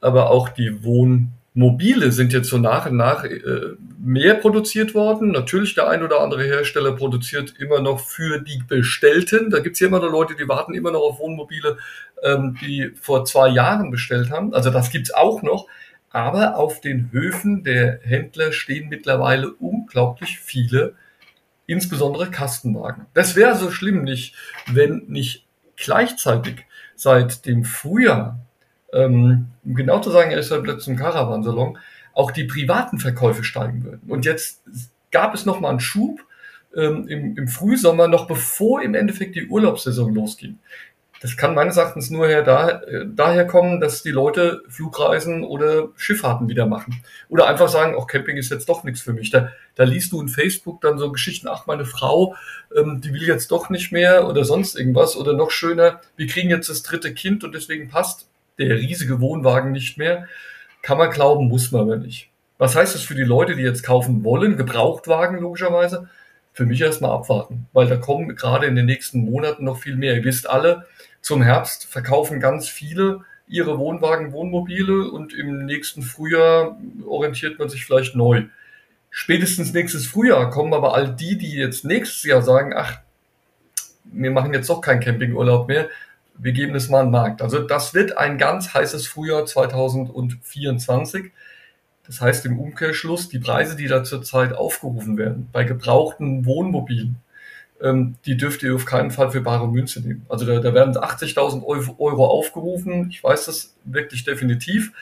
[0.03, 5.31] Aber auch die Wohn Mobile sind jetzt so nach und nach äh, mehr produziert worden.
[5.31, 9.51] Natürlich, der ein oder andere Hersteller produziert immer noch für die Bestellten.
[9.51, 11.79] Da gibt's ja immer noch Leute, die warten immer noch auf Wohnmobile,
[12.25, 14.53] ähm, die vor zwei Jahren bestellt haben.
[14.53, 15.69] Also das gibt's auch noch.
[16.11, 20.95] Aber auf den Höfen der Händler stehen mittlerweile unglaublich viele,
[21.67, 23.07] insbesondere Kastenwagen.
[23.15, 24.35] Das wäre so schlimm nicht,
[24.73, 25.47] wenn nicht
[25.77, 28.44] gleichzeitig seit dem Frühjahr,
[28.95, 31.79] ähm, um genau zu sagen, er ist seit letztem Caravansalon,
[32.13, 34.09] auch die privaten Verkäufe steigen würden.
[34.09, 34.63] Und jetzt
[35.11, 36.21] gab es nochmal einen Schub
[36.77, 40.59] ähm, im, im Frühsommer, noch bevor im Endeffekt die Urlaubssaison losging.
[41.25, 45.89] Das kann meines Erachtens nur her da, äh, daher kommen, dass die Leute Flugreisen oder
[45.97, 47.03] Schifffahrten wieder machen.
[47.31, 49.31] Oder einfach sagen, auch Camping ist jetzt doch nichts für mich.
[49.31, 52.35] Da, da liest du in Facebook dann so Geschichten, ach, meine Frau,
[52.77, 55.17] ähm, die will jetzt doch nicht mehr oder sonst irgendwas.
[55.17, 58.29] Oder noch schöner, wir kriegen jetzt das dritte Kind und deswegen passt
[58.59, 60.27] der riesige Wohnwagen nicht mehr.
[60.83, 62.31] Kann man glauben, muss man aber nicht.
[62.59, 64.57] Was heißt das für die Leute, die jetzt kaufen wollen?
[64.57, 66.09] Gebrauchtwagen logischerweise.
[66.53, 70.15] Für mich erstmal abwarten, weil da kommen gerade in den nächsten Monaten noch viel mehr.
[70.15, 70.87] Ihr wisst alle,
[71.21, 77.85] zum Herbst verkaufen ganz viele ihre Wohnwagen, Wohnmobile und im nächsten Frühjahr orientiert man sich
[77.85, 78.45] vielleicht neu.
[79.11, 82.99] Spätestens nächstes Frühjahr kommen aber all die, die jetzt nächstes Jahr sagen, ach,
[84.05, 85.89] wir machen jetzt doch keinen Campingurlaub mehr,
[86.39, 87.43] wir geben es mal einen Markt.
[87.43, 91.33] Also das wird ein ganz heißes Frühjahr 2024.
[92.07, 97.17] Das heißt im Umkehrschluss, die Preise, die da zurzeit aufgerufen werden, bei gebrauchten Wohnmobilen,
[97.81, 100.27] ähm, die dürft ihr auf keinen Fall für bare Münze nehmen.
[100.29, 101.65] Also da, da werden 80.000
[101.99, 103.09] Euro aufgerufen.
[103.11, 104.93] Ich weiß das wirklich definitiv.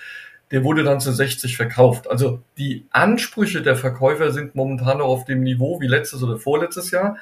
[0.50, 2.10] Der wurde dann zu 60 verkauft.
[2.10, 6.90] Also die Ansprüche der Verkäufer sind momentan noch auf dem Niveau wie letztes oder vorletztes
[6.90, 7.16] Jahr.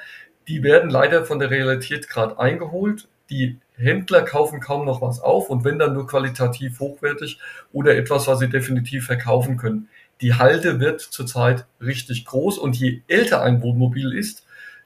[0.49, 3.09] Die werden leider von der Realität gerade eingeholt.
[3.31, 7.39] Die Händler kaufen kaum noch was auf und wenn dann nur qualitativ hochwertig
[7.73, 9.89] oder etwas, was sie definitiv verkaufen können.
[10.21, 14.45] Die Halde wird zurzeit richtig groß und je älter ein Wohnmobil ist,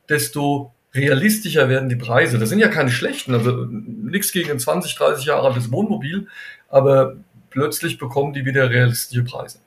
[0.08, 2.38] desto realistischer werden die Preise.
[2.38, 6.28] Das sind ja keine schlechten, also nichts gegen ein 20, 30 Jahre altes Wohnmobil,
[6.68, 7.16] aber
[7.50, 9.58] plötzlich bekommen die wieder realistische Preise.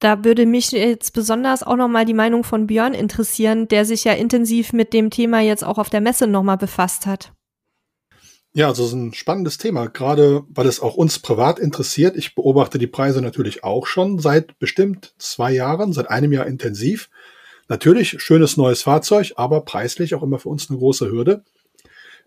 [0.00, 4.12] Da würde mich jetzt besonders auch nochmal die Meinung von Björn interessieren, der sich ja
[4.12, 7.32] intensiv mit dem Thema jetzt auch auf der Messe nochmal befasst hat.
[8.58, 12.16] Ja, also es ist ein spannendes Thema, gerade weil es auch uns privat interessiert.
[12.16, 17.08] Ich beobachte die Preise natürlich auch schon seit bestimmt zwei Jahren, seit einem Jahr intensiv.
[17.68, 21.44] Natürlich schönes neues Fahrzeug, aber preislich auch immer für uns eine große Hürde.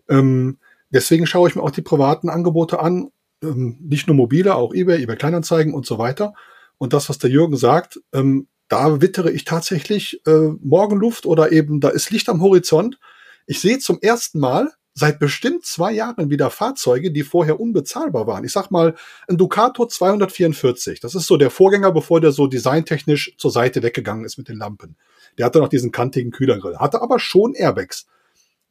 [0.08, 0.56] Ähm,
[0.88, 3.10] deswegen schaue ich mir auch die privaten Angebote an,
[3.42, 6.32] ähm, nicht nur mobile, auch eBay, eBay Kleinanzeigen und so weiter.
[6.78, 11.80] Und das, was der Jürgen sagt, ähm, da wittere ich tatsächlich äh, Morgenluft oder eben
[11.80, 12.98] da ist Licht am Horizont.
[13.44, 18.44] Ich sehe zum ersten Mal seit bestimmt zwei Jahren wieder Fahrzeuge, die vorher unbezahlbar waren.
[18.44, 18.94] Ich sag mal,
[19.26, 21.00] ein Ducato 244.
[21.00, 24.58] Das ist so der Vorgänger, bevor der so designtechnisch zur Seite weggegangen ist mit den
[24.58, 24.96] Lampen.
[25.38, 28.06] Der hatte noch diesen kantigen Kühlergrill, hatte aber schon Airbags.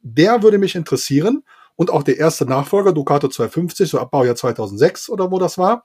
[0.02, 1.42] Der würde mich interessieren.
[1.74, 5.84] Und auch der erste Nachfolger, Ducato 250, so Abbaujahr 2006 oder wo das war,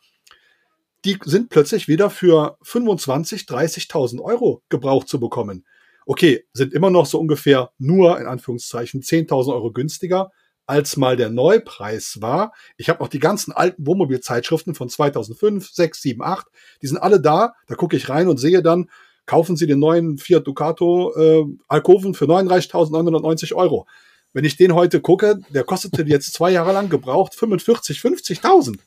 [1.06, 5.66] die sind plötzlich wieder für 25, 30.000 Euro gebraucht zu bekommen.
[6.10, 10.32] Okay, sind immer noch so ungefähr nur, in Anführungszeichen, 10.000 Euro günstiger,
[10.66, 12.54] als mal der Neupreis war.
[12.78, 16.48] Ich habe noch die ganzen alten Wohnmobilzeitschriften von 2005, 6, 7, 8.
[16.82, 17.56] Die sind alle da.
[17.68, 18.90] Da gucke ich rein und sehe dann,
[19.26, 23.86] kaufen Sie den neuen Fiat Ducato äh, Alkoven für 39.990 Euro.
[24.32, 28.80] Wenn ich den heute gucke, der kostete jetzt zwei Jahre lang gebraucht 45, 50.000.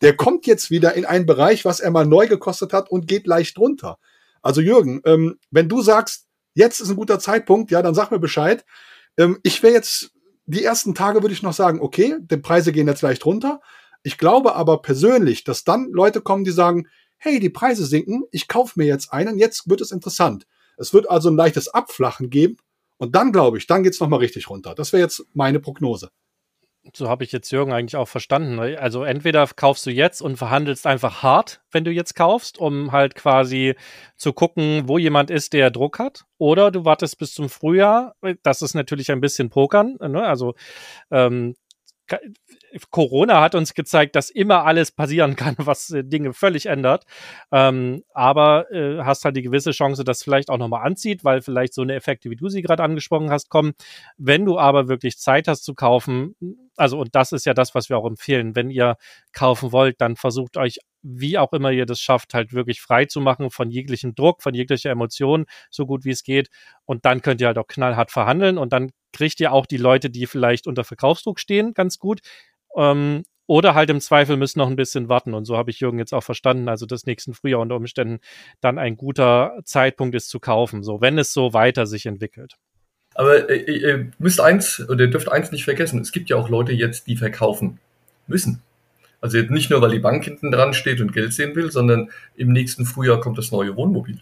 [0.00, 3.26] Der kommt jetzt wieder in einen Bereich, was er mal neu gekostet hat und geht
[3.26, 3.98] leicht runter.
[4.42, 6.27] Also Jürgen, ähm, wenn du sagst,
[6.58, 8.64] jetzt ist ein guter Zeitpunkt, ja, dann sag mir Bescheid.
[9.16, 10.10] Ähm, ich wäre jetzt,
[10.46, 13.60] die ersten Tage würde ich noch sagen, okay, die Preise gehen jetzt leicht runter.
[14.02, 18.48] Ich glaube aber persönlich, dass dann Leute kommen, die sagen, hey, die Preise sinken, ich
[18.48, 20.46] kaufe mir jetzt einen, jetzt wird es interessant.
[20.76, 22.56] Es wird also ein leichtes Abflachen geben
[22.96, 24.74] und dann glaube ich, dann geht's noch mal richtig runter.
[24.74, 26.10] Das wäre jetzt meine Prognose.
[26.94, 28.56] So habe ich jetzt Jürgen eigentlich auch verstanden.
[28.56, 28.78] Ne?
[28.80, 33.14] Also entweder kaufst du jetzt und verhandelst einfach hart, wenn du jetzt kaufst, um halt
[33.14, 33.74] quasi
[34.16, 36.24] zu gucken, wo jemand ist, der Druck hat.
[36.38, 38.14] Oder du wartest bis zum Frühjahr.
[38.42, 39.96] Das ist natürlich ein bisschen Pokern.
[40.00, 40.22] Ne?
[40.22, 40.54] Also
[41.10, 41.54] ähm,
[42.90, 47.04] Corona hat uns gezeigt, dass immer alles passieren kann, was äh, Dinge völlig ändert.
[47.52, 51.74] Ähm, aber äh, hast halt die gewisse Chance, dass vielleicht auch nochmal anzieht, weil vielleicht
[51.74, 53.72] so eine Effekte, wie du sie gerade angesprochen hast, kommen.
[54.16, 56.34] Wenn du aber wirklich Zeit hast zu kaufen,
[56.76, 58.96] also und das ist ja das, was wir auch empfehlen, wenn ihr
[59.32, 63.20] kaufen wollt, dann versucht euch, wie auch immer ihr das schafft, halt wirklich frei zu
[63.20, 66.48] machen von jeglichem Druck, von jeglicher Emotion, so gut wie es geht.
[66.84, 70.10] Und dann könnt ihr halt auch knallhart verhandeln und dann kriegt ihr auch die Leute,
[70.10, 72.20] die vielleicht unter Verkaufsdruck stehen, ganz gut.
[72.78, 75.32] Ähm, oder halt im Zweifel müssen noch ein bisschen warten.
[75.32, 76.68] Und so habe ich Jürgen jetzt auch verstanden.
[76.68, 78.20] Also das nächsten Frühjahr unter Umständen
[78.60, 82.56] dann ein guter Zeitpunkt ist zu kaufen, so wenn es so weiter sich entwickelt.
[83.14, 85.98] Aber äh, ihr müsst eins oder ihr dürft eins nicht vergessen.
[86.00, 87.80] Es gibt ja auch Leute jetzt, die verkaufen
[88.26, 88.62] müssen.
[89.20, 92.10] Also jetzt nicht nur, weil die Bank hinten dran steht und Geld sehen will, sondern
[92.36, 94.20] im nächsten Frühjahr kommt das neue Wohnmobil.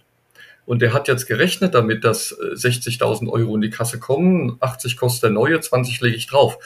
[0.65, 4.97] Und der hat jetzt gerechnet damit, dass 60.000 äh, Euro in die Kasse kommen, 80
[4.97, 6.59] kostet der neue, 20 lege ich drauf.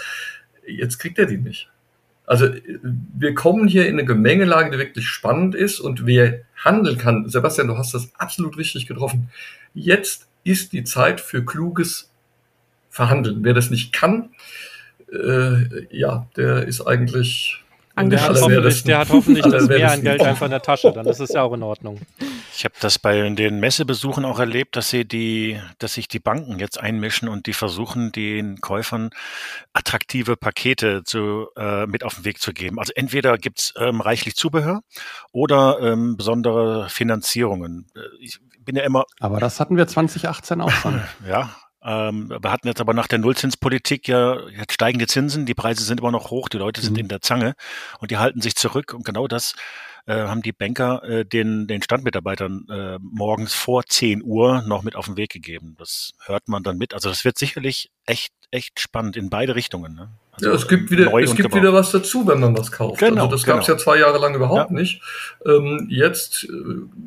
[0.67, 1.69] Jetzt kriegt er die nicht.
[2.31, 2.47] Also
[3.19, 7.67] wir kommen hier in eine Gemengelage, die wirklich spannend ist und wer handeln kann, Sebastian,
[7.67, 9.31] du hast das absolut richtig getroffen.
[9.75, 12.09] Jetzt ist die Zeit für kluges
[12.89, 13.43] Verhandeln.
[13.43, 14.31] Wer das nicht kann,
[15.13, 17.65] äh, ja, der ist eigentlich
[17.97, 21.07] der hat, hoffentlich, der hat hoffentlich das mehr an Geld einfach in der Tasche, dann
[21.07, 21.99] ist es ja auch in Ordnung.
[22.61, 26.59] Ich habe das bei den Messebesuchen auch erlebt, dass sie die, dass sich die Banken
[26.59, 29.09] jetzt einmischen und die versuchen, den Käufern
[29.73, 32.79] attraktive Pakete zu, äh, mit auf den Weg zu geben.
[32.79, 34.83] Also entweder gibt's ähm, reichlich Zubehör
[35.33, 37.87] oder ähm, besondere Finanzierungen.
[37.97, 39.07] Äh, ich bin ja immer.
[39.21, 41.01] Aber das hatten wir 2018 auch schon.
[41.27, 45.83] ja, ähm, wir hatten jetzt aber nach der Nullzinspolitik ja jetzt steigende Zinsen, die Preise
[45.83, 47.01] sind immer noch hoch, die Leute sind mhm.
[47.01, 47.55] in der Zange
[48.01, 49.55] und die halten sich zurück und genau das
[50.07, 54.97] äh, haben die Banker äh, den, den Standmitarbeitern äh, morgens vor 10 Uhr noch mit
[54.97, 55.77] auf den Weg gegeben.
[55.79, 56.95] Das hört man dann mit.
[56.95, 59.95] Also das wird sicherlich echt, echt spannend in beide Richtungen.
[59.95, 60.11] Ne?
[60.33, 62.99] Also ja, es gibt wieder, es gibt wieder was dazu, wenn man was kauft.
[62.99, 63.57] Genau, also das genau.
[63.57, 64.77] gab es ja zwei Jahre lang überhaupt ja.
[64.77, 65.03] nicht.
[65.45, 66.49] Ähm, jetzt, äh,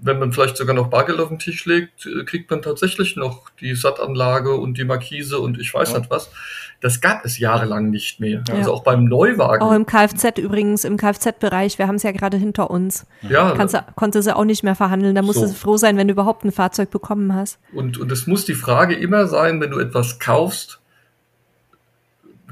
[0.01, 3.49] wenn man vielleicht sogar noch Bargeld auf den Tisch legt, äh, kriegt man tatsächlich noch
[3.59, 5.99] die Sattanlage und die Markise und ich weiß ja.
[5.99, 6.31] nicht was.
[6.83, 8.43] Das gab es jahrelang nicht mehr.
[8.45, 8.55] Ja.
[8.55, 9.63] Also auch beim Neuwagen.
[9.63, 13.07] Auch im Kfz übrigens, im Kfz-Bereich, wir haben es ja gerade hinter uns.
[13.21, 13.53] Ja.
[13.55, 15.15] Kannst, konnte sie auch nicht mehr verhandeln.
[15.15, 15.47] Da musst so.
[15.47, 17.57] du froh sein, wenn du überhaupt ein Fahrzeug bekommen hast.
[17.73, 20.81] Und, und es muss die Frage immer sein, wenn du etwas kaufst,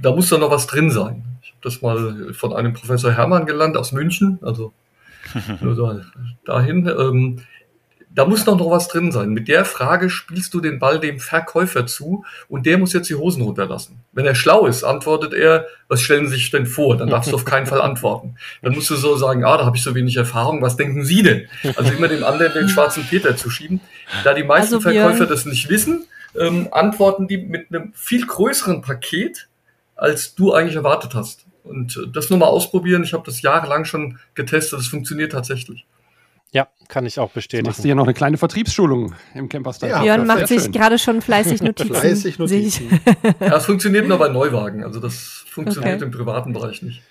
[0.02, 1.26] da muss da noch was drin sein.
[1.44, 4.72] Ich habe das mal von einem Professor Hermann gelernt aus München, also
[5.60, 6.06] nur
[6.46, 6.88] dahin.
[6.88, 7.42] Ähm,
[8.14, 9.30] da muss doch noch was drin sein.
[9.30, 13.16] Mit der Frage spielst du den Ball dem Verkäufer zu und der muss jetzt die
[13.16, 14.00] Hosen runterlassen.
[14.12, 16.98] Wenn er schlau ist, antwortet er, was stellen Sie sich denn vor?
[16.98, 18.36] Dann darfst du auf keinen Fall antworten.
[18.62, 21.24] Dann musst du so sagen, ah, da habe ich so wenig Erfahrung, was denken Sie
[21.24, 21.48] denn?
[21.76, 23.80] Also immer dem anderen den schwarzen Peter zu schieben.
[24.24, 26.06] Da die meisten also Verkäufer das nicht wissen,
[26.38, 29.48] ähm, antworten die mit einem viel größeren Paket,
[29.96, 31.46] als du eigentlich erwartet hast.
[31.64, 33.04] Und äh, das nur mal ausprobieren.
[33.04, 34.80] Ich habe das jahrelang schon getestet.
[34.80, 35.86] Das funktioniert tatsächlich.
[36.54, 37.66] Ja, kann ich auch bestätigen.
[37.66, 39.94] Jetzt machst du ja noch eine kleine Vertriebsschulung im Camperstyle.
[39.94, 41.96] Ja, Björn macht sich gerade schon fleißig Notizen.
[41.96, 43.00] fleißig Notizen.
[43.40, 44.84] ja, es funktioniert nur bei Neuwagen.
[44.84, 46.06] Also das funktioniert okay.
[46.06, 47.04] im privaten Bereich nicht.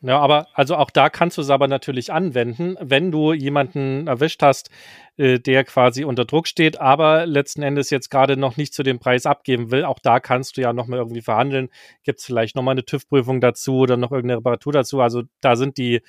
[0.00, 4.42] Ja, aber also auch da kannst du es aber natürlich anwenden, wenn du jemanden erwischt
[4.42, 4.70] hast,
[5.16, 8.98] äh, der quasi unter Druck steht, aber letzten Endes jetzt gerade noch nicht zu dem
[8.98, 9.84] Preis abgeben will.
[9.84, 11.68] Auch da kannst du ja nochmal irgendwie verhandeln.
[12.02, 15.00] Gibt es vielleicht nochmal eine TÜV-Prüfung dazu oder noch irgendeine Reparatur dazu.
[15.00, 16.02] Also da sind die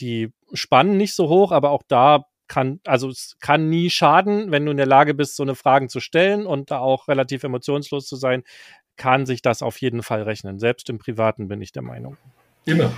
[0.00, 4.64] die Spannen nicht so hoch, aber auch da kann, also es kann nie schaden, wenn
[4.64, 8.06] du in der Lage bist, so eine Fragen zu stellen und da auch relativ emotionslos
[8.06, 8.44] zu sein,
[8.96, 10.58] kann sich das auf jeden Fall rechnen.
[10.58, 12.16] Selbst im Privaten bin ich der Meinung.
[12.64, 12.92] Immer.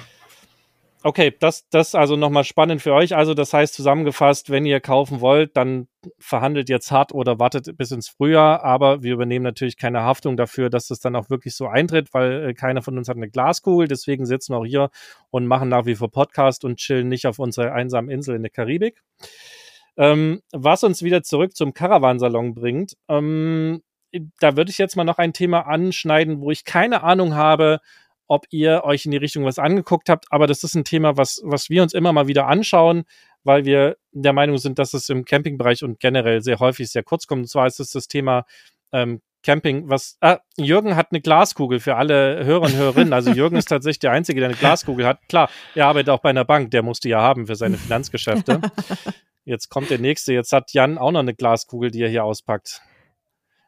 [1.06, 3.14] Okay, das, das also nochmal spannend für euch.
[3.14, 5.86] Also, das heißt zusammengefasst, wenn ihr kaufen wollt, dann
[6.18, 8.64] verhandelt jetzt hart oder wartet bis ins Frühjahr.
[8.64, 12.48] Aber wir übernehmen natürlich keine Haftung dafür, dass das dann auch wirklich so eintritt, weil
[12.48, 13.86] äh, keiner von uns hat eine Glaskugel.
[13.86, 14.90] Deswegen sitzen wir auch hier
[15.30, 18.50] und machen nach wie vor Podcast und chillen nicht auf unserer einsamen Insel in der
[18.50, 19.00] Karibik.
[19.96, 23.80] Ähm, was uns wieder zurück zum Caravansalon bringt, ähm,
[24.40, 27.78] da würde ich jetzt mal noch ein Thema anschneiden, wo ich keine Ahnung habe,
[28.28, 30.26] ob ihr euch in die Richtung was angeguckt habt.
[30.30, 33.04] Aber das ist ein Thema, was, was wir uns immer mal wieder anschauen,
[33.44, 37.26] weil wir der Meinung sind, dass es im Campingbereich und generell sehr häufig sehr kurz
[37.26, 37.42] kommt.
[37.42, 38.44] Und zwar ist es das Thema
[38.92, 43.12] ähm, Camping, was ah, Jürgen hat eine Glaskugel für alle Hörer und Hörerinnen.
[43.12, 45.20] Also Jürgen ist tatsächlich der Einzige, der eine Glaskugel hat.
[45.28, 48.60] Klar, er arbeitet auch bei einer Bank, der muss die ja haben für seine Finanzgeschäfte.
[49.44, 50.32] Jetzt kommt der nächste.
[50.32, 52.82] Jetzt hat Jan auch noch eine Glaskugel, die er hier auspackt.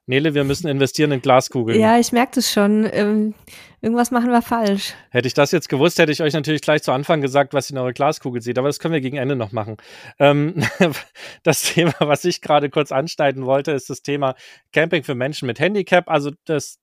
[0.09, 1.78] Nele, wir müssen investieren in Glaskugeln.
[1.78, 2.89] Ja, ich merke das schon.
[2.90, 3.35] Ähm,
[3.82, 4.94] irgendwas machen wir falsch.
[5.10, 7.74] Hätte ich das jetzt gewusst, hätte ich euch natürlich gleich zu Anfang gesagt, was ihr
[7.74, 8.59] in eurer Glaskugel seht.
[8.59, 9.76] Aber das können wir gegen Ende noch machen.
[10.18, 10.55] Ähm,
[11.43, 14.35] das Thema, was ich gerade kurz anschneiden wollte, ist das Thema
[14.72, 16.09] Camping für Menschen mit Handicap.
[16.09, 16.78] Also das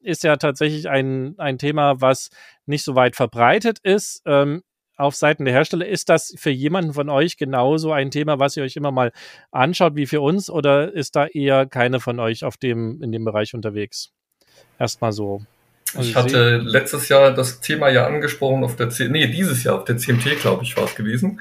[0.00, 2.30] ist ja tatsächlich ein, ein Thema, was
[2.66, 4.20] nicht so weit verbreitet ist.
[4.26, 4.64] Ähm,
[4.98, 5.86] auf Seiten der Hersteller.
[5.86, 9.12] Ist das für jemanden von euch genauso ein Thema, was ihr euch immer mal
[9.50, 13.24] anschaut wie für uns oder ist da eher keine von euch auf dem, in dem
[13.24, 14.10] Bereich unterwegs?
[14.78, 15.42] Erstmal so.
[15.94, 19.76] Also ich hatte letztes Jahr das Thema ja angesprochen auf der C nee, dieses Jahr
[19.76, 21.40] auf der CMT, glaube ich, war es gewesen.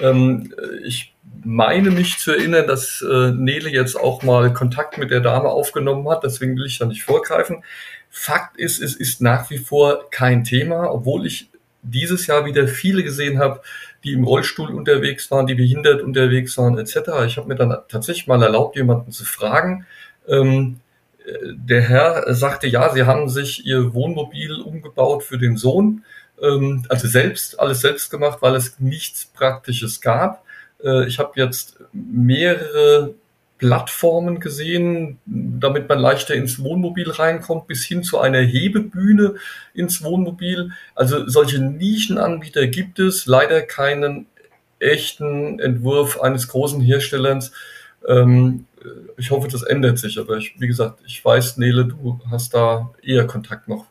[0.00, 0.52] Ähm,
[0.84, 1.14] ich
[1.44, 6.06] meine mich zu erinnern, dass äh, Nele jetzt auch mal Kontakt mit der Dame aufgenommen
[6.10, 7.62] hat, deswegen will ich da nicht vorgreifen.
[8.10, 11.48] Fakt ist, es ist nach wie vor kein Thema, obwohl ich
[11.90, 13.60] dieses Jahr wieder viele gesehen habe,
[14.04, 16.96] die im Rollstuhl unterwegs waren, die behindert unterwegs waren, etc.
[17.26, 19.86] Ich habe mir dann tatsächlich mal erlaubt, jemanden zu fragen.
[20.28, 20.80] Ähm,
[21.52, 26.04] der Herr sagte, ja, sie haben sich ihr Wohnmobil umgebaut für den Sohn.
[26.40, 30.44] ähm, also selbst, alles selbst gemacht, weil es nichts Praktisches gab.
[30.84, 33.14] Äh, ich habe jetzt mehrere
[33.58, 39.36] Plattformen gesehen, damit man leichter ins Wohnmobil reinkommt, bis hin zu einer Hebebühne
[39.72, 40.72] ins Wohnmobil.
[40.94, 44.26] Also solche Nischenanbieter gibt es, leider keinen
[44.78, 47.52] echten Entwurf eines großen Herstellers.
[48.06, 48.66] Ähm,
[49.16, 52.92] ich hoffe, das ändert sich, aber ich, wie gesagt, ich weiß, Nele, du hast da
[53.02, 53.86] eher Kontakt noch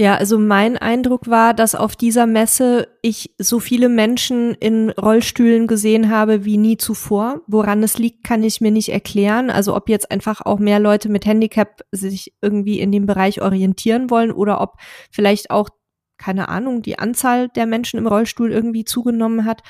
[0.00, 5.66] ja, also mein Eindruck war, dass auf dieser Messe ich so viele Menschen in Rollstühlen
[5.66, 7.40] gesehen habe wie nie zuvor.
[7.48, 9.50] Woran es liegt, kann ich mir nicht erklären.
[9.50, 14.08] Also ob jetzt einfach auch mehr Leute mit Handicap sich irgendwie in dem Bereich orientieren
[14.08, 14.76] wollen oder ob
[15.10, 15.68] vielleicht auch,
[16.16, 19.64] keine Ahnung, die Anzahl der Menschen im Rollstuhl irgendwie zugenommen hat.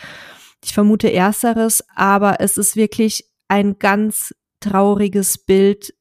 [0.62, 5.94] Ich vermute ersteres, aber es ist wirklich ein ganz trauriges Bild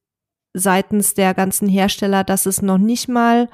[0.54, 3.48] seitens der ganzen Hersteller, dass es noch nicht mal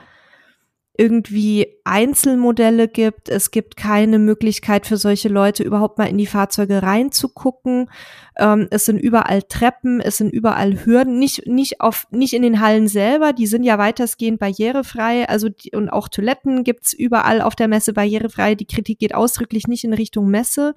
[0.96, 3.28] irgendwie Einzelmodelle gibt.
[3.28, 7.90] Es gibt keine Möglichkeit für solche Leute überhaupt mal in die Fahrzeuge reinzugucken.
[8.38, 12.62] Ähm, es sind überall Treppen, es sind überall Hürden, nicht, nicht auf, nicht in den
[12.62, 17.56] Hallen selber, die sind ja weitestgehend barrierefrei, also die, und auch Toiletten gibt's überall auf
[17.56, 18.54] der Messe barrierefrei.
[18.54, 20.76] Die Kritik geht ausdrücklich nicht in Richtung Messe,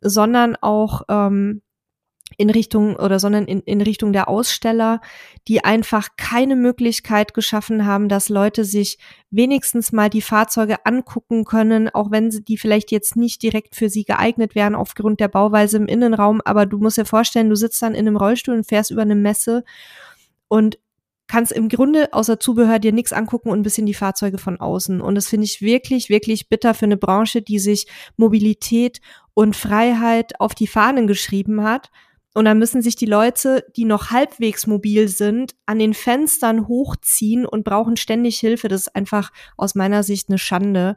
[0.00, 1.62] sondern auch ähm,
[2.36, 5.00] in Richtung oder sondern in, in Richtung der Aussteller,
[5.48, 8.98] die einfach keine Möglichkeit geschaffen haben, dass Leute sich
[9.30, 13.88] wenigstens mal die Fahrzeuge angucken können, auch wenn sie die vielleicht jetzt nicht direkt für
[13.88, 16.40] sie geeignet wären aufgrund der Bauweise im Innenraum.
[16.44, 19.16] Aber du musst dir vorstellen, du sitzt dann in einem Rollstuhl und fährst über eine
[19.16, 19.64] Messe
[20.48, 20.78] und
[21.26, 25.00] kannst im Grunde außer Zubehör dir nichts angucken und ein bisschen die Fahrzeuge von außen.
[25.00, 27.86] Und das finde ich wirklich, wirklich bitter für eine Branche, die sich
[28.16, 29.00] Mobilität
[29.32, 31.90] und Freiheit auf die Fahnen geschrieben hat
[32.34, 37.46] und dann müssen sich die Leute, die noch halbwegs mobil sind, an den Fenstern hochziehen
[37.46, 38.66] und brauchen ständig Hilfe.
[38.66, 40.96] Das ist einfach aus meiner Sicht eine Schande.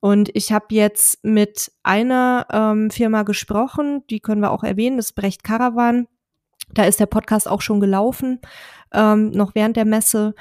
[0.00, 5.06] Und ich habe jetzt mit einer ähm, Firma gesprochen, die können wir auch erwähnen, das
[5.06, 6.08] ist Brecht Caravan.
[6.74, 8.40] Da ist der Podcast auch schon gelaufen,
[8.92, 10.34] ähm, noch während der Messe.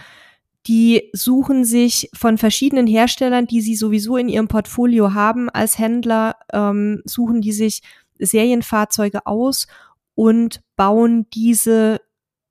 [0.67, 6.35] Die suchen sich von verschiedenen Herstellern, die sie sowieso in ihrem Portfolio haben als Händler,
[6.51, 7.83] ähm, suchen die sich
[8.19, 9.67] Serienfahrzeuge aus
[10.15, 12.01] und bauen diese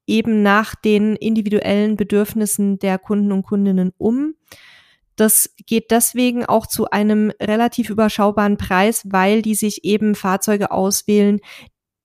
[0.07, 4.35] eben nach den individuellen Bedürfnissen der Kunden und Kundinnen um.
[5.16, 11.41] Das geht deswegen auch zu einem relativ überschaubaren Preis, weil die sich eben Fahrzeuge auswählen,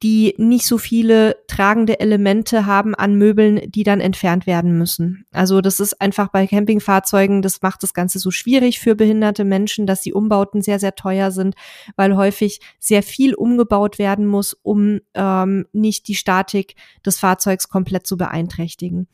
[0.01, 5.25] die nicht so viele tragende Elemente haben an Möbeln, die dann entfernt werden müssen.
[5.31, 9.85] Also das ist einfach bei Campingfahrzeugen, das macht das Ganze so schwierig für behinderte Menschen,
[9.85, 11.55] dass die Umbauten sehr, sehr teuer sind,
[11.97, 18.07] weil häufig sehr viel umgebaut werden muss, um ähm, nicht die Statik des Fahrzeugs komplett
[18.07, 19.07] zu beeinträchtigen.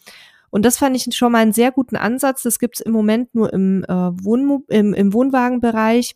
[0.51, 2.43] Und das fand ich schon mal einen sehr guten Ansatz.
[2.43, 6.15] Das gibt es im Moment nur im, äh, Wohnmo im, im Wohnwagenbereich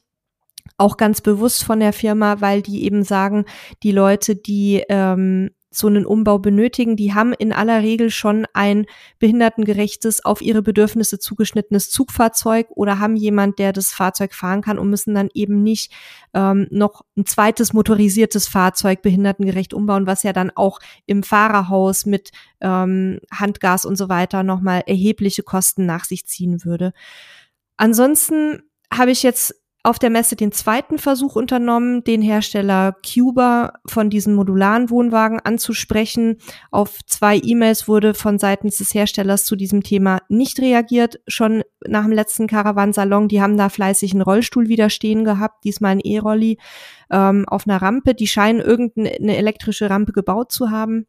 [0.80, 3.46] auch ganz bewusst von der Firma, weil die eben sagen,
[3.84, 8.86] die Leute, die ähm, so einen Umbau benötigen, die haben in aller Regel schon ein
[9.20, 14.90] behindertengerechtes, auf ihre Bedürfnisse zugeschnittenes Zugfahrzeug oder haben jemand, der das Fahrzeug fahren kann und
[14.90, 15.92] müssen dann eben nicht
[16.34, 22.32] ähm, noch ein zweites motorisiertes Fahrzeug behindertengerecht umbauen, was ja dann auch im Fahrerhaus mit
[22.62, 26.94] ähm, Handgas und so weiter nochmal erhebliche Kosten nach sich ziehen würde.
[27.78, 34.10] Ansonsten habe ich jetzt auf der Messe den zweiten Versuch unternommen, den Hersteller Cuba von
[34.10, 36.38] diesen modularen Wohnwagen anzusprechen.
[36.70, 41.22] Auf zwei E-Mails wurde von seitens des Herstellers zu diesem Thema nicht reagiert.
[41.28, 45.94] Schon nach dem letzten Caravansalon, die haben da fleißig einen Rollstuhl wieder stehen gehabt, diesmal
[45.94, 46.58] ein E-Rolli
[47.10, 48.14] ähm, auf einer Rampe.
[48.14, 51.08] Die scheinen irgendeine elektrische Rampe gebaut zu haben.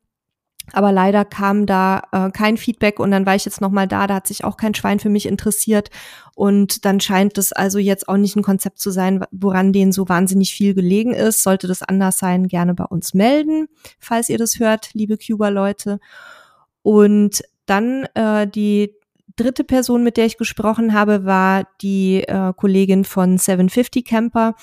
[0.73, 4.15] Aber leider kam da äh, kein Feedback und dann war ich jetzt nochmal da, da
[4.15, 5.91] hat sich auch kein Schwein für mich interessiert.
[6.35, 10.09] Und dann scheint es also jetzt auch nicht ein Konzept zu sein, woran denen so
[10.09, 11.43] wahnsinnig viel gelegen ist.
[11.43, 13.67] Sollte das anders sein, gerne bei uns melden,
[13.99, 16.01] falls ihr das hört, liebe Cuba-Leute.
[16.83, 18.95] Und dann äh, die
[19.41, 24.55] dritte Person, mit der ich gesprochen habe, war die äh, Kollegin von 750 Camper.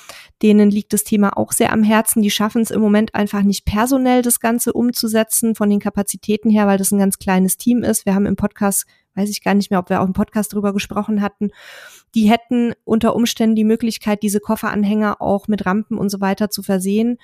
[0.42, 2.22] Denen liegt das Thema auch sehr am Herzen.
[2.22, 6.68] Die schaffen es im Moment einfach nicht personell, das Ganze umzusetzen, von den Kapazitäten her,
[6.68, 8.06] weil das ein ganz kleines Team ist.
[8.06, 8.86] Wir haben im Podcast,
[9.16, 11.50] weiß ich gar nicht mehr, ob wir auch im Podcast drüber gesprochen hatten.
[12.16, 16.64] Die hätten unter Umständen die Möglichkeit, diese Kofferanhänger auch mit Rampen und so weiter zu
[16.64, 17.18] versehen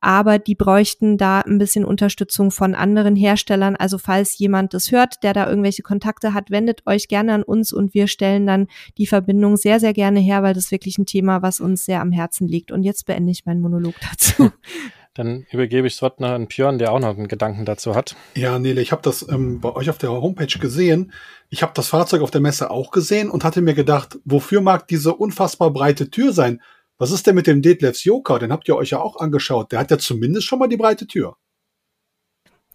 [0.00, 3.76] aber die bräuchten da ein bisschen Unterstützung von anderen Herstellern.
[3.76, 7.72] Also falls jemand das hört, der da irgendwelche Kontakte hat, wendet euch gerne an uns
[7.72, 11.42] und wir stellen dann die Verbindung sehr, sehr gerne her, weil das wirklich ein Thema,
[11.42, 12.72] was uns sehr am Herzen liegt.
[12.72, 14.50] Und jetzt beende ich meinen Monolog dazu.
[15.18, 18.14] Dann übergebe ich es noch an Björn, der auch noch einen Gedanken dazu hat.
[18.36, 21.12] Ja, Nele, ich habe das ähm, bei euch auf der Homepage gesehen.
[21.50, 24.86] Ich habe das Fahrzeug auf der Messe auch gesehen und hatte mir gedacht, wofür mag
[24.86, 26.60] diese unfassbar breite Tür sein?
[26.98, 28.38] Was ist denn mit dem Detlefs Joker?
[28.38, 29.72] Den habt ihr euch ja auch angeschaut.
[29.72, 31.36] Der hat ja zumindest schon mal die breite Tür.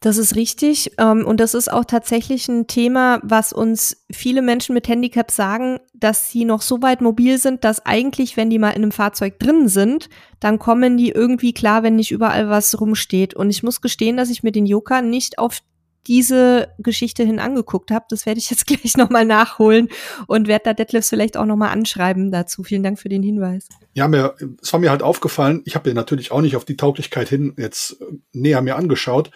[0.03, 0.91] Das ist richtig.
[0.97, 5.79] Ähm, und das ist auch tatsächlich ein Thema, was uns viele Menschen mit Handicap sagen,
[5.93, 9.39] dass sie noch so weit mobil sind, dass eigentlich, wenn die mal in einem Fahrzeug
[9.39, 10.09] drin sind,
[10.41, 13.33] dann kommen die irgendwie klar, wenn nicht überall was rumsteht.
[13.33, 15.61] Und ich muss gestehen, dass ich mir den Joker nicht auf
[16.07, 18.05] diese Geschichte hin angeguckt habe.
[18.09, 19.89] Das werde ich jetzt gleich nochmal nachholen
[20.27, 22.63] und werde da Detlefs vielleicht auch nochmal anschreiben dazu.
[22.63, 23.69] Vielen Dank für den Hinweis.
[23.93, 26.77] Ja, mir, es war mir halt aufgefallen, ich habe mir natürlich auch nicht auf die
[26.77, 27.97] Tauglichkeit hin jetzt
[28.31, 29.31] näher mir angeschaut.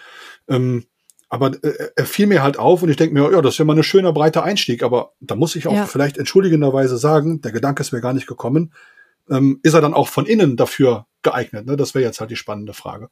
[0.48, 0.86] Ähm,
[1.30, 3.76] aber äh, er fiel mir halt auf und ich denke mir, ja, das wäre mal
[3.76, 4.84] ein schöner breiter Einstieg.
[4.84, 5.86] Aber da muss ich auch ja.
[5.86, 8.74] vielleicht entschuldigenderweise sagen, der Gedanke ist mir gar nicht gekommen.
[9.30, 11.66] Ähm, ist er dann auch von innen dafür geeignet?
[11.66, 11.76] Ne?
[11.76, 13.10] Das wäre jetzt halt die spannende Frage.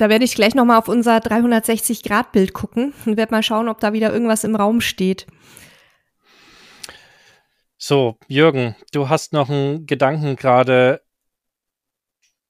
[0.00, 3.92] Da werde ich gleich nochmal auf unser 360-Grad-Bild gucken und werde mal schauen, ob da
[3.92, 5.26] wieder irgendwas im Raum steht.
[7.76, 11.02] So, Jürgen, du hast noch einen Gedanken gerade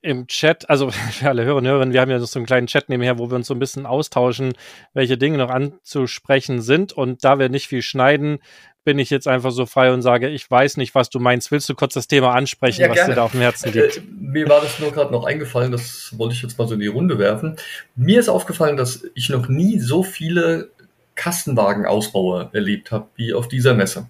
[0.01, 3.19] im Chat, also für alle Hörer und wir haben ja so einen kleinen Chat nebenher,
[3.19, 4.53] wo wir uns so ein bisschen austauschen,
[4.95, 6.93] welche Dinge noch anzusprechen sind.
[6.93, 8.39] Und da wir nicht viel schneiden,
[8.85, 11.51] bin ich jetzt einfach so frei und sage, ich weiß nicht, was du meinst.
[11.51, 13.98] Willst du kurz das Thema ansprechen, ja, was dir da auf dem Herzen liegt?
[13.98, 16.81] Äh, mir war das nur gerade noch eingefallen, das wollte ich jetzt mal so in
[16.81, 17.57] die Runde werfen.
[17.94, 20.70] Mir ist aufgefallen, dass ich noch nie so viele
[21.15, 24.09] Kastenwagenausbauer erlebt habe wie auf dieser Messe.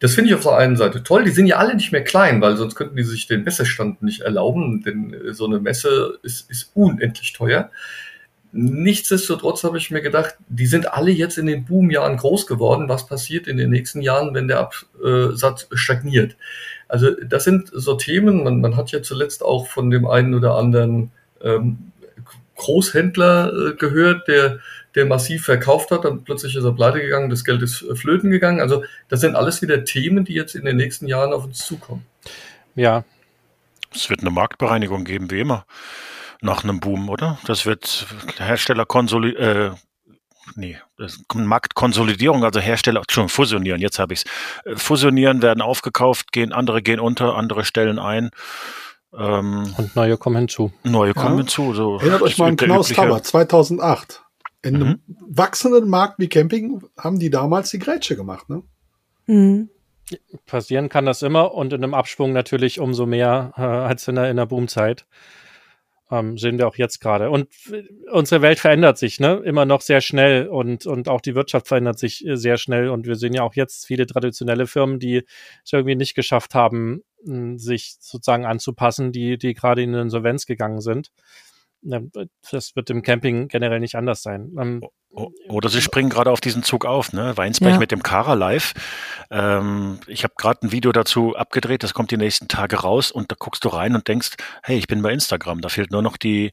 [0.00, 1.24] Das finde ich auf der einen Seite toll.
[1.24, 4.22] Die sind ja alle nicht mehr klein, weil sonst könnten die sich den Messestand nicht
[4.22, 7.70] erlauben, denn äh, so eine Messe ist, ist unendlich teuer.
[8.52, 12.88] Nichtsdestotrotz habe ich mir gedacht, die sind alle jetzt in den Boomjahren groß geworden.
[12.88, 16.36] Was passiert in den nächsten Jahren, wenn der Absatz stagniert?
[16.88, 20.56] Also das sind so Themen, man, man hat ja zuletzt auch von dem einen oder
[20.56, 21.12] anderen
[21.42, 21.92] ähm,
[22.56, 24.58] Großhändler äh, gehört, der
[24.94, 28.30] der massiv verkauft hat, dann plötzlich ist er pleite gegangen, das Geld ist äh, flöten
[28.30, 28.60] gegangen.
[28.60, 32.04] Also das sind alles wieder Themen, die jetzt in den nächsten Jahren auf uns zukommen.
[32.74, 33.04] Ja.
[33.92, 35.66] Es wird eine Marktbereinigung geben, wie immer,
[36.42, 37.38] nach einem Boom, oder?
[37.46, 38.06] Das wird
[38.38, 39.72] Hersteller konsolidieren.
[39.72, 39.76] Äh,
[40.56, 40.78] nee,
[41.34, 44.72] Marktkonsolidierung, also Hersteller, schon fusionieren, jetzt habe ich es.
[44.72, 48.30] Äh, fusionieren, werden aufgekauft, gehen, andere gehen unter, andere stellen ein.
[49.16, 50.72] Ähm, Und neue kommen hinzu.
[50.84, 51.38] Neue kommen ja.
[51.38, 51.74] hinzu.
[51.74, 51.98] So.
[51.98, 54.22] Erinnert euch mal an Knaus Hammer 2008.
[54.62, 54.82] In mhm.
[54.82, 58.62] einem wachsenden Markt wie Camping haben die damals die Grätsche gemacht, ne?
[59.26, 59.70] Mhm.
[60.44, 64.28] Passieren kann das immer und in einem Abschwung natürlich umso mehr äh, als in der,
[64.28, 65.06] in der Boomzeit.
[66.10, 67.30] Ähm, sehen wir auch jetzt gerade.
[67.30, 67.48] Und
[68.10, 69.40] unsere Welt verändert sich, ne?
[69.44, 72.88] Immer noch sehr schnell und, und auch die Wirtschaft verändert sich äh, sehr schnell.
[72.88, 75.24] Und wir sehen ja auch jetzt viele traditionelle Firmen, die
[75.64, 81.10] es irgendwie nicht geschafft haben, sich sozusagen anzupassen, die, die gerade in Insolvenz gegangen sind
[81.82, 84.52] das wird im Camping generell nicht anders sein.
[84.58, 84.82] Ähm,
[85.48, 87.36] oder sie springen gerade auf diesen Zug auf, ne?
[87.36, 87.78] Weinsberg ja.
[87.78, 88.74] mit dem Kara Live.
[89.30, 93.30] Ähm, ich habe gerade ein Video dazu abgedreht, das kommt die nächsten Tage raus und
[93.32, 96.16] da guckst du rein und denkst, hey, ich bin bei Instagram, da fehlt nur noch
[96.16, 96.52] die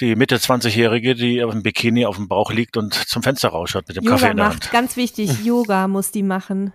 [0.00, 3.88] die Mitte 20-Jährige, die auf dem Bikini auf dem Bauch liegt und zum Fenster rausschaut
[3.88, 4.72] mit dem Yoga Kaffee in der macht, Hand.
[4.72, 6.72] Ganz wichtig, Yoga muss die machen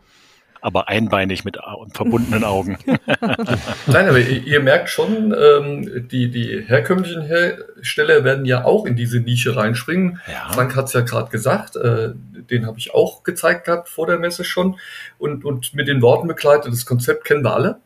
[0.61, 1.57] aber einbeinig mit
[1.93, 2.77] verbundenen Augen.
[3.87, 8.95] Nein, aber ihr, ihr merkt schon, ähm, die, die herkömmlichen Hersteller werden ja auch in
[8.95, 10.19] diese Nische reinspringen.
[10.27, 10.51] Ja.
[10.53, 12.13] Frank hat es ja gerade gesagt, äh,
[12.49, 14.77] den habe ich auch gezeigt gehabt vor der Messe schon
[15.17, 17.77] und, und mit den Worten begleitet, das Konzept kennen wir alle,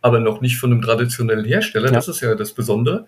[0.00, 1.92] aber noch nicht von einem traditionellen Hersteller, ja.
[1.92, 3.06] das ist ja das Besondere.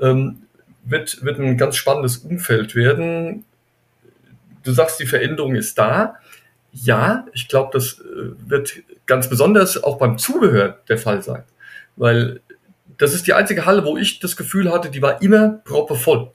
[0.00, 0.42] Ähm,
[0.84, 3.44] wird, wird ein ganz spannendes Umfeld werden.
[4.64, 6.16] Du sagst, die Veränderung ist da
[6.72, 11.44] ja, ich glaube, das äh, wird ganz besonders auch beim Zubehör der Fall sein.
[11.96, 12.40] Weil
[12.98, 16.30] das ist die einzige Halle, wo ich das Gefühl hatte, die war immer proppevoll.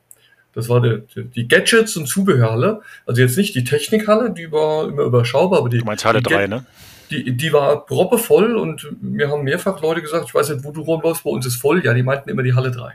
[0.54, 1.04] Das war die,
[1.36, 2.82] die Gadgets- und Zubehörhalle.
[3.06, 5.80] Also jetzt nicht die Technikhalle, die war immer überschaubar, aber die.
[5.80, 6.66] Du meinst Halle 3, ne?
[7.10, 10.82] Die, die war proppevoll und mir haben mehrfach Leute gesagt, ich weiß nicht, wo du
[10.82, 11.86] rumläufst, bei uns ist voll.
[11.86, 12.94] Ja, die meinten immer die Halle 3.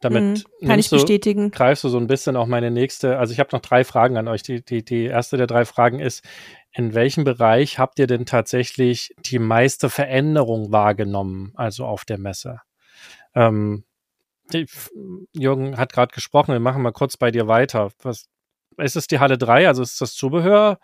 [0.00, 1.50] Damit mhm, kann ich du, bestätigen.
[1.50, 3.18] greifst du so ein bisschen auch meine nächste.
[3.18, 4.42] Also ich habe noch drei Fragen an euch.
[4.42, 6.24] Die, die, die erste der drei Fragen ist,
[6.72, 12.60] in welchem Bereich habt ihr denn tatsächlich die meiste Veränderung wahrgenommen, also auf der Messe?
[13.34, 13.84] Ähm,
[14.52, 14.66] die,
[15.32, 17.90] Jürgen hat gerade gesprochen, wir machen mal kurz bei dir weiter.
[18.02, 18.28] Was,
[18.78, 20.78] ist es die Halle 3, also ist das Zubehör?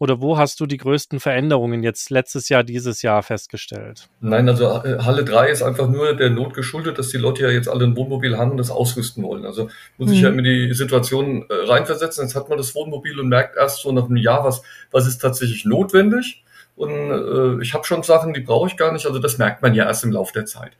[0.00, 4.08] Oder wo hast du die größten Veränderungen jetzt letztes Jahr, dieses Jahr festgestellt?
[4.20, 7.50] Nein, also äh, Halle 3 ist einfach nur der Not geschuldet, dass die Leute ja
[7.50, 9.44] jetzt alle ein Wohnmobil haben und das ausrüsten wollen.
[9.44, 9.68] Also
[9.98, 10.14] muss mhm.
[10.14, 12.24] ich ja immer die Situation äh, reinversetzen.
[12.24, 15.18] Jetzt hat man das Wohnmobil und merkt erst so nach einem Jahr, was, was ist
[15.18, 16.44] tatsächlich notwendig.
[16.76, 19.04] Und äh, ich habe schon Sachen, die brauche ich gar nicht.
[19.04, 20.72] Also das merkt man ja erst im Laufe der Zeit.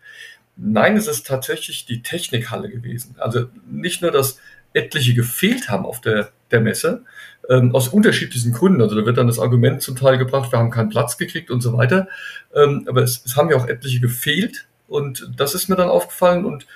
[0.56, 3.16] Nein, es ist tatsächlich die Technikhalle gewesen.
[3.18, 4.38] Also nicht nur, dass
[4.72, 7.04] etliche gefehlt haben auf der, der Messe,
[7.48, 8.82] ähm, aus unterschiedlichen Gründen.
[8.82, 11.60] Also da wird dann das Argument zum Teil gebracht, wir haben keinen Platz gekriegt und
[11.60, 12.08] so weiter.
[12.54, 16.44] Ähm, aber es, es haben ja auch etliche gefehlt und das ist mir dann aufgefallen
[16.44, 16.66] und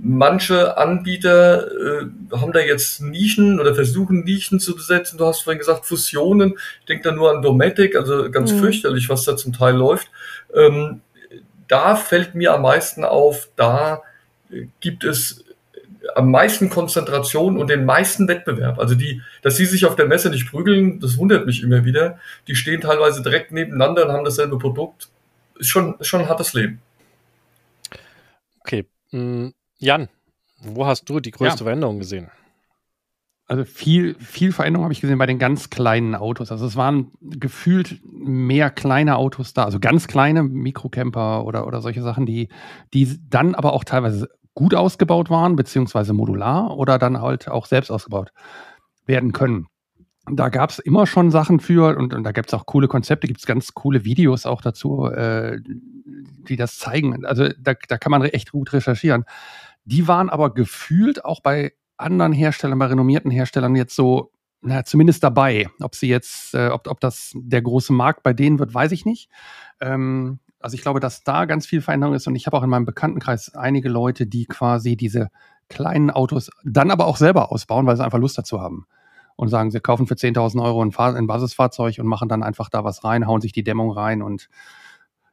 [0.00, 5.18] manche Anbieter äh, haben da jetzt Nischen oder versuchen Nischen zu besetzen.
[5.18, 6.54] Du hast vorhin gesagt Fusionen.
[6.80, 8.60] Ich denke da nur an Dometic, also ganz mhm.
[8.60, 10.10] fürchterlich, was da zum Teil läuft.
[10.54, 11.02] Ähm,
[11.68, 14.02] da fällt mir am meisten auf, da
[14.80, 15.44] gibt es
[16.14, 18.78] am meisten Konzentration und den meisten Wettbewerb.
[18.78, 22.18] Also die, dass sie sich auf der Messe nicht prügeln, das wundert mich immer wieder.
[22.48, 25.08] Die stehen teilweise direkt nebeneinander und haben dasselbe Produkt.
[25.58, 26.80] Ist schon, ist schon ein hartes Leben.
[28.60, 28.86] Okay.
[29.10, 29.48] Mm,
[29.78, 30.08] Jan,
[30.60, 31.64] wo hast du die größte ja.
[31.64, 32.30] Veränderung gesehen?
[33.46, 36.50] Also viel, viel Veränderung habe ich gesehen bei den ganz kleinen Autos.
[36.50, 42.02] Also es waren gefühlt mehr kleine Autos da, also ganz kleine Mikrocamper oder, oder solche
[42.02, 42.48] Sachen, die,
[42.94, 47.90] die dann aber auch teilweise gut ausgebaut waren, beziehungsweise modular oder dann halt auch selbst
[47.90, 48.32] ausgebaut
[49.06, 49.66] werden können.
[50.30, 53.26] Da gab es immer schon Sachen für und, und da gibt es auch coole Konzepte,
[53.26, 57.24] gibt es ganz coole Videos auch dazu, äh, die das zeigen.
[57.24, 59.24] Also da, da kann man echt gut recherchieren.
[59.84, 64.30] Die waren aber gefühlt auch bei anderen Herstellern, bei renommierten Herstellern jetzt so,
[64.60, 65.68] na, zumindest dabei.
[65.80, 69.04] Ob sie jetzt, äh, ob, ob das der große Markt bei denen wird, weiß ich
[69.04, 69.28] nicht.
[69.80, 72.70] Ähm, also ich glaube, dass da ganz viel Veränderung ist und ich habe auch in
[72.70, 75.30] meinem Bekanntenkreis einige Leute, die quasi diese
[75.68, 78.86] kleinen Autos dann aber auch selber ausbauen, weil sie einfach Lust dazu haben.
[79.36, 82.84] Und sagen, sie kaufen für 10.000 Euro ein, ein Basisfahrzeug und machen dann einfach da
[82.84, 84.48] was rein, hauen sich die Dämmung rein und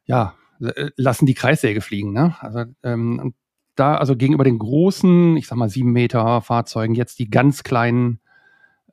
[0.06, 2.12] ja, äh, lassen die Kreissäge fliegen.
[2.12, 2.34] Ne?
[2.40, 3.34] Also ähm,
[3.76, 8.20] da, also gegenüber den großen, ich sag mal sieben Meter Fahrzeugen, jetzt die ganz kleinen,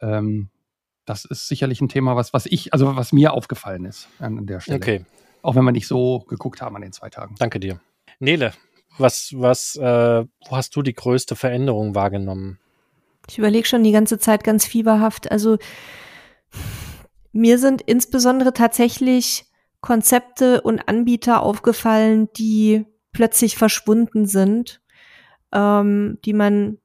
[0.01, 0.49] ähm,
[1.05, 4.59] das ist sicherlich ein Thema, was, was ich, also was mir aufgefallen ist an der
[4.59, 4.77] Stelle.
[4.77, 5.05] Okay,
[5.41, 7.35] auch wenn wir nicht so geguckt haben an den zwei Tagen.
[7.39, 7.79] Danke dir.
[8.19, 8.53] Nele,
[8.97, 12.59] was, was, äh, wo hast du die größte Veränderung wahrgenommen?
[13.29, 15.31] Ich überlege schon die ganze Zeit ganz fieberhaft.
[15.31, 15.57] Also
[17.31, 19.45] mir sind insbesondere tatsächlich
[19.81, 24.81] Konzepte und Anbieter aufgefallen, die plötzlich verschwunden sind,
[25.53, 26.77] ähm, die man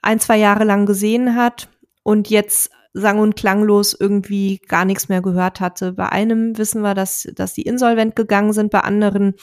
[0.00, 1.68] ein, zwei Jahre lang gesehen hat
[2.02, 5.92] und jetzt sang- und klanglos irgendwie gar nichts mehr gehört hatte.
[5.92, 9.34] Bei einem wissen wir, dass, dass die insolvent gegangen sind, bei anderen,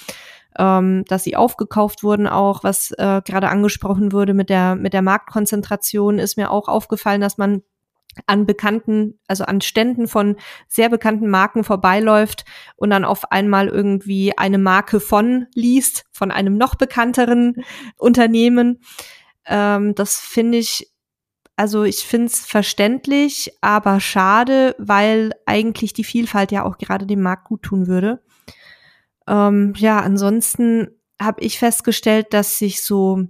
[0.57, 5.01] ähm, dass sie aufgekauft wurden auch, was äh, gerade angesprochen wurde mit der, mit der
[5.01, 7.61] Marktkonzentration, ist mir auch aufgefallen, dass man
[8.27, 10.37] an bekannten, also an Ständen von
[10.67, 12.45] sehr bekannten Marken vorbeiläuft
[12.75, 17.63] und dann auf einmal irgendwie eine Marke von liest, von einem noch bekannteren
[17.97, 18.81] Unternehmen.
[19.45, 20.91] Ähm, das finde ich
[21.55, 27.21] also ich finde es verständlich, aber schade, weil eigentlich die Vielfalt ja auch gerade dem
[27.21, 28.21] Markt gut tun würde.
[29.27, 30.89] Ähm, ja, ansonsten
[31.21, 33.23] habe ich festgestellt, dass sich so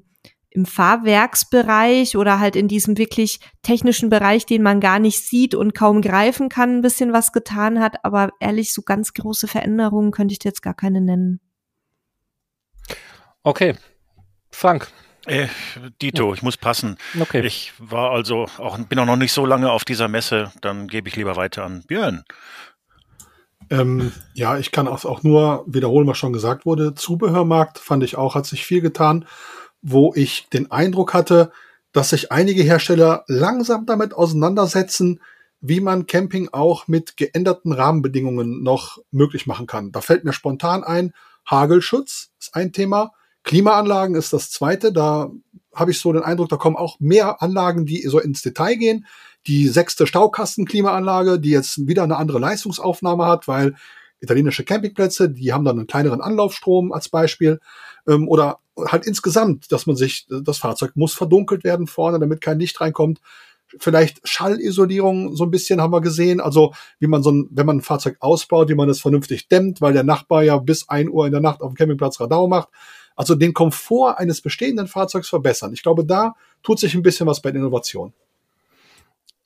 [0.49, 5.75] im Fahrwerksbereich oder halt in diesem wirklich technischen Bereich, den man gar nicht sieht und
[5.75, 8.03] kaum greifen kann, ein bisschen was getan hat.
[8.03, 11.41] Aber ehrlich, so ganz große Veränderungen könnte ich jetzt gar keine nennen.
[13.43, 13.75] Okay.
[14.49, 14.87] Frank,
[15.25, 15.47] äh,
[16.01, 16.97] Dito, ich muss passen.
[17.19, 17.45] Okay.
[17.45, 21.07] Ich war also auch, bin auch noch nicht so lange auf dieser Messe, dann gebe
[21.07, 22.23] ich lieber weiter an Björn.
[23.69, 26.93] Ähm, ja, ich kann auch, auch nur wiederholen, was schon gesagt wurde.
[26.93, 29.25] Zubehörmarkt fand ich auch, hat sich viel getan,
[29.81, 31.51] wo ich den Eindruck hatte,
[31.91, 35.21] dass sich einige Hersteller langsam damit auseinandersetzen,
[35.61, 39.91] wie man Camping auch mit geänderten Rahmenbedingungen noch möglich machen kann.
[39.91, 41.13] Da fällt mir spontan ein,
[41.49, 43.11] Hagelschutz ist ein Thema.
[43.45, 44.91] Klimaanlagen ist das zweite.
[44.91, 45.31] Da
[45.73, 49.05] habe ich so den Eindruck, da kommen auch mehr Anlagen, die so ins Detail gehen.
[49.47, 53.75] Die sechste Staukasten-Klimaanlage, die jetzt wieder eine andere Leistungsaufnahme hat, weil
[54.19, 57.59] italienische Campingplätze, die haben dann einen kleineren Anlaufstrom als Beispiel.
[58.07, 62.59] Ähm, oder halt insgesamt, dass man sich, das Fahrzeug muss verdunkelt werden vorne, damit kein
[62.59, 63.19] Licht reinkommt.
[63.77, 66.39] Vielleicht Schallisolierung so ein bisschen haben wir gesehen.
[66.39, 69.81] Also wie man so ein, wenn man ein Fahrzeug ausbaut, wie man es vernünftig dämmt,
[69.81, 72.69] weil der Nachbar ja bis ein Uhr in der Nacht auf dem Campingplatz Radau macht.
[73.15, 75.73] Also den Komfort eines bestehenden Fahrzeugs verbessern.
[75.73, 78.13] Ich glaube, da tut sich ein bisschen was bei der Innovation.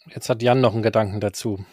[0.08, 1.64] Jetzt hat Jan noch einen Gedanken dazu.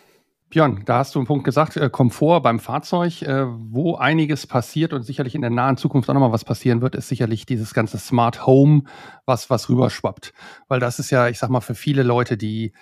[0.48, 4.92] Björn, da hast du einen Punkt gesagt, äh, Komfort beim Fahrzeug, äh, wo einiges passiert
[4.92, 7.98] und sicherlich in der nahen Zukunft auch nochmal was passieren wird, ist sicherlich dieses ganze
[7.98, 8.84] Smart Home,
[9.24, 10.32] was, was rüberschwappt.
[10.68, 12.72] Weil das ist ja, ich sag mal, für viele Leute, die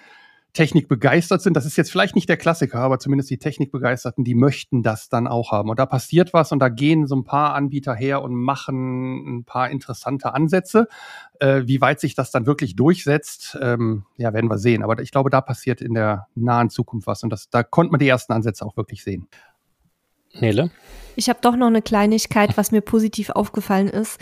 [0.55, 1.57] Technik begeistert sind.
[1.57, 5.27] Das ist jetzt vielleicht nicht der Klassiker, aber zumindest die Technikbegeisterten, die möchten das dann
[5.27, 5.69] auch haben.
[5.69, 9.45] Und da passiert was und da gehen so ein paar Anbieter her und machen ein
[9.45, 10.87] paar interessante Ansätze.
[11.41, 14.85] Äh, wie weit sich das dann wirklich durchsetzt, ähm, ja, werden wir sehen.
[14.85, 17.99] Aber ich glaube, da passiert in der nahen Zukunft was und das, da konnte man
[17.99, 19.27] die ersten Ansätze auch wirklich sehen.
[20.35, 20.71] Nele?
[21.17, 24.21] Ich habe doch noch eine Kleinigkeit, was mir positiv aufgefallen ist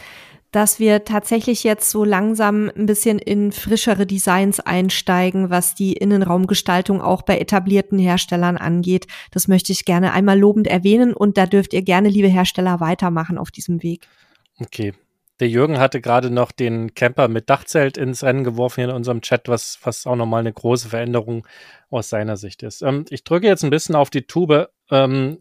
[0.52, 7.00] dass wir tatsächlich jetzt so langsam ein bisschen in frischere Designs einsteigen, was die Innenraumgestaltung
[7.00, 9.06] auch bei etablierten Herstellern angeht.
[9.30, 13.38] Das möchte ich gerne einmal lobend erwähnen und da dürft ihr gerne, liebe Hersteller, weitermachen
[13.38, 14.06] auf diesem Weg.
[14.60, 14.92] Okay.
[15.40, 19.22] Der Jürgen hatte gerade noch den Camper mit Dachzelt ins Rennen geworfen hier in unserem
[19.22, 21.48] Chat, was, was auch nochmal eine große Veränderung
[21.90, 22.82] aus seiner Sicht ist.
[22.82, 24.68] Ähm, ich drücke jetzt ein bisschen auf die Tube.
[24.92, 25.38] Ähm,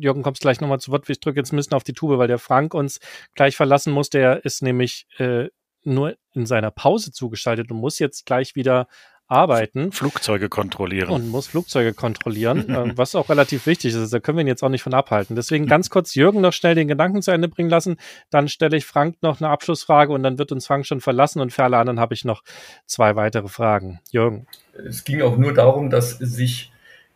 [0.00, 1.08] Jürgen, kommst gleich nochmal zu Wort.
[1.08, 2.98] Ich drücke jetzt ein bisschen auf die Tube, weil der Frank uns
[3.34, 4.10] gleich verlassen muss.
[4.10, 5.46] Der ist nämlich äh,
[5.84, 8.88] nur in seiner Pause zugeschaltet und muss jetzt gleich wieder
[9.28, 9.92] arbeiten.
[9.92, 11.10] Flugzeuge kontrollieren.
[11.10, 14.12] Und muss Flugzeuge kontrollieren, äh, was auch relativ wichtig ist.
[14.12, 15.36] Da können wir ihn jetzt auch nicht von abhalten.
[15.36, 17.98] Deswegen ganz kurz Jürgen noch schnell den Gedanken zu Ende bringen lassen.
[18.30, 21.40] Dann stelle ich Frank noch eine Abschlussfrage und dann wird uns Frank schon verlassen.
[21.40, 22.42] Und für alle anderen habe ich noch
[22.86, 24.00] zwei weitere Fragen.
[24.10, 24.46] Jürgen.
[24.72, 26.72] Es ging auch nur darum, dass sich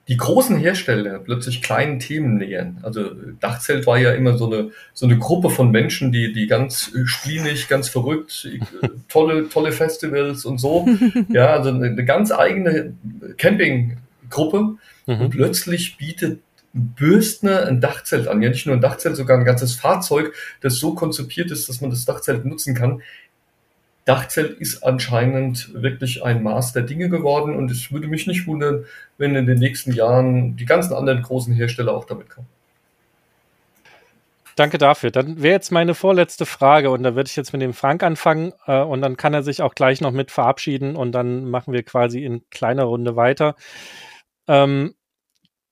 [0.08, 2.78] die großen Hersteller plötzlich kleinen Themen nähern.
[2.82, 6.90] Also Dachzelt war ja immer so eine, so eine Gruppe von Menschen, die, die ganz
[7.04, 8.48] splienig, ganz verrückt,
[9.08, 10.88] tolle, tolle Festivals und so.
[11.28, 12.94] Ja, also eine, eine ganz eigene
[13.36, 14.76] Campinggruppe.
[15.06, 15.20] Mhm.
[15.20, 16.40] Und plötzlich bietet
[16.74, 18.42] Bürstner ein Dachzelt an.
[18.42, 21.90] Ja, nicht nur ein Dachzelt, sogar ein ganzes Fahrzeug, das so konzipiert ist, dass man
[21.90, 23.02] das Dachzelt nutzen kann.
[24.04, 28.84] Dachzelt ist anscheinend wirklich ein Maß der Dinge geworden und es würde mich nicht wundern,
[29.16, 32.48] wenn in den nächsten Jahren die ganzen anderen großen Hersteller auch damit kommen.
[34.56, 35.10] Danke dafür.
[35.10, 38.52] Dann wäre jetzt meine vorletzte Frage und da würde ich jetzt mit dem Frank anfangen
[38.66, 41.82] äh, und dann kann er sich auch gleich noch mit verabschieden und dann machen wir
[41.84, 43.54] quasi in kleiner Runde weiter.
[44.48, 44.94] Ähm,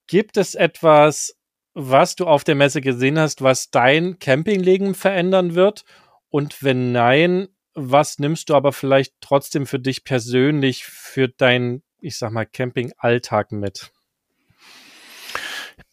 [0.06, 1.36] gibt es etwas,
[1.74, 5.84] was du auf der Messe gesehen hast, was dein Campingleben verändern wird?
[6.30, 7.48] Und wenn nein,
[7.82, 13.52] was nimmst du aber vielleicht trotzdem für dich persönlich für deinen, ich sag mal, Camping-Alltag
[13.52, 13.92] mit?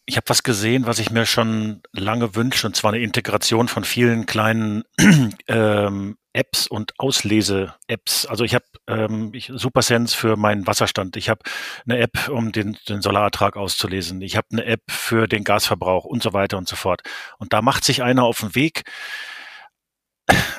[0.04, 3.84] Ich habe was gesehen, was ich mir schon lange wünsche, und zwar eine Integration von
[3.84, 4.84] vielen kleinen
[5.48, 8.26] ähm, Apps und Auslese-Apps.
[8.26, 11.16] Also ich habe ähm, Supersense für meinen Wasserstand.
[11.16, 11.40] Ich habe
[11.84, 14.22] eine App, um den, den Solarertrag auszulesen.
[14.22, 17.02] Ich habe eine App für den Gasverbrauch und so weiter und so fort.
[17.38, 18.84] Und da macht sich einer auf den Weg,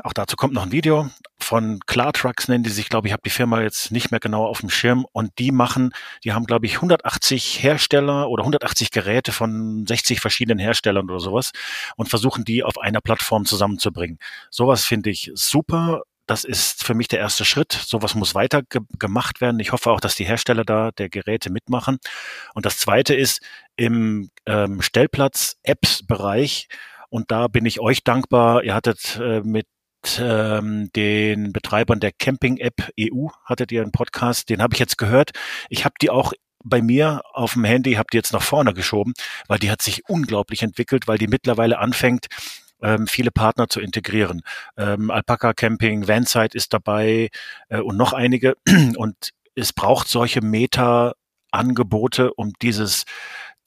[0.04, 1.10] auch dazu kommt noch ein Video
[1.50, 4.46] von Klar Trucks nennen die sich, glaube ich, habe die Firma jetzt nicht mehr genau
[4.46, 5.92] auf dem Schirm und die machen,
[6.24, 11.52] die haben, glaube ich, 180 Hersteller oder 180 Geräte von 60 verschiedenen Herstellern oder sowas
[11.96, 14.20] und versuchen die auf einer Plattform zusammenzubringen.
[14.52, 16.04] Sowas finde ich super.
[16.28, 17.72] Das ist für mich der erste Schritt.
[17.72, 19.60] Sowas muss weiter ge gemacht werden.
[19.60, 21.98] Ich hoffe auch, dass die Hersteller da der Geräte mitmachen.
[22.54, 23.42] Und das zweite ist
[23.76, 26.68] im ähm, Stellplatz-Apps-Bereich
[27.10, 28.64] und da bin ich euch dankbar.
[28.64, 29.68] Ihr hattet äh, mit
[30.20, 35.32] ähm, den Betreibern der Camping-App EU, hattet ihr einen Podcast, den habe ich jetzt gehört.
[35.70, 36.34] Ich habe die auch
[36.64, 39.14] bei mir auf dem Handy, habe die jetzt nach vorne geschoben,
[39.48, 42.28] weil die hat sich unglaublich entwickelt, weil die mittlerweile anfängt,
[42.82, 44.42] ähm, viele Partner zu integrieren.
[44.78, 47.30] Ähm, Alpaca Camping, Vansite ist dabei
[47.70, 48.56] äh, und noch einige.
[48.98, 53.06] Und es braucht solche Meta-Angebote, um dieses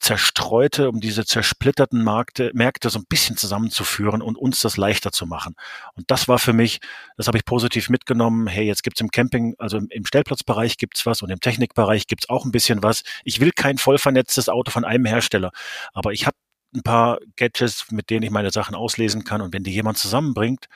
[0.03, 5.25] zerstreute, um diese zersplitterten Märkte, Märkte so ein bisschen zusammenzuführen und uns das leichter zu
[5.25, 5.55] machen.
[5.93, 6.79] Und das war für mich,
[7.15, 8.47] das habe ich positiv mitgenommen.
[8.47, 12.43] Hey, jetzt gibt's im Camping, also im Stellplatzbereich gibt's was und im Technikbereich gibt's auch
[12.43, 13.03] ein bisschen was.
[13.23, 15.51] Ich will kein voll vernetztes Auto von einem Hersteller,
[15.93, 16.35] aber ich habe
[16.75, 19.41] ein paar Gadgets, mit denen ich meine Sachen auslesen kann.
[19.41, 20.67] Und wenn die jemand zusammenbringt,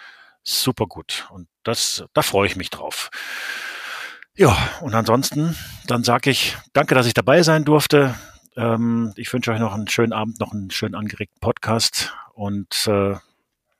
[0.43, 1.27] super gut.
[1.31, 3.09] Und das, da freue ich mich drauf.
[4.35, 8.15] Ja, und ansonsten, dann sage ich, danke, dass ich dabei sein durfte.
[8.57, 13.15] Ähm, ich wünsche euch noch einen schönen Abend, noch einen schönen angeregten Podcast und äh,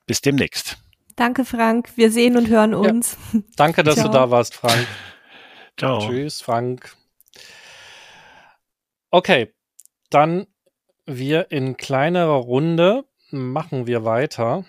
[0.06, 0.78] bis demnächst.
[1.16, 1.90] Danke, Frank.
[1.96, 3.18] Wir sehen und hören uns.
[3.32, 3.40] Ja.
[3.56, 4.86] Danke, dass du da warst, Frank.
[5.76, 5.98] Ciao.
[5.98, 6.94] Tschüss, Frank.
[9.10, 9.52] Okay,
[10.10, 10.46] dann
[11.06, 14.64] wir in kleinerer Runde machen wir weiter.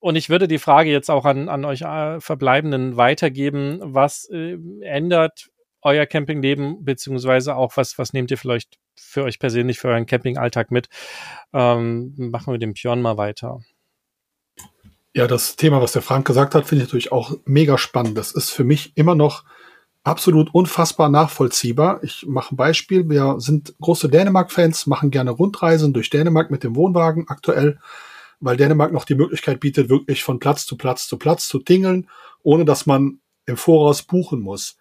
[0.00, 3.80] Und ich würde die Frage jetzt auch an, an euch äh, Verbleibenden weitergeben.
[3.82, 5.50] Was äh, ändert
[5.82, 10.70] euer Campingleben, beziehungsweise auch was, was nehmt ihr vielleicht für euch persönlich, für euren Campingalltag
[10.70, 10.88] mit?
[11.52, 13.60] Ähm, machen wir den Björn mal weiter.
[15.14, 18.16] Ja, das Thema, was der Frank gesagt hat, finde ich natürlich auch mega spannend.
[18.18, 19.44] Das ist für mich immer noch
[20.04, 22.02] absolut unfassbar nachvollziehbar.
[22.02, 23.08] Ich mache ein Beispiel.
[23.08, 27.78] Wir sind große Dänemark-Fans, machen gerne Rundreisen durch Dänemark mit dem Wohnwagen aktuell,
[28.40, 32.08] weil Dänemark noch die Möglichkeit bietet, wirklich von Platz zu Platz zu Platz zu tingeln,
[32.42, 34.77] ohne dass man im Voraus buchen muss.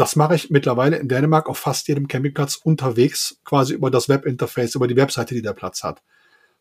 [0.00, 4.74] Das mache ich mittlerweile in Dänemark auf fast jedem Campingplatz unterwegs, quasi über das Webinterface,
[4.76, 6.02] über die Webseite, die der Platz hat.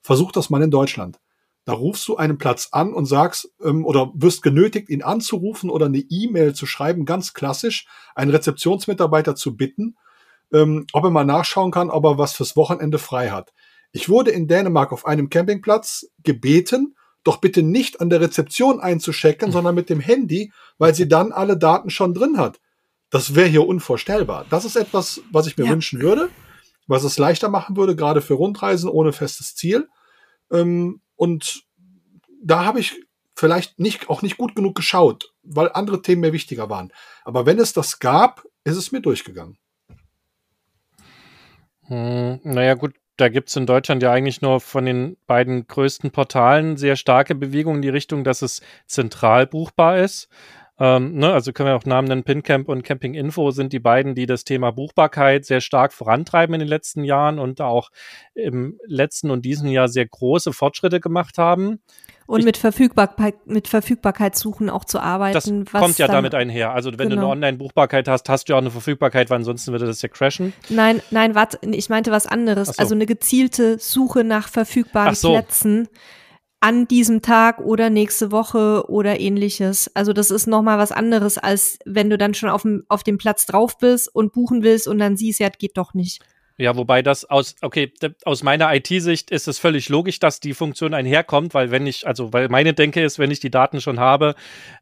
[0.02, 1.22] Versuch das mal in Deutschland.
[1.64, 5.86] Da rufst du einen Platz an und sagst ähm, oder wirst genötigt, ihn anzurufen oder
[5.86, 9.96] eine E-Mail zu schreiben, ganz klassisch, einen Rezeptionsmitarbeiter zu bitten,
[10.52, 13.54] ähm, ob er mal nachschauen kann, ob er was fürs Wochenende frei hat.
[13.94, 16.94] Ich wurde in Dänemark auf einem Campingplatz gebeten,
[17.24, 21.56] doch bitte nicht an der Rezeption einzuschecken, sondern mit dem Handy, weil sie dann alle
[21.58, 22.60] Daten schon drin hat.
[23.10, 24.46] Das wäre hier unvorstellbar.
[24.50, 25.72] Das ist etwas, was ich mir ja.
[25.72, 26.30] wünschen würde,
[26.88, 29.88] was es leichter machen würde, gerade für Rundreisen ohne festes Ziel.
[30.52, 31.64] Ähm, und
[32.42, 32.96] da habe ich
[33.36, 36.92] vielleicht nicht, auch nicht gut genug geschaut, weil andere Themen mir wichtiger waren.
[37.24, 39.58] Aber wenn es das gab, ist es mir durchgegangen.
[41.84, 46.12] Hm, naja, gut, da gibt es in Deutschland ja eigentlich nur von den beiden größten
[46.12, 50.30] Portalen sehr starke Bewegungen in die Richtung, dass es zentral buchbar ist.
[50.80, 54.16] Ähm, ne, also können wir auch Namen nennen, PinCamp und Camping Info sind die beiden,
[54.16, 57.90] die das Thema Buchbarkeit sehr stark vorantreiben in den letzten Jahren und auch
[58.34, 61.82] im letzten und diesem Jahr sehr große Fortschritte gemacht haben.
[62.28, 65.34] Und ich, mit, Verfügbarkeit, mit Verfügbarkeitssuchen auch zu arbeiten.
[65.34, 66.72] Das kommt ja damit einher.
[66.74, 67.22] Also wenn genau.
[67.22, 67.32] du eine.
[67.32, 70.54] Online-Buchbarkeit hast, hast du auch eine Verfügbarkeit, weil ansonsten würde das ja crashen.
[70.70, 72.68] Nein, nein, warte, ich meinte was anderes.
[72.68, 72.74] So.
[72.78, 75.34] Also eine gezielte Suche nach verfügbaren so.
[75.34, 75.90] Plätzen
[76.62, 79.90] an diesem Tag oder nächste Woche oder ähnliches.
[79.96, 83.18] Also das ist nochmal was anderes, als wenn du dann schon auf dem, auf dem
[83.18, 86.22] Platz drauf bist und buchen willst und dann siehst, ja, geht doch nicht.
[86.60, 87.94] Ja, wobei das aus, okay,
[88.26, 92.34] aus meiner IT-Sicht ist es völlig logisch, dass die Funktion einherkommt, weil wenn ich, also
[92.34, 94.36] weil meine Denke ist, wenn ich die Daten schon habe,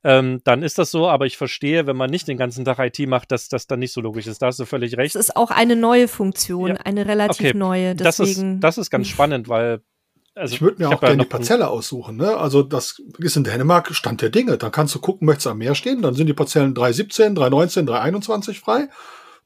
[0.03, 3.07] ähm, dann ist das so, aber ich verstehe, wenn man nicht den ganzen Tag IT
[3.07, 4.41] macht, dass das dann nicht so logisch ist.
[4.41, 5.15] Da hast du völlig recht.
[5.15, 6.75] Es ist auch eine neue Funktion, ja.
[6.77, 7.57] eine relativ okay.
[7.57, 7.93] neue.
[7.93, 7.99] Deswegen.
[7.99, 9.81] Das ist, das ist ganz spannend, weil
[10.37, 12.17] also, ich würde mir auch gerne die Parzelle aussuchen.
[12.17, 12.37] Ne?
[12.37, 14.57] Also das ist in Dänemark Stand der Dinge.
[14.57, 17.85] Dann kannst du gucken, möchtest du am Meer stehen, dann sind die Parzellen 317, 319,
[17.85, 18.89] 321 frei.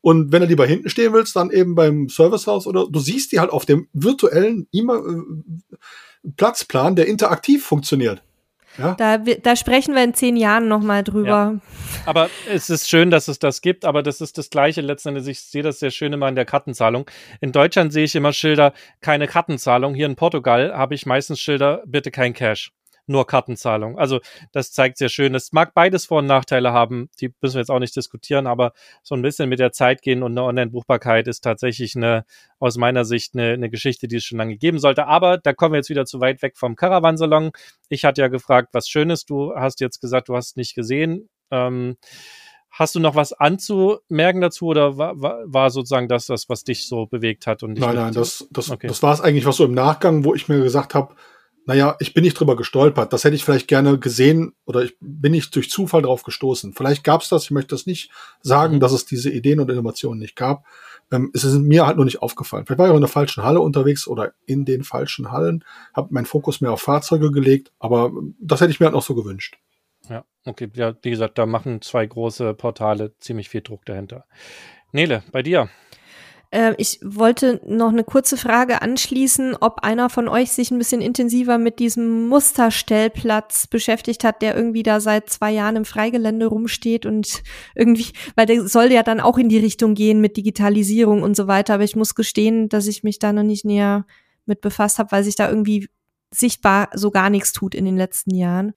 [0.01, 3.39] Und wenn du lieber hinten stehen willst, dann eben beim Servicehaus oder du siehst die
[3.39, 8.21] halt auf dem virtuellen äh, Platzplan, der interaktiv funktioniert.
[8.77, 8.95] Ja?
[8.95, 11.29] Da, da sprechen wir in zehn Jahren nochmal drüber.
[11.29, 11.55] Ja.
[12.05, 15.27] Aber es ist schön, dass es das gibt, aber das ist das Gleiche letztendlich.
[15.27, 17.09] Ich sehe das sehr schön immer in der Kartenzahlung.
[17.41, 19.93] In Deutschland sehe ich immer Schilder, keine Kartenzahlung.
[19.93, 22.71] Hier in Portugal habe ich meistens Schilder, bitte kein Cash
[23.11, 23.99] nur Kartenzahlung.
[23.99, 24.19] Also
[24.51, 25.35] das zeigt sehr schön.
[25.35, 28.73] Es mag beides Vor- und Nachteile haben, die müssen wir jetzt auch nicht diskutieren, aber
[29.03, 32.25] so ein bisschen mit der Zeit gehen und eine Online-Buchbarkeit ist tatsächlich eine,
[32.59, 35.07] aus meiner Sicht eine, eine Geschichte, die es schon lange geben sollte.
[35.07, 37.51] Aber da kommen wir jetzt wieder zu weit weg vom Caravansalon.
[37.89, 39.25] Ich hatte ja gefragt, was Schönes.
[39.25, 41.29] Du hast jetzt gesagt, du hast nicht gesehen.
[41.51, 41.97] Ähm,
[42.71, 46.87] Hast du noch was anzumerken dazu oder war, war, war sozusagen das, das, was dich
[46.87, 47.63] so bewegt hat?
[47.63, 48.87] Und nein, nein, das, das, okay.
[48.87, 51.13] das war es eigentlich, was so im Nachgang, wo ich mir gesagt habe,
[51.65, 53.13] naja, ich bin nicht drüber gestolpert.
[53.13, 56.73] Das hätte ich vielleicht gerne gesehen oder ich bin nicht durch Zufall drauf gestoßen.
[56.73, 58.11] Vielleicht gab es das, ich möchte das nicht
[58.41, 58.79] sagen, mhm.
[58.79, 60.65] dass es diese Ideen und Innovationen nicht gab.
[61.11, 62.65] Ähm, es ist mir halt nur nicht aufgefallen.
[62.65, 65.63] Vielleicht war ich auch in der falschen Halle unterwegs oder in den falschen Hallen,
[65.93, 69.13] habe meinen Fokus mehr auf Fahrzeuge gelegt, aber das hätte ich mir halt noch so
[69.13, 69.57] gewünscht.
[70.09, 74.25] Ja, okay, ja, wie gesagt, da machen zwei große Portale ziemlich viel Druck dahinter.
[74.91, 75.69] Nele, bei dir.
[76.51, 81.01] Äh, ich wollte noch eine kurze Frage anschließen, ob einer von euch sich ein bisschen
[81.01, 87.05] intensiver mit diesem Musterstellplatz beschäftigt hat, der irgendwie da seit zwei Jahren im Freigelände rumsteht
[87.05, 87.41] und
[87.73, 91.47] irgendwie, weil der soll ja dann auch in die Richtung gehen mit Digitalisierung und so
[91.47, 91.75] weiter.
[91.75, 94.05] Aber ich muss gestehen, dass ich mich da noch nicht näher
[94.45, 95.87] mit befasst habe, weil sich da irgendwie
[96.31, 98.73] sichtbar so gar nichts tut in den letzten Jahren.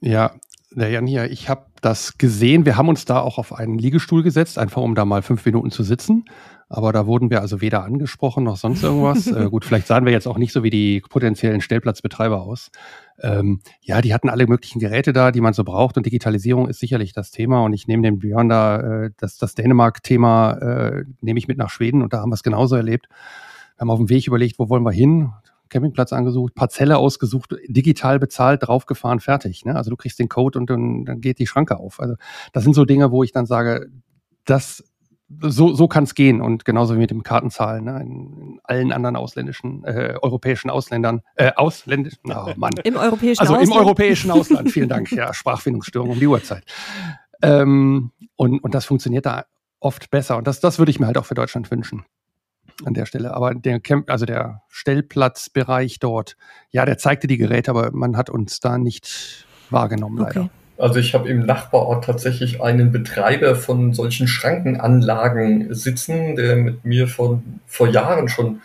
[0.00, 0.34] Ja,
[0.70, 2.66] der Jan hier, ich habe das gesehen.
[2.66, 5.70] Wir haben uns da auch auf einen Liegestuhl gesetzt, einfach um da mal fünf Minuten
[5.70, 6.24] zu sitzen.
[6.68, 9.26] Aber da wurden wir also weder angesprochen noch sonst irgendwas.
[9.32, 12.70] äh, gut, vielleicht sahen wir jetzt auch nicht so wie die potenziellen Stellplatzbetreiber aus.
[13.20, 15.96] Ähm, ja, die hatten alle möglichen Geräte da, die man so braucht.
[15.96, 17.64] Und Digitalisierung ist sicherlich das Thema.
[17.64, 21.70] Und ich nehme dem Björn da äh, das, das Dänemark-Thema, äh, nehme ich mit nach
[21.70, 23.08] Schweden und da haben wir es genauso erlebt.
[23.76, 25.30] Wir haben auf dem Weg überlegt, wo wollen wir hin?
[25.68, 29.64] Campingplatz angesucht, Parzelle ausgesucht, digital bezahlt, draufgefahren, fertig.
[29.64, 29.76] Ne?
[29.76, 32.00] Also du kriegst den Code und dann, dann geht die Schranke auf.
[32.00, 32.14] Also
[32.52, 33.88] das sind so Dinge, wo ich dann sage,
[34.44, 34.84] das
[35.40, 38.00] so, so kann es gehen und genauso wie mit dem Kartenzahlen ne?
[38.00, 42.72] in, allen anderen ausländischen, äh, europäischen Ausländern, äh, ausländischen, oh Mann.
[42.82, 43.70] Im europäischen Also Ausland.
[43.70, 46.64] im europäischen Ausland, vielen Dank, ja, Sprachfindungsstörung um die Uhrzeit.
[47.42, 49.44] Ähm, und, und das funktioniert da
[49.80, 52.04] oft besser und das, das würde ich mir halt auch für Deutschland wünschen
[52.84, 53.34] an der Stelle.
[53.34, 56.36] Aber der Camp, also der Stellplatzbereich dort,
[56.70, 60.40] ja, der zeigte die Geräte, aber man hat uns da nicht wahrgenommen, leider.
[60.42, 60.50] Okay.
[60.78, 67.08] Also ich habe im Nachbarort tatsächlich einen Betreiber von solchen Schrankenanlagen sitzen, der mit mir
[67.08, 68.62] von, vor Jahren schon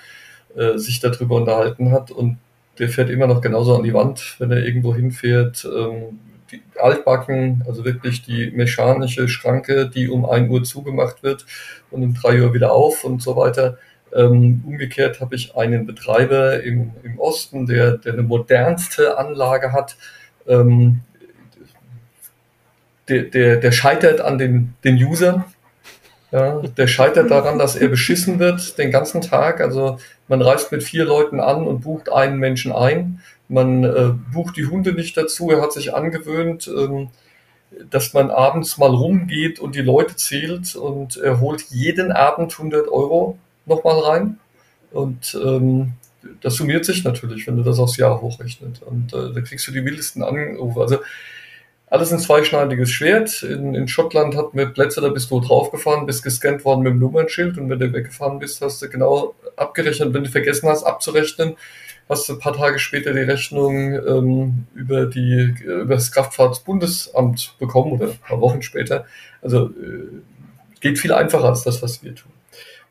[0.56, 2.38] äh, sich darüber unterhalten hat und
[2.77, 5.65] der fährt immer noch genauso an die Wand, wenn er irgendwo hinfährt.
[5.65, 6.19] Ähm,
[6.52, 11.48] die Altbacken, also wirklich die mechanische Schranke, die um 1 Uhr zugemacht wird
[11.90, 13.80] und um 3 Uhr wieder auf und so weiter.
[14.15, 19.95] Ähm, umgekehrt habe ich einen Betreiber im, im Osten, der, der eine modernste Anlage hat.
[20.48, 21.02] Ähm,
[23.10, 25.45] der, der, der scheitert an den, den Usern.
[26.31, 29.61] Ja, der scheitert daran, dass er beschissen wird den ganzen Tag.
[29.61, 33.22] Also man reist mit vier Leuten an und bucht einen Menschen ein.
[33.49, 35.52] Man äh, bucht die Hunde nicht dazu.
[35.52, 37.10] Er hat sich angewöhnt, ähm,
[37.90, 42.88] dass man abends mal rumgeht und die Leute zählt und er holt jeden Abend 100
[42.88, 44.40] Euro nochmal rein.
[44.91, 45.94] Und ähm,
[46.41, 48.81] das summiert sich natürlich, wenn du das aufs Jahr hochrechnet.
[48.84, 50.81] Und äh, da kriegst du die wildesten Anrufe.
[50.81, 50.99] Also
[51.94, 53.44] alles ein zweischneidiges Schwert.
[53.44, 56.99] In, in Schottland hatten wir Plätze, da bist du draufgefahren, bist gescannt worden mit dem
[56.99, 60.11] Nummernschild und wenn du weggefahren bist, hast du genau abgerechnet.
[60.11, 61.56] Wenn du vergessen hast abzurechnen,
[62.10, 67.94] hast du ein paar Tage später die Rechnung ähm, über, die, über das Kraftfahrtsbundesamt bekommen
[67.94, 69.06] oder ein paar Wochen später.
[69.44, 70.07] Also äh,
[70.80, 72.32] geht viel einfacher als das, was wir tun.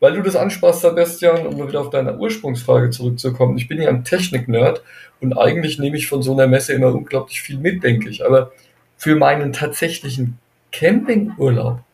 [0.03, 3.57] Weil du das ansprachst, Sebastian, um wieder auf deine Ursprungsfrage zurückzukommen.
[3.57, 4.83] Ich bin ja ein Technik-Nerd
[5.21, 8.27] und eigentlich nehme ich von so einer Messe immer unglaublich viel mit, denke ich.
[8.27, 8.51] Aber
[8.97, 10.39] für meinen tatsächlichen
[10.73, 11.85] Campingurlaub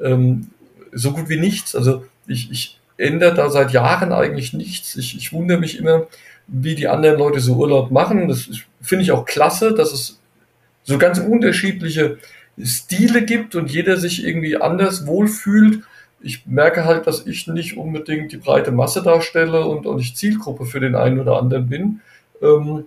[0.00, 0.52] ähm,
[0.90, 1.76] so gut wie nichts.
[1.76, 4.96] Also ich, ich ändere da seit Jahren eigentlich nichts.
[4.96, 6.06] Ich, ich wundere mich immer,
[6.46, 8.26] wie die anderen Leute so Urlaub machen.
[8.26, 8.48] Das
[8.80, 10.18] finde ich auch klasse, dass es
[10.82, 12.16] so ganz unterschiedliche
[12.62, 15.82] Stile gibt und jeder sich irgendwie anders wohlfühlt.
[16.24, 20.64] Ich merke halt, dass ich nicht unbedingt die breite Masse darstelle und auch nicht Zielgruppe
[20.64, 22.00] für den einen oder anderen bin.
[22.42, 22.86] Ähm,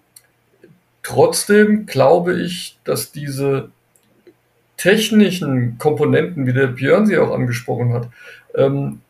[1.03, 3.69] trotzdem glaube ich, dass diese
[4.75, 8.09] technischen Komponenten, wie der Björn sie auch angesprochen hat,
[8.55, 9.01] ähm,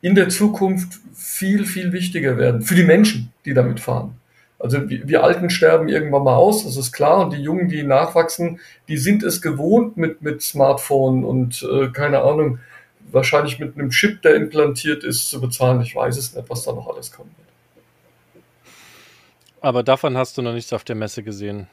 [0.00, 4.16] in der Zukunft viel, viel wichtiger werden für die Menschen, die damit fahren.
[4.58, 7.24] Also wir Alten sterben irgendwann mal aus, das ist klar.
[7.24, 12.22] Und die Jungen, die nachwachsen, die sind es gewohnt mit, mit Smartphone und äh, keine
[12.22, 12.60] Ahnung,
[13.10, 15.80] wahrscheinlich mit einem Chip, der implantiert ist, zu bezahlen.
[15.82, 17.48] Ich weiß es nicht, was da noch alles kommen wird.
[19.60, 21.68] Aber davon hast du noch nichts auf der Messe gesehen.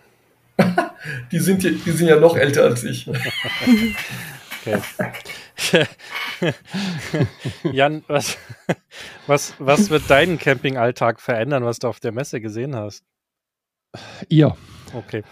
[1.32, 3.10] die, sind, die sind ja noch älter als ich.
[4.66, 4.80] okay.
[7.64, 8.38] Jan, was,
[9.28, 13.04] was, was wird deinen Campingalltag verändern, was du auf der Messe gesehen hast?
[14.28, 14.56] Ihr.
[14.94, 15.24] Okay.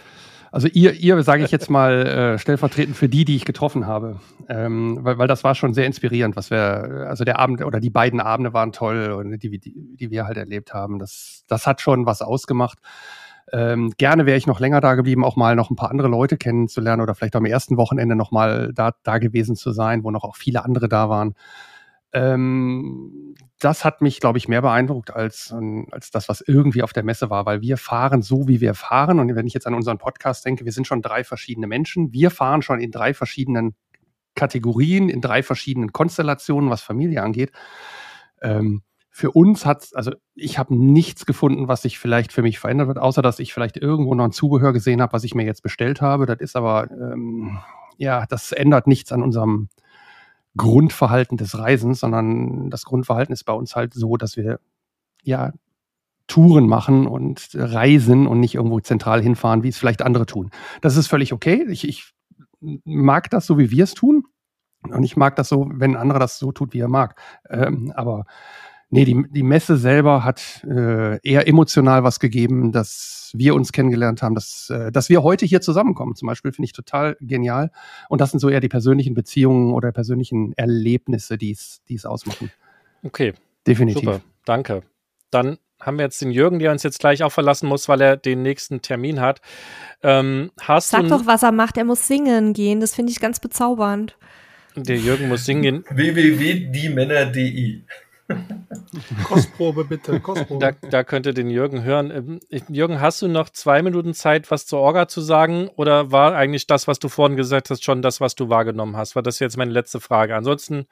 [0.52, 4.19] Also ihr, ihr sage ich jetzt mal äh, stellvertretend für die, die ich getroffen habe,
[4.48, 7.90] ähm, weil, weil das war schon sehr inspirierend, was wir, also der Abend oder die
[7.90, 10.99] beiden Abende waren toll und die, die, die wir halt erlebt haben.
[10.99, 12.80] Das, das hat schon was ausgemacht.
[13.52, 16.38] Ähm, gerne wäre ich noch länger da geblieben, auch mal noch ein paar andere Leute
[16.38, 20.26] kennenzulernen oder vielleicht am ersten Wochenende noch mal da, da gewesen zu sein, wo noch
[20.26, 21.34] auch viele andere da waren.
[22.14, 25.54] Ähm, das hat mich, glaube ich, mehr beeindruckt als,
[25.92, 29.20] als das, was irgendwie auf der Messe war, weil wir fahren so, wie wir fahren.
[29.20, 32.14] Und wenn ich jetzt an unseren Podcast denke, wir sind schon drei verschiedene Menschen.
[32.14, 33.76] Wir fahren schon in drei verschiedenen
[34.36, 37.52] Kategorien, in drei verschiedenen Konstellationen, was Familie angeht.
[38.42, 42.88] Ähm, für uns hat, also ich habe nichts gefunden, was sich vielleicht für mich verändert
[42.88, 45.64] wird, außer dass ich vielleicht irgendwo noch ein Zubehör gesehen habe, was ich mir jetzt
[45.64, 46.28] bestellt habe.
[46.28, 47.58] Das ist aber, ähm,
[47.98, 49.70] ja, das ändert nichts an unserem
[50.58, 54.60] Grundverhalten des Reisens, sondern das Grundverhalten ist bei uns halt so, dass wir
[55.24, 55.54] ja
[56.28, 60.52] Touren machen und reisen und nicht irgendwo zentral hinfahren, wie es vielleicht andere tun.
[60.82, 61.66] Das ist völlig okay.
[61.70, 62.14] Ich, ich
[62.60, 64.26] mag das so, wie wir es tun.
[64.84, 67.20] Und ich mag das so, wenn ein anderer das so tut, wie er mag.
[67.50, 68.26] Ähm, aber
[68.90, 74.22] Nee, die, die Messe selber hat äh, eher emotional was gegeben, dass wir uns kennengelernt
[74.22, 76.16] haben, dass, äh, dass wir heute hier zusammenkommen.
[76.16, 77.72] Zum Beispiel finde ich total genial.
[78.08, 82.50] Und das sind so eher die persönlichen Beziehungen oder persönlichen Erlebnisse, die es ausmachen.
[83.04, 83.34] Okay.
[83.68, 84.04] Definitiv.
[84.06, 84.84] Super, danke.
[85.30, 88.16] Dann haben wir jetzt den Jürgen, der uns jetzt gleich auch verlassen muss, weil er
[88.16, 89.42] den nächsten Termin hat.
[90.02, 91.76] Ähm, hast Sag doch, was er macht.
[91.78, 92.80] Er muss singen gehen.
[92.80, 94.18] Das finde ich ganz bezaubernd.
[94.76, 95.84] Der Jürgen muss singen.
[95.90, 97.82] www.diemänner.de
[99.24, 100.74] Kostprobe bitte, Kostprobe.
[100.82, 102.12] Da, da könnte den Jürgen hören.
[102.12, 102.40] Ähm,
[102.70, 105.70] Jürgen, hast du noch zwei Minuten Zeit, was zur Orga zu sagen?
[105.76, 109.16] Oder war eigentlich das, was du vorhin gesagt hast, schon das, was du wahrgenommen hast?
[109.16, 110.36] War das jetzt meine letzte Frage?
[110.36, 110.88] Ansonsten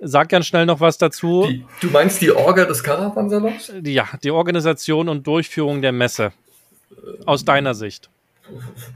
[0.00, 1.46] sag ganz schnell noch was dazu.
[1.48, 3.72] Die, du meinst die Orga des Caravansalons?
[3.84, 6.32] Ja, die Organisation und Durchführung der Messe.
[7.24, 8.10] Aus deiner Sicht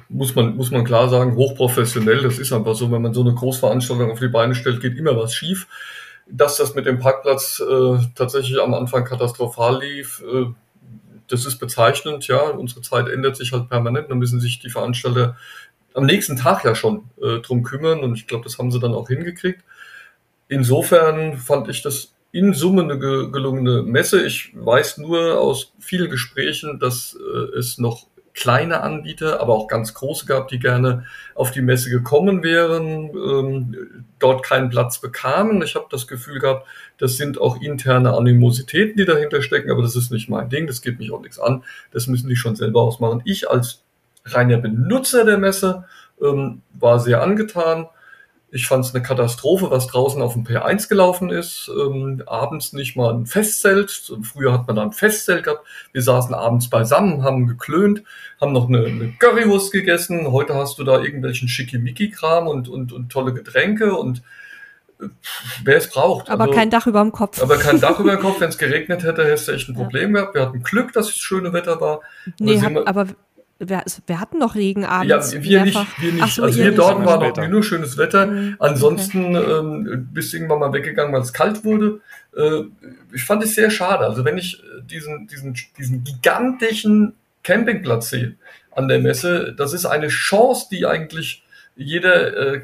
[0.08, 2.22] muss man, muss man klar sagen, hochprofessionell.
[2.22, 5.16] Das ist einfach so, wenn man so eine Großveranstaltung auf die Beine stellt, geht immer
[5.16, 5.66] was schief.
[6.28, 10.46] Dass das mit dem Parkplatz äh, tatsächlich am Anfang katastrophal lief, äh,
[11.28, 12.40] das ist bezeichnend, ja.
[12.50, 14.10] Unsere Zeit ändert sich halt permanent.
[14.10, 15.36] Da müssen sich die Veranstalter
[15.94, 18.94] am nächsten Tag ja schon äh, drum kümmern und ich glaube, das haben sie dann
[18.94, 19.62] auch hingekriegt.
[20.48, 24.24] Insofern fand ich das in Summe eine gelungene Messe.
[24.24, 29.94] Ich weiß nur aus vielen Gesprächen, dass äh, es noch kleine Anbieter, aber auch ganz
[29.94, 31.04] große gab, die gerne
[31.34, 35.62] auf die Messe gekommen wären, ähm, dort keinen Platz bekamen.
[35.62, 36.66] Ich habe das Gefühl gehabt,
[36.98, 40.82] das sind auch interne Animositäten, die dahinter stecken, aber das ist nicht mein Ding, das
[40.82, 41.64] geht mich auch nichts an.
[41.92, 43.22] Das müssen die schon selber ausmachen.
[43.24, 43.82] Ich als
[44.26, 45.84] reiner Benutzer der Messe
[46.22, 47.86] ähm, war sehr angetan.
[48.50, 51.68] Ich fand es eine Katastrophe, was draußen auf dem P1 gelaufen ist.
[51.68, 54.12] Ähm, abends nicht mal ein Festzelt.
[54.22, 55.66] Früher hat man da ein Festzelt gehabt.
[55.92, 58.04] Wir saßen abends beisammen, haben geklönt,
[58.40, 60.30] haben noch eine, eine Currywurst gegessen.
[60.30, 64.22] Heute hast du da irgendwelchen Schickimicki-Kram und, und, und tolle Getränke und
[65.64, 66.30] wer es braucht.
[66.30, 67.42] Aber also, kein Dach über dem Kopf.
[67.42, 68.40] Aber kein Dach über dem Kopf.
[68.40, 70.20] Wenn es geregnet hätte, hättest du echt ein Problem ja.
[70.20, 70.34] gehabt.
[70.34, 72.00] Wir hatten Glück, dass es schöne Wetter war.
[72.38, 73.06] Nee, hab, aber
[73.58, 75.32] wir, wir, hatten noch Regen abends.
[75.32, 76.00] Ja, wir nicht.
[76.00, 76.34] Wir nicht.
[76.34, 78.26] So, also wir dort war noch nur schönes Wetter.
[78.26, 79.50] Mhm, Ansonsten okay.
[79.50, 82.00] ähm, bist du irgendwann mal weggegangen, weil es kalt wurde.
[82.36, 82.62] Äh,
[83.14, 84.04] ich fand es sehr schade.
[84.04, 88.36] Also wenn ich äh, diesen, diesen, diesen gigantischen Campingplatz sehe
[88.72, 91.42] an der Messe, das ist eine Chance, die eigentlich
[91.76, 92.60] jeder äh,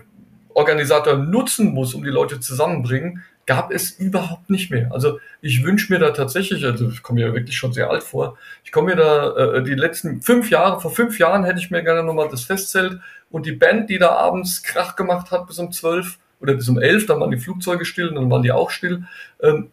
[0.54, 4.90] Organisator nutzen muss, um die Leute zusammenbringen gab es überhaupt nicht mehr.
[4.92, 8.38] Also ich wünsche mir da tatsächlich, also ich komme mir wirklich schon sehr alt vor,
[8.64, 11.82] ich komme mir da äh, die letzten fünf Jahre, vor fünf Jahren hätte ich mir
[11.82, 13.00] gerne nochmal das Festzelt
[13.30, 16.80] und die Band, die da abends Krach gemacht hat bis um zwölf oder bis um
[16.80, 19.04] elf, dann waren die Flugzeuge still und dann waren die auch still.
[19.42, 19.70] Ähm,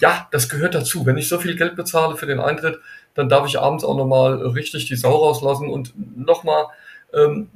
[0.00, 1.04] ja, das gehört dazu.
[1.04, 2.80] Wenn ich so viel Geld bezahle für den Eintritt,
[3.14, 6.66] dann darf ich abends auch nochmal richtig die Sau rauslassen und nochmal
[7.12, 7.48] ähm,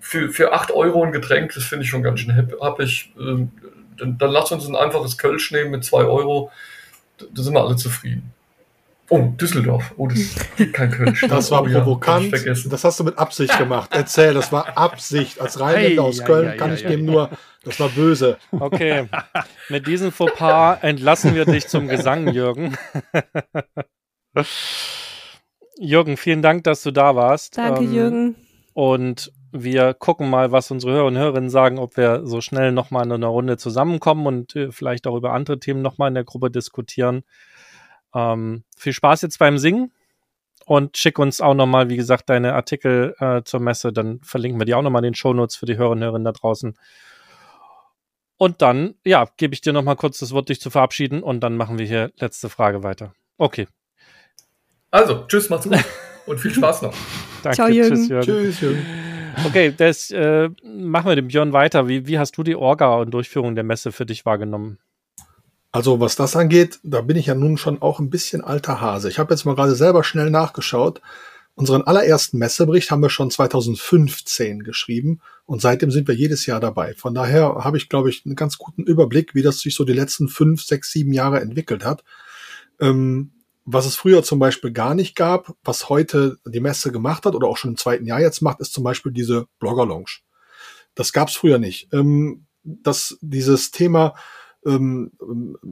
[0.00, 3.12] für, für acht Euro ein Getränk, das finde ich schon ganz schön happig.
[3.18, 3.52] Ähm,
[3.98, 6.50] dann, dann lass uns ein einfaches Kölsch nehmen mit zwei Euro.
[7.18, 8.32] Da sind wir alle zufrieden.
[9.10, 9.92] Oh, Düsseldorf.
[9.96, 11.20] Oh, das ist kein Kölsch.
[11.28, 12.32] Das war oh, provokant.
[12.32, 13.90] Ja, das hast du mit Absicht gemacht.
[13.92, 15.40] Erzähl, das war Absicht.
[15.40, 17.30] Als Rheinländer aus Köln ja, kann ja, ich dem nur,
[17.64, 18.38] das war böse.
[18.50, 19.08] Okay,
[19.68, 22.76] mit diesem Fauxpas entlassen wir dich zum Gesang, Jürgen.
[25.78, 27.58] Jürgen, vielen Dank, dass du da warst.
[27.58, 28.36] Danke, ähm, Jürgen.
[28.72, 33.06] Und wir gucken mal, was unsere Hörer und Hörerinnen sagen, ob wir so schnell nochmal
[33.06, 36.50] in einer Runde zusammenkommen und äh, vielleicht auch über andere Themen nochmal in der Gruppe
[36.50, 37.22] diskutieren.
[38.12, 39.92] Ähm, viel Spaß jetzt beim Singen
[40.66, 43.92] und schick uns auch nochmal, wie gesagt, deine Artikel äh, zur Messe.
[43.92, 46.32] Dann verlinken wir die auch nochmal in den Shownotes für die Hörer und Hörerinnen da
[46.32, 46.76] draußen.
[48.36, 51.56] Und dann, ja, gebe ich dir nochmal kurz das Wort, dich zu verabschieden und dann
[51.56, 53.14] machen wir hier letzte Frage weiter.
[53.38, 53.68] Okay.
[54.90, 55.78] Also, tschüss, macht's gut
[56.26, 56.94] und viel Spaß noch.
[57.44, 57.94] Danke, Ciao, Jürgen.
[57.94, 58.24] tschüss, Jürgen.
[58.24, 59.03] Tschüss, Jürgen.
[59.46, 61.88] Okay, das äh, machen wir dem Björn weiter.
[61.88, 64.78] Wie, wie hast du die Orga und Durchführung der Messe für dich wahrgenommen?
[65.72, 69.08] Also was das angeht, da bin ich ja nun schon auch ein bisschen alter Hase.
[69.08, 71.00] Ich habe jetzt mal gerade selber schnell nachgeschaut.
[71.56, 76.94] Unseren allerersten Messebericht haben wir schon 2015 geschrieben und seitdem sind wir jedes Jahr dabei.
[76.94, 79.92] Von daher habe ich, glaube ich, einen ganz guten Überblick, wie das sich so die
[79.92, 82.02] letzten fünf, sechs, sieben Jahre entwickelt hat.
[82.80, 83.32] Ähm,
[83.64, 87.48] was es früher zum Beispiel gar nicht gab, was heute die Messe gemacht hat oder
[87.48, 90.20] auch schon im zweiten Jahr jetzt macht, ist zum Beispiel diese Blogger Lounge.
[90.94, 91.88] Das gab es früher nicht.
[91.92, 94.14] Ähm, dass dieses Thema
[94.66, 95.12] ähm,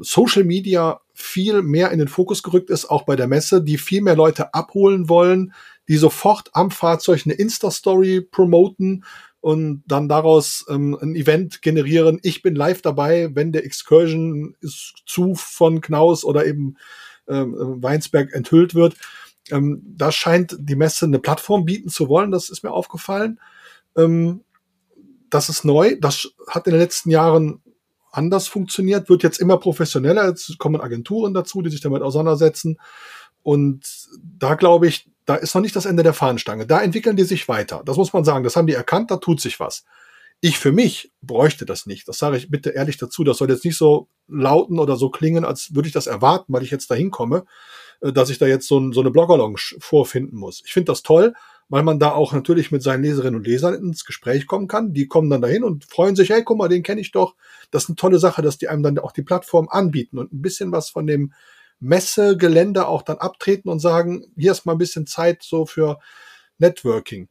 [0.00, 4.02] Social Media viel mehr in den Fokus gerückt ist, auch bei der Messe, die viel
[4.02, 5.54] mehr Leute abholen wollen,
[5.88, 9.04] die sofort am Fahrzeug eine Insta-Story promoten
[9.40, 12.20] und dann daraus ähm, ein Event generieren.
[12.22, 16.76] Ich bin live dabei, wenn der Excursion ist zu von Knaus oder eben
[17.26, 18.94] Weinsberg enthüllt wird.
[19.50, 23.40] Ähm, da scheint die Messe eine Plattform bieten zu wollen, das ist mir aufgefallen.
[23.96, 24.42] Ähm,
[25.30, 27.62] das ist neu, das hat in den letzten Jahren
[28.12, 32.78] anders funktioniert, wird jetzt immer professioneller, jetzt kommen Agenturen dazu, die sich damit auseinandersetzen.
[33.42, 34.08] Und
[34.38, 36.66] da glaube ich, da ist noch nicht das Ende der Fahnenstange.
[36.66, 37.82] Da entwickeln die sich weiter.
[37.84, 38.44] Das muss man sagen.
[38.44, 39.84] Das haben die erkannt, da tut sich was.
[40.44, 42.08] Ich für mich bräuchte das nicht.
[42.08, 43.22] Das sage ich bitte ehrlich dazu.
[43.22, 46.64] Das soll jetzt nicht so lauten oder so klingen, als würde ich das erwarten, weil
[46.64, 47.44] ich jetzt dahin komme,
[48.00, 50.60] äh, dass ich da jetzt so, ein, so eine Blogger-Lounge vorfinden muss.
[50.66, 51.34] Ich finde das toll,
[51.68, 54.92] weil man da auch natürlich mit seinen Leserinnen und Lesern ins Gespräch kommen kann.
[54.92, 57.36] Die kommen dann dahin und freuen sich, hey, guck mal, den kenne ich doch.
[57.70, 60.42] Das ist eine tolle Sache, dass die einem dann auch die Plattform anbieten und ein
[60.42, 61.34] bisschen was von dem
[61.78, 66.00] Messegelände auch dann abtreten und sagen, hier ist mal ein bisschen Zeit so für
[66.58, 67.28] Networking.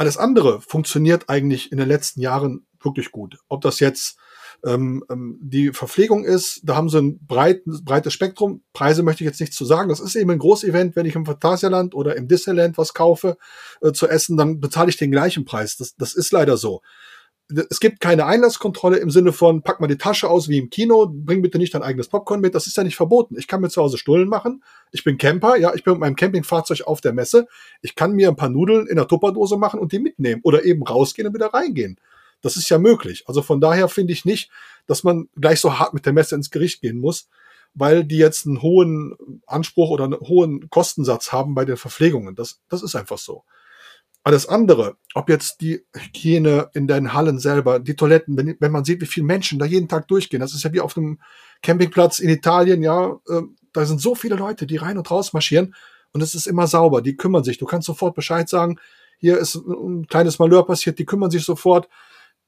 [0.00, 3.36] Alles andere funktioniert eigentlich in den letzten Jahren wirklich gut.
[3.50, 4.16] Ob das jetzt
[4.64, 8.62] ähm, ähm, die Verpflegung ist, da haben sie ein breit, breites Spektrum.
[8.72, 9.90] Preise möchte ich jetzt nicht zu sagen.
[9.90, 10.96] Das ist eben ein Großevent.
[10.96, 13.36] Wenn ich im Phantasialand oder im Disneyland was kaufe
[13.82, 15.76] äh, zu essen, dann bezahle ich den gleichen Preis.
[15.76, 16.80] Das, das ist leider so
[17.70, 21.10] es gibt keine Einlasskontrolle im Sinne von, pack mal die Tasche aus wie im Kino,
[21.10, 22.54] bring bitte nicht dein eigenes Popcorn mit.
[22.54, 23.36] Das ist ja nicht verboten.
[23.38, 24.62] Ich kann mir zu Hause Stullen machen.
[24.92, 27.46] Ich bin Camper, ja, ich bin mit meinem Campingfahrzeug auf der Messe.
[27.82, 30.82] Ich kann mir ein paar Nudeln in der Tupperdose machen und die mitnehmen oder eben
[30.82, 31.98] rausgehen und wieder reingehen.
[32.42, 33.24] Das ist ja möglich.
[33.26, 34.50] Also von daher finde ich nicht,
[34.86, 37.28] dass man gleich so hart mit der Messe ins Gericht gehen muss,
[37.74, 42.34] weil die jetzt einen hohen Anspruch oder einen hohen Kostensatz haben bei den Verpflegungen.
[42.34, 43.44] Das, das ist einfach so.
[44.22, 48.84] Alles andere, ob jetzt die Hygiene in den Hallen selber, die Toiletten, wenn, wenn man
[48.84, 51.18] sieht, wie viele Menschen da jeden Tag durchgehen, das ist ja wie auf einem
[51.62, 53.42] Campingplatz in Italien, ja, äh,
[53.72, 55.74] da sind so viele Leute, die rein und raus marschieren
[56.12, 57.58] und es ist immer sauber, die kümmern sich.
[57.58, 58.78] Du kannst sofort Bescheid sagen,
[59.18, 61.88] hier ist ein kleines Malheur passiert, die kümmern sich sofort.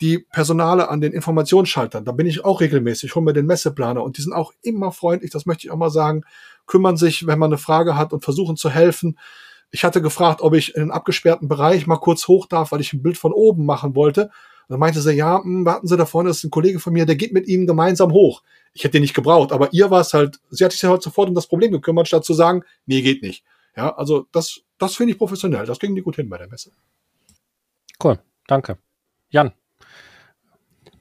[0.01, 4.19] die Personale an den Informationsschaltern, da bin ich auch regelmäßig, hole mir den Messeplaner und
[4.19, 6.25] die sind auch immer freundlich, das möchte ich auch mal sagen,
[6.67, 9.19] kümmern sich, wenn man eine Frage hat und versuchen zu helfen.
[9.73, 12.93] Ich hatte gefragt, ob ich in einen abgesperrten Bereich mal kurz hoch darf, weil ich
[12.93, 14.25] ein Bild von oben machen wollte.
[14.25, 14.31] Und
[14.69, 17.07] dann meinte sie, ja, mh, hm, warten Sie, da vorne ist ein Kollege von mir,
[17.07, 18.43] der geht mit Ihnen gemeinsam hoch.
[18.75, 21.03] Ich hätte den nicht gebraucht, aber ihr war es halt, sie hat sich ja halt
[21.03, 23.45] sofort um das Problem gekümmert, statt zu sagen, nee, geht nicht.
[23.77, 25.67] Ja, also das, das finde ich professionell.
[25.67, 26.71] Das ging die gut hin bei der Messe.
[28.03, 28.79] Cool, danke.
[29.31, 29.53] Jan.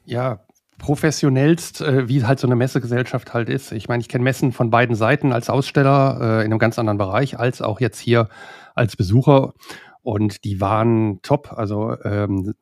[0.05, 0.45] Ja,
[0.77, 3.71] professionellst, äh, wie halt so eine Messegesellschaft halt ist.
[3.71, 6.97] Ich meine, ich kenne Messen von beiden Seiten als Aussteller äh, in einem ganz anderen
[6.97, 8.29] Bereich, als auch jetzt hier
[8.75, 9.53] als Besucher.
[10.01, 11.53] Und die waren top.
[11.53, 12.53] Also ähm,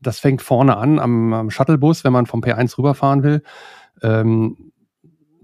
[0.00, 3.42] das fängt vorne an am, am Shuttlebus, wenn man vom P1 rüberfahren will,
[4.02, 4.72] ähm,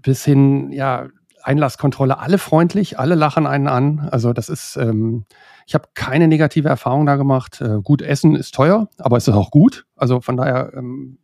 [0.01, 1.07] bis hin, ja,
[1.43, 4.07] Einlasskontrolle, alle freundlich, alle lachen einen an.
[4.11, 5.25] Also das ist, ähm,
[5.65, 7.61] ich habe keine negative Erfahrung da gemacht.
[7.61, 9.85] Äh, gut, Essen ist teuer, aber es ist auch gut.
[9.95, 11.17] Also von daher, ähm,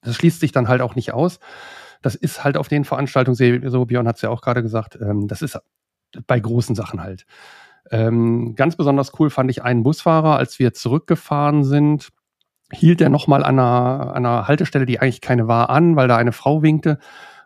[0.00, 1.38] das schließt sich dann halt auch nicht aus.
[2.00, 5.28] Das ist halt auf den Veranstaltungen, so Björn hat es ja auch gerade gesagt, ähm,
[5.28, 5.58] das ist
[6.26, 7.26] bei großen Sachen halt.
[7.90, 12.10] Ähm, ganz besonders cool fand ich einen Busfahrer, als wir zurückgefahren sind,
[12.72, 16.32] hielt er nochmal an einer, einer Haltestelle, die eigentlich keine war, an, weil da eine
[16.32, 16.98] Frau winkte.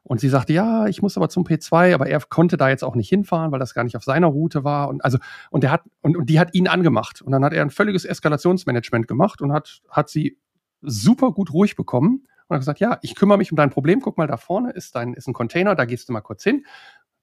[0.02, 2.94] Und sie sagte, ja, ich muss aber zum P2, aber er konnte da jetzt auch
[2.94, 4.88] nicht hinfahren, weil das gar nicht auf seiner Route war.
[4.88, 5.18] Und also,
[5.50, 7.20] und der hat, und, und die hat ihn angemacht.
[7.20, 10.38] Und dann hat er ein völliges Eskalationsmanagement gemacht und hat, hat sie
[10.80, 14.00] super gut ruhig bekommen und hat gesagt, ja, ich kümmere mich um dein Problem.
[14.00, 16.64] Guck mal, da vorne ist dein, ist ein Container, da gehst du mal kurz hin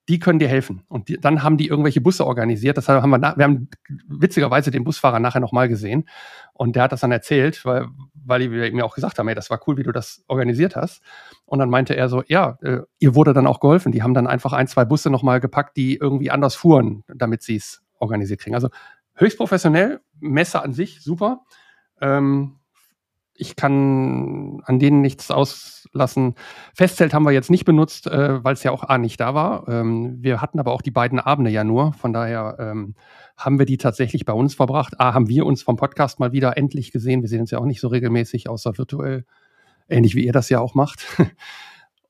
[0.08, 0.84] die können dir helfen.
[0.88, 2.78] Und die, dann haben die irgendwelche Busse organisiert.
[2.78, 3.70] Das haben wir, wir haben
[4.08, 6.08] witzigerweise den Busfahrer nachher nochmal gesehen.
[6.54, 9.50] Und der hat das dann erzählt, weil, weil wir mir auch gesagt haben, ey, das
[9.50, 11.02] war cool, wie du das organisiert hast.
[11.46, 13.92] Und dann meinte er so, ja, äh, ihr wurde dann auch geholfen.
[13.92, 17.58] Die haben dann einfach ein, zwei Busse nochmal gepackt, die irgendwie anders fuhren, damit sie
[17.58, 18.56] es organisiert kriegen.
[18.56, 18.70] Also
[19.16, 21.42] höchst professionell, Messe an sich, super.
[22.00, 22.60] Ähm,
[23.38, 26.36] ich kann an denen nichts auslassen.
[26.74, 29.68] Festzelt haben wir jetzt nicht benutzt, äh, weil es ja auch A nicht da war.
[29.68, 31.94] Ähm, wir hatten aber auch die beiden Abende ja nur.
[31.94, 32.96] Von daher ähm,
[33.38, 35.00] haben wir die tatsächlich bei uns verbracht.
[35.00, 37.22] A, haben wir uns vom Podcast mal wieder endlich gesehen.
[37.22, 39.26] Wir sehen uns ja auch nicht so regelmäßig, außer virtuell.
[39.88, 41.06] Ähnlich wie ihr das ja auch macht.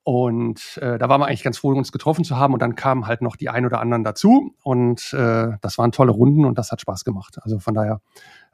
[0.02, 2.54] Und äh, da waren wir eigentlich ganz froh, uns getroffen zu haben.
[2.54, 4.54] Und dann kamen halt noch die ein oder anderen dazu.
[4.62, 7.36] Und äh, das waren tolle Runden und das hat Spaß gemacht.
[7.42, 8.00] Also von daher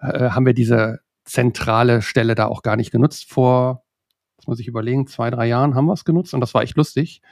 [0.01, 3.30] äh, haben wir diese zentrale Stelle da auch gar nicht genutzt.
[3.30, 3.84] Vor,
[4.36, 6.76] das muss ich überlegen, zwei, drei Jahren haben wir es genutzt und das war echt
[6.76, 7.22] lustig,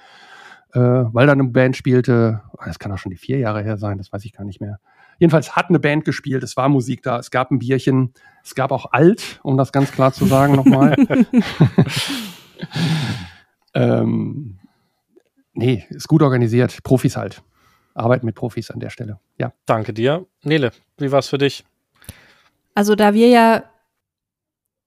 [0.73, 2.43] äh, weil da eine Band spielte.
[2.52, 4.60] Oh, das kann auch schon die vier Jahre her sein, das weiß ich gar nicht
[4.60, 4.78] mehr.
[5.19, 8.12] Jedenfalls hat eine Band gespielt, es war Musik da, es gab ein Bierchen,
[8.43, 10.97] es gab auch Alt, um das ganz klar zu sagen nochmal.
[13.74, 14.59] ähm,
[15.52, 17.43] nee, ist gut organisiert, Profis halt.
[17.94, 19.20] Arbeiten mit Profis an der Stelle.
[19.39, 19.52] Ja.
[19.66, 20.27] Danke dir.
[20.43, 21.64] Nele, wie war es für dich?
[22.74, 23.64] Also da wir ja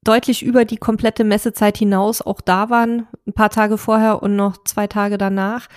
[0.06, 4.64] deutlich über die komplette Messezeit hinaus auch da waren, ein paar Tage vorher und noch
[4.64, 5.68] zwei Tage danach,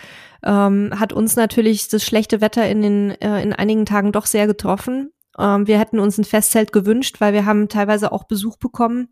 [0.45, 4.47] ähm, hat uns natürlich das schlechte Wetter in den äh, in einigen Tagen doch sehr
[4.47, 5.11] getroffen.
[5.39, 9.09] Ähm, wir hätten uns ein Festzelt gewünscht, weil wir haben teilweise auch Besuch bekommen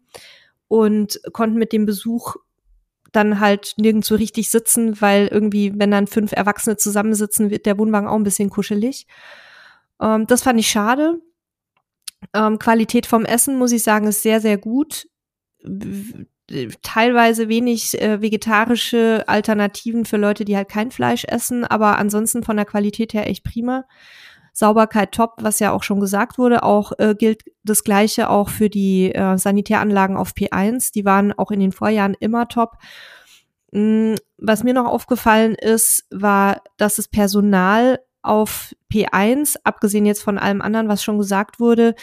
[0.69, 2.37] und konnten mit dem Besuch
[3.13, 8.09] dann halt nirgendwo richtig sitzen, weil irgendwie, wenn dann fünf Erwachsene zusammensitzen, wird der Wohnwagen
[8.09, 9.07] auch ein bisschen kuschelig.
[10.01, 11.21] Ähm, das fand ich schade.
[12.35, 15.09] Ähm, Qualität vom Essen, muss ich sagen, ist sehr, sehr gut.
[16.83, 22.57] Teilweise wenig äh, vegetarische Alternativen für Leute, die halt kein Fleisch essen, aber ansonsten von
[22.57, 23.85] der Qualität her echt prima.
[24.57, 26.63] Sauberkeit top, was ja auch schon gesagt wurde.
[26.63, 30.93] Auch äh, gilt das Gleiche auch für die äh, Sanitäranlagen auf P1.
[30.95, 32.79] Die waren auch in den Vorjahren immer top.
[33.73, 40.39] Mm, was mir noch aufgefallen ist, war, dass das Personal auf P1, abgesehen jetzt von
[40.39, 41.95] allem anderen, was schon gesagt wurde,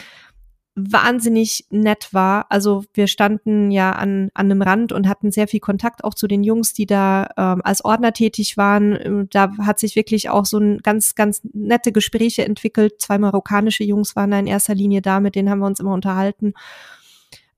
[0.76, 2.46] wahnsinnig nett war.
[2.50, 6.26] Also wir standen ja an, an einem Rand und hatten sehr viel Kontakt auch zu
[6.26, 8.98] den Jungs, die da ähm, als Ordner tätig waren.
[9.00, 13.00] Ähm, da hat sich wirklich auch so ein ganz, ganz nette Gespräche entwickelt.
[13.00, 15.94] Zwei marokkanische Jungs waren da in erster Linie da, mit denen haben wir uns immer
[15.94, 16.54] unterhalten,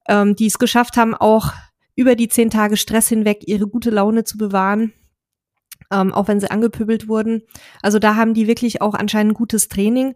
[0.08, 1.52] ähm, die es geschafft haben, auch
[1.94, 4.92] über die zehn Tage Stress hinweg ihre gute Laune zu bewahren
[5.90, 7.42] ähm, auch wenn sie angepöbelt wurden.
[7.82, 10.14] Also da haben die wirklich auch anscheinend gutes Training.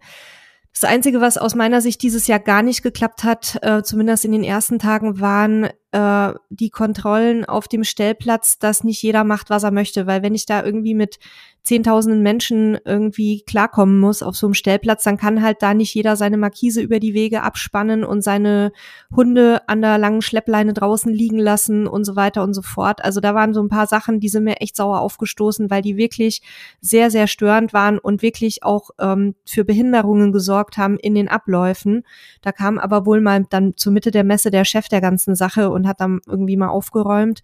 [0.73, 4.33] Das Einzige, was aus meiner Sicht dieses Jahr gar nicht geklappt hat, äh, zumindest in
[4.33, 9.65] den ersten Tagen, waren äh, die Kontrollen auf dem Stellplatz, dass nicht jeder macht, was
[9.65, 10.07] er möchte.
[10.07, 11.19] Weil wenn ich da irgendwie mit
[11.63, 16.17] zehntausenden Menschen irgendwie klarkommen muss auf so einem Stellplatz, dann kann halt da nicht jeder
[16.17, 18.73] seine Markise über die Wege abspannen und seine
[19.15, 23.05] Hunde an der langen Schleppleine draußen liegen lassen und so weiter und so fort.
[23.05, 25.97] Also da waren so ein paar Sachen, die sind mir echt sauer aufgestoßen, weil die
[25.97, 26.43] wirklich
[26.81, 32.05] sehr, sehr störend waren und wirklich auch ähm, für Behinderungen gesorgt haben in den Abläufen.
[32.43, 35.71] Da kam aber wohl mal dann zur Mitte der Messe der Chef der ganzen Sache
[35.71, 37.43] und hat dann irgendwie mal aufgeräumt.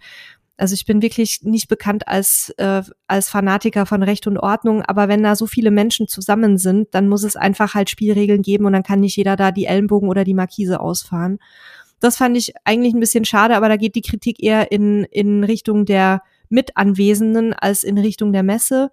[0.58, 5.08] Also ich bin wirklich nicht bekannt als, äh, als Fanatiker von Recht und Ordnung, aber
[5.08, 8.72] wenn da so viele Menschen zusammen sind, dann muss es einfach halt Spielregeln geben und
[8.72, 11.38] dann kann nicht jeder da die Ellenbogen oder die Markise ausfahren.
[12.00, 15.44] Das fand ich eigentlich ein bisschen schade, aber da geht die Kritik eher in, in
[15.44, 18.90] Richtung der Mitanwesenden als in Richtung der Messe.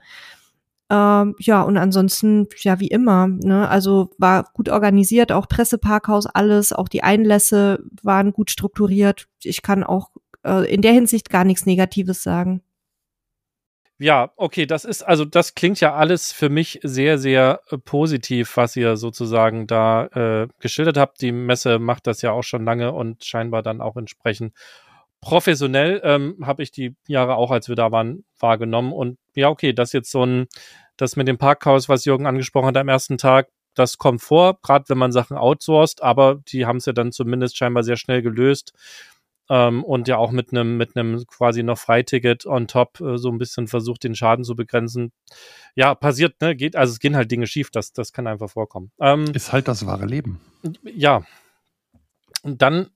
[0.90, 3.69] Ähm, ja, und ansonsten, ja, wie immer, ne?
[3.69, 9.27] Also war gut organisiert, auch Presseparkhaus, alles, auch die Einlässe waren gut strukturiert.
[9.41, 10.10] Ich kann auch
[10.44, 12.61] äh, in der Hinsicht gar nichts Negatives sagen.
[13.99, 18.57] Ja, okay, das ist, also das klingt ja alles für mich sehr, sehr äh, positiv,
[18.57, 21.22] was ihr sozusagen da äh, geschildert habt.
[21.22, 24.53] Die Messe macht das ja auch schon lange und scheinbar dann auch entsprechend
[25.22, 28.91] professionell, ähm, habe ich die Jahre auch, als wir da waren, wahrgenommen.
[28.91, 30.48] Und ja, okay, das jetzt so ein,
[30.98, 34.86] das mit dem Parkhaus, was Jürgen angesprochen hat am ersten Tag, das kommt vor, gerade
[34.90, 38.74] wenn man Sachen outsourced, aber die haben es ja dann zumindest scheinbar sehr schnell gelöst
[39.49, 43.30] ähm, und ja auch mit einem mit einem quasi noch Freiticket on top äh, so
[43.30, 45.11] ein bisschen versucht, den Schaden zu begrenzen.
[45.76, 46.56] Ja, passiert, ne?
[46.56, 48.91] Geht, also es gehen halt Dinge schief, das, das kann einfach vorkommen.
[48.99, 50.40] Ähm, Ist halt das wahre Leben.
[50.84, 51.24] Ja.
[52.44, 52.90] Und dann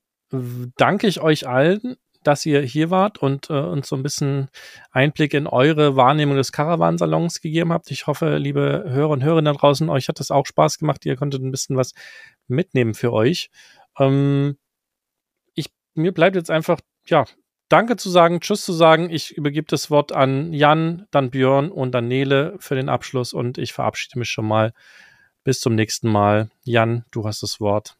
[0.77, 4.49] danke ich euch allen, dass ihr hier wart und äh, uns so ein bisschen
[4.91, 7.89] Einblick in eure Wahrnehmung des Caravansalons gegeben habt.
[7.91, 11.05] Ich hoffe, liebe Hörer und Hörerinnen da draußen, euch hat das auch Spaß gemacht.
[11.05, 11.93] Ihr konntet ein bisschen was
[12.47, 13.49] mitnehmen für euch.
[13.97, 14.57] Ähm,
[15.97, 17.25] mir bleibt jetzt einfach, ja,
[17.69, 19.09] Danke zu sagen, Tschüss zu sagen.
[19.09, 23.57] Ich übergebe das Wort an Jan, dann Björn und dann Nele für den Abschluss und
[23.57, 24.73] ich verabschiede mich schon mal.
[25.43, 26.49] Bis zum nächsten Mal.
[26.63, 27.97] Jan, du hast das Wort.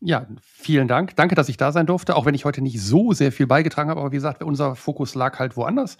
[0.00, 1.16] Ja, vielen Dank.
[1.16, 3.90] Danke, dass ich da sein durfte, auch wenn ich heute nicht so sehr viel beigetragen
[3.90, 4.00] habe.
[4.00, 5.98] Aber wie gesagt, unser Fokus lag halt woanders.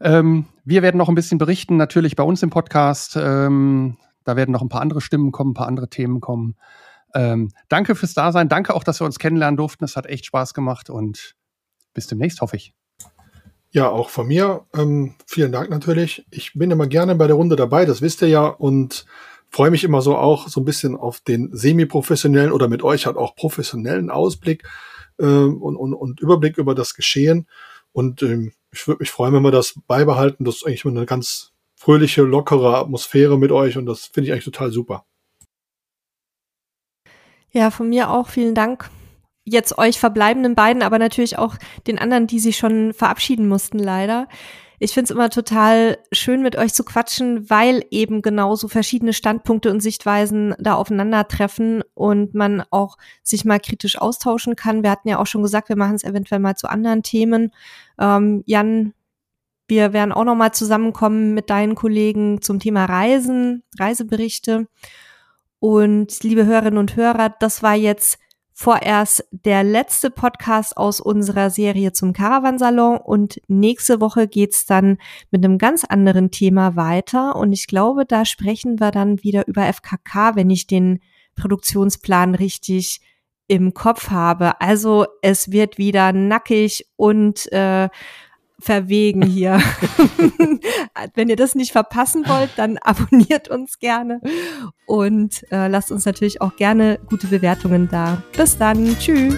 [0.00, 3.16] Ähm, wir werden noch ein bisschen berichten, natürlich bei uns im Podcast.
[3.16, 6.56] Ähm, da werden noch ein paar andere Stimmen kommen, ein paar andere Themen kommen.
[7.14, 8.48] Ähm, danke fürs Dasein.
[8.48, 9.84] Danke auch, dass wir uns kennenlernen durften.
[9.84, 11.34] Es hat echt Spaß gemacht und
[11.94, 12.74] bis demnächst, hoffe ich.
[13.70, 14.66] Ja, auch von mir.
[14.74, 16.26] Ähm, vielen Dank natürlich.
[16.30, 19.04] Ich bin immer gerne bei der Runde dabei, das wisst ihr ja, und
[19.50, 23.16] freue mich immer so auch so ein bisschen auf den semi-professionellen oder mit euch halt
[23.16, 24.64] auch professionellen Ausblick
[25.18, 27.46] ähm, und, und, und Überblick über das Geschehen.
[27.92, 30.44] Und ähm, ich würde mich freuen, wenn wir das beibehalten.
[30.44, 34.44] Das ist eigentlich eine ganz fröhliche, lockere Atmosphäre mit euch und das finde ich eigentlich
[34.44, 35.04] total super.
[37.52, 38.90] Ja, von mir auch vielen Dank.
[39.44, 41.56] Jetzt euch verbleibenden beiden, aber natürlich auch
[41.86, 44.28] den anderen, die sich schon verabschieden mussten, leider.
[44.80, 49.12] Ich finde es immer total schön, mit euch zu quatschen, weil eben genau so verschiedene
[49.12, 54.84] Standpunkte und Sichtweisen da aufeinandertreffen und man auch sich mal kritisch austauschen kann.
[54.84, 57.50] Wir hatten ja auch schon gesagt, wir machen es eventuell mal zu anderen Themen.
[57.98, 58.94] Ähm, Jan,
[59.66, 64.68] wir werden auch noch mal zusammenkommen mit deinen Kollegen zum Thema Reisen, Reiseberichte.
[65.60, 68.18] Und liebe Hörerinnen und Hörer, das war jetzt
[68.52, 74.98] vorerst der letzte Podcast aus unserer Serie zum Caravansalon und nächste Woche geht's dann
[75.30, 79.72] mit einem ganz anderen Thema weiter und ich glaube, da sprechen wir dann wieder über
[79.72, 81.00] FKK, wenn ich den
[81.36, 83.00] Produktionsplan richtig
[83.46, 84.60] im Kopf habe.
[84.60, 87.88] Also es wird wieder nackig und äh,
[88.60, 89.60] verwegen hier.
[91.14, 94.20] Wenn ihr das nicht verpassen wollt, dann abonniert uns gerne
[94.86, 98.22] und äh, lasst uns natürlich auch gerne gute Bewertungen da.
[98.36, 98.96] Bis dann.
[98.98, 99.36] Tschüss.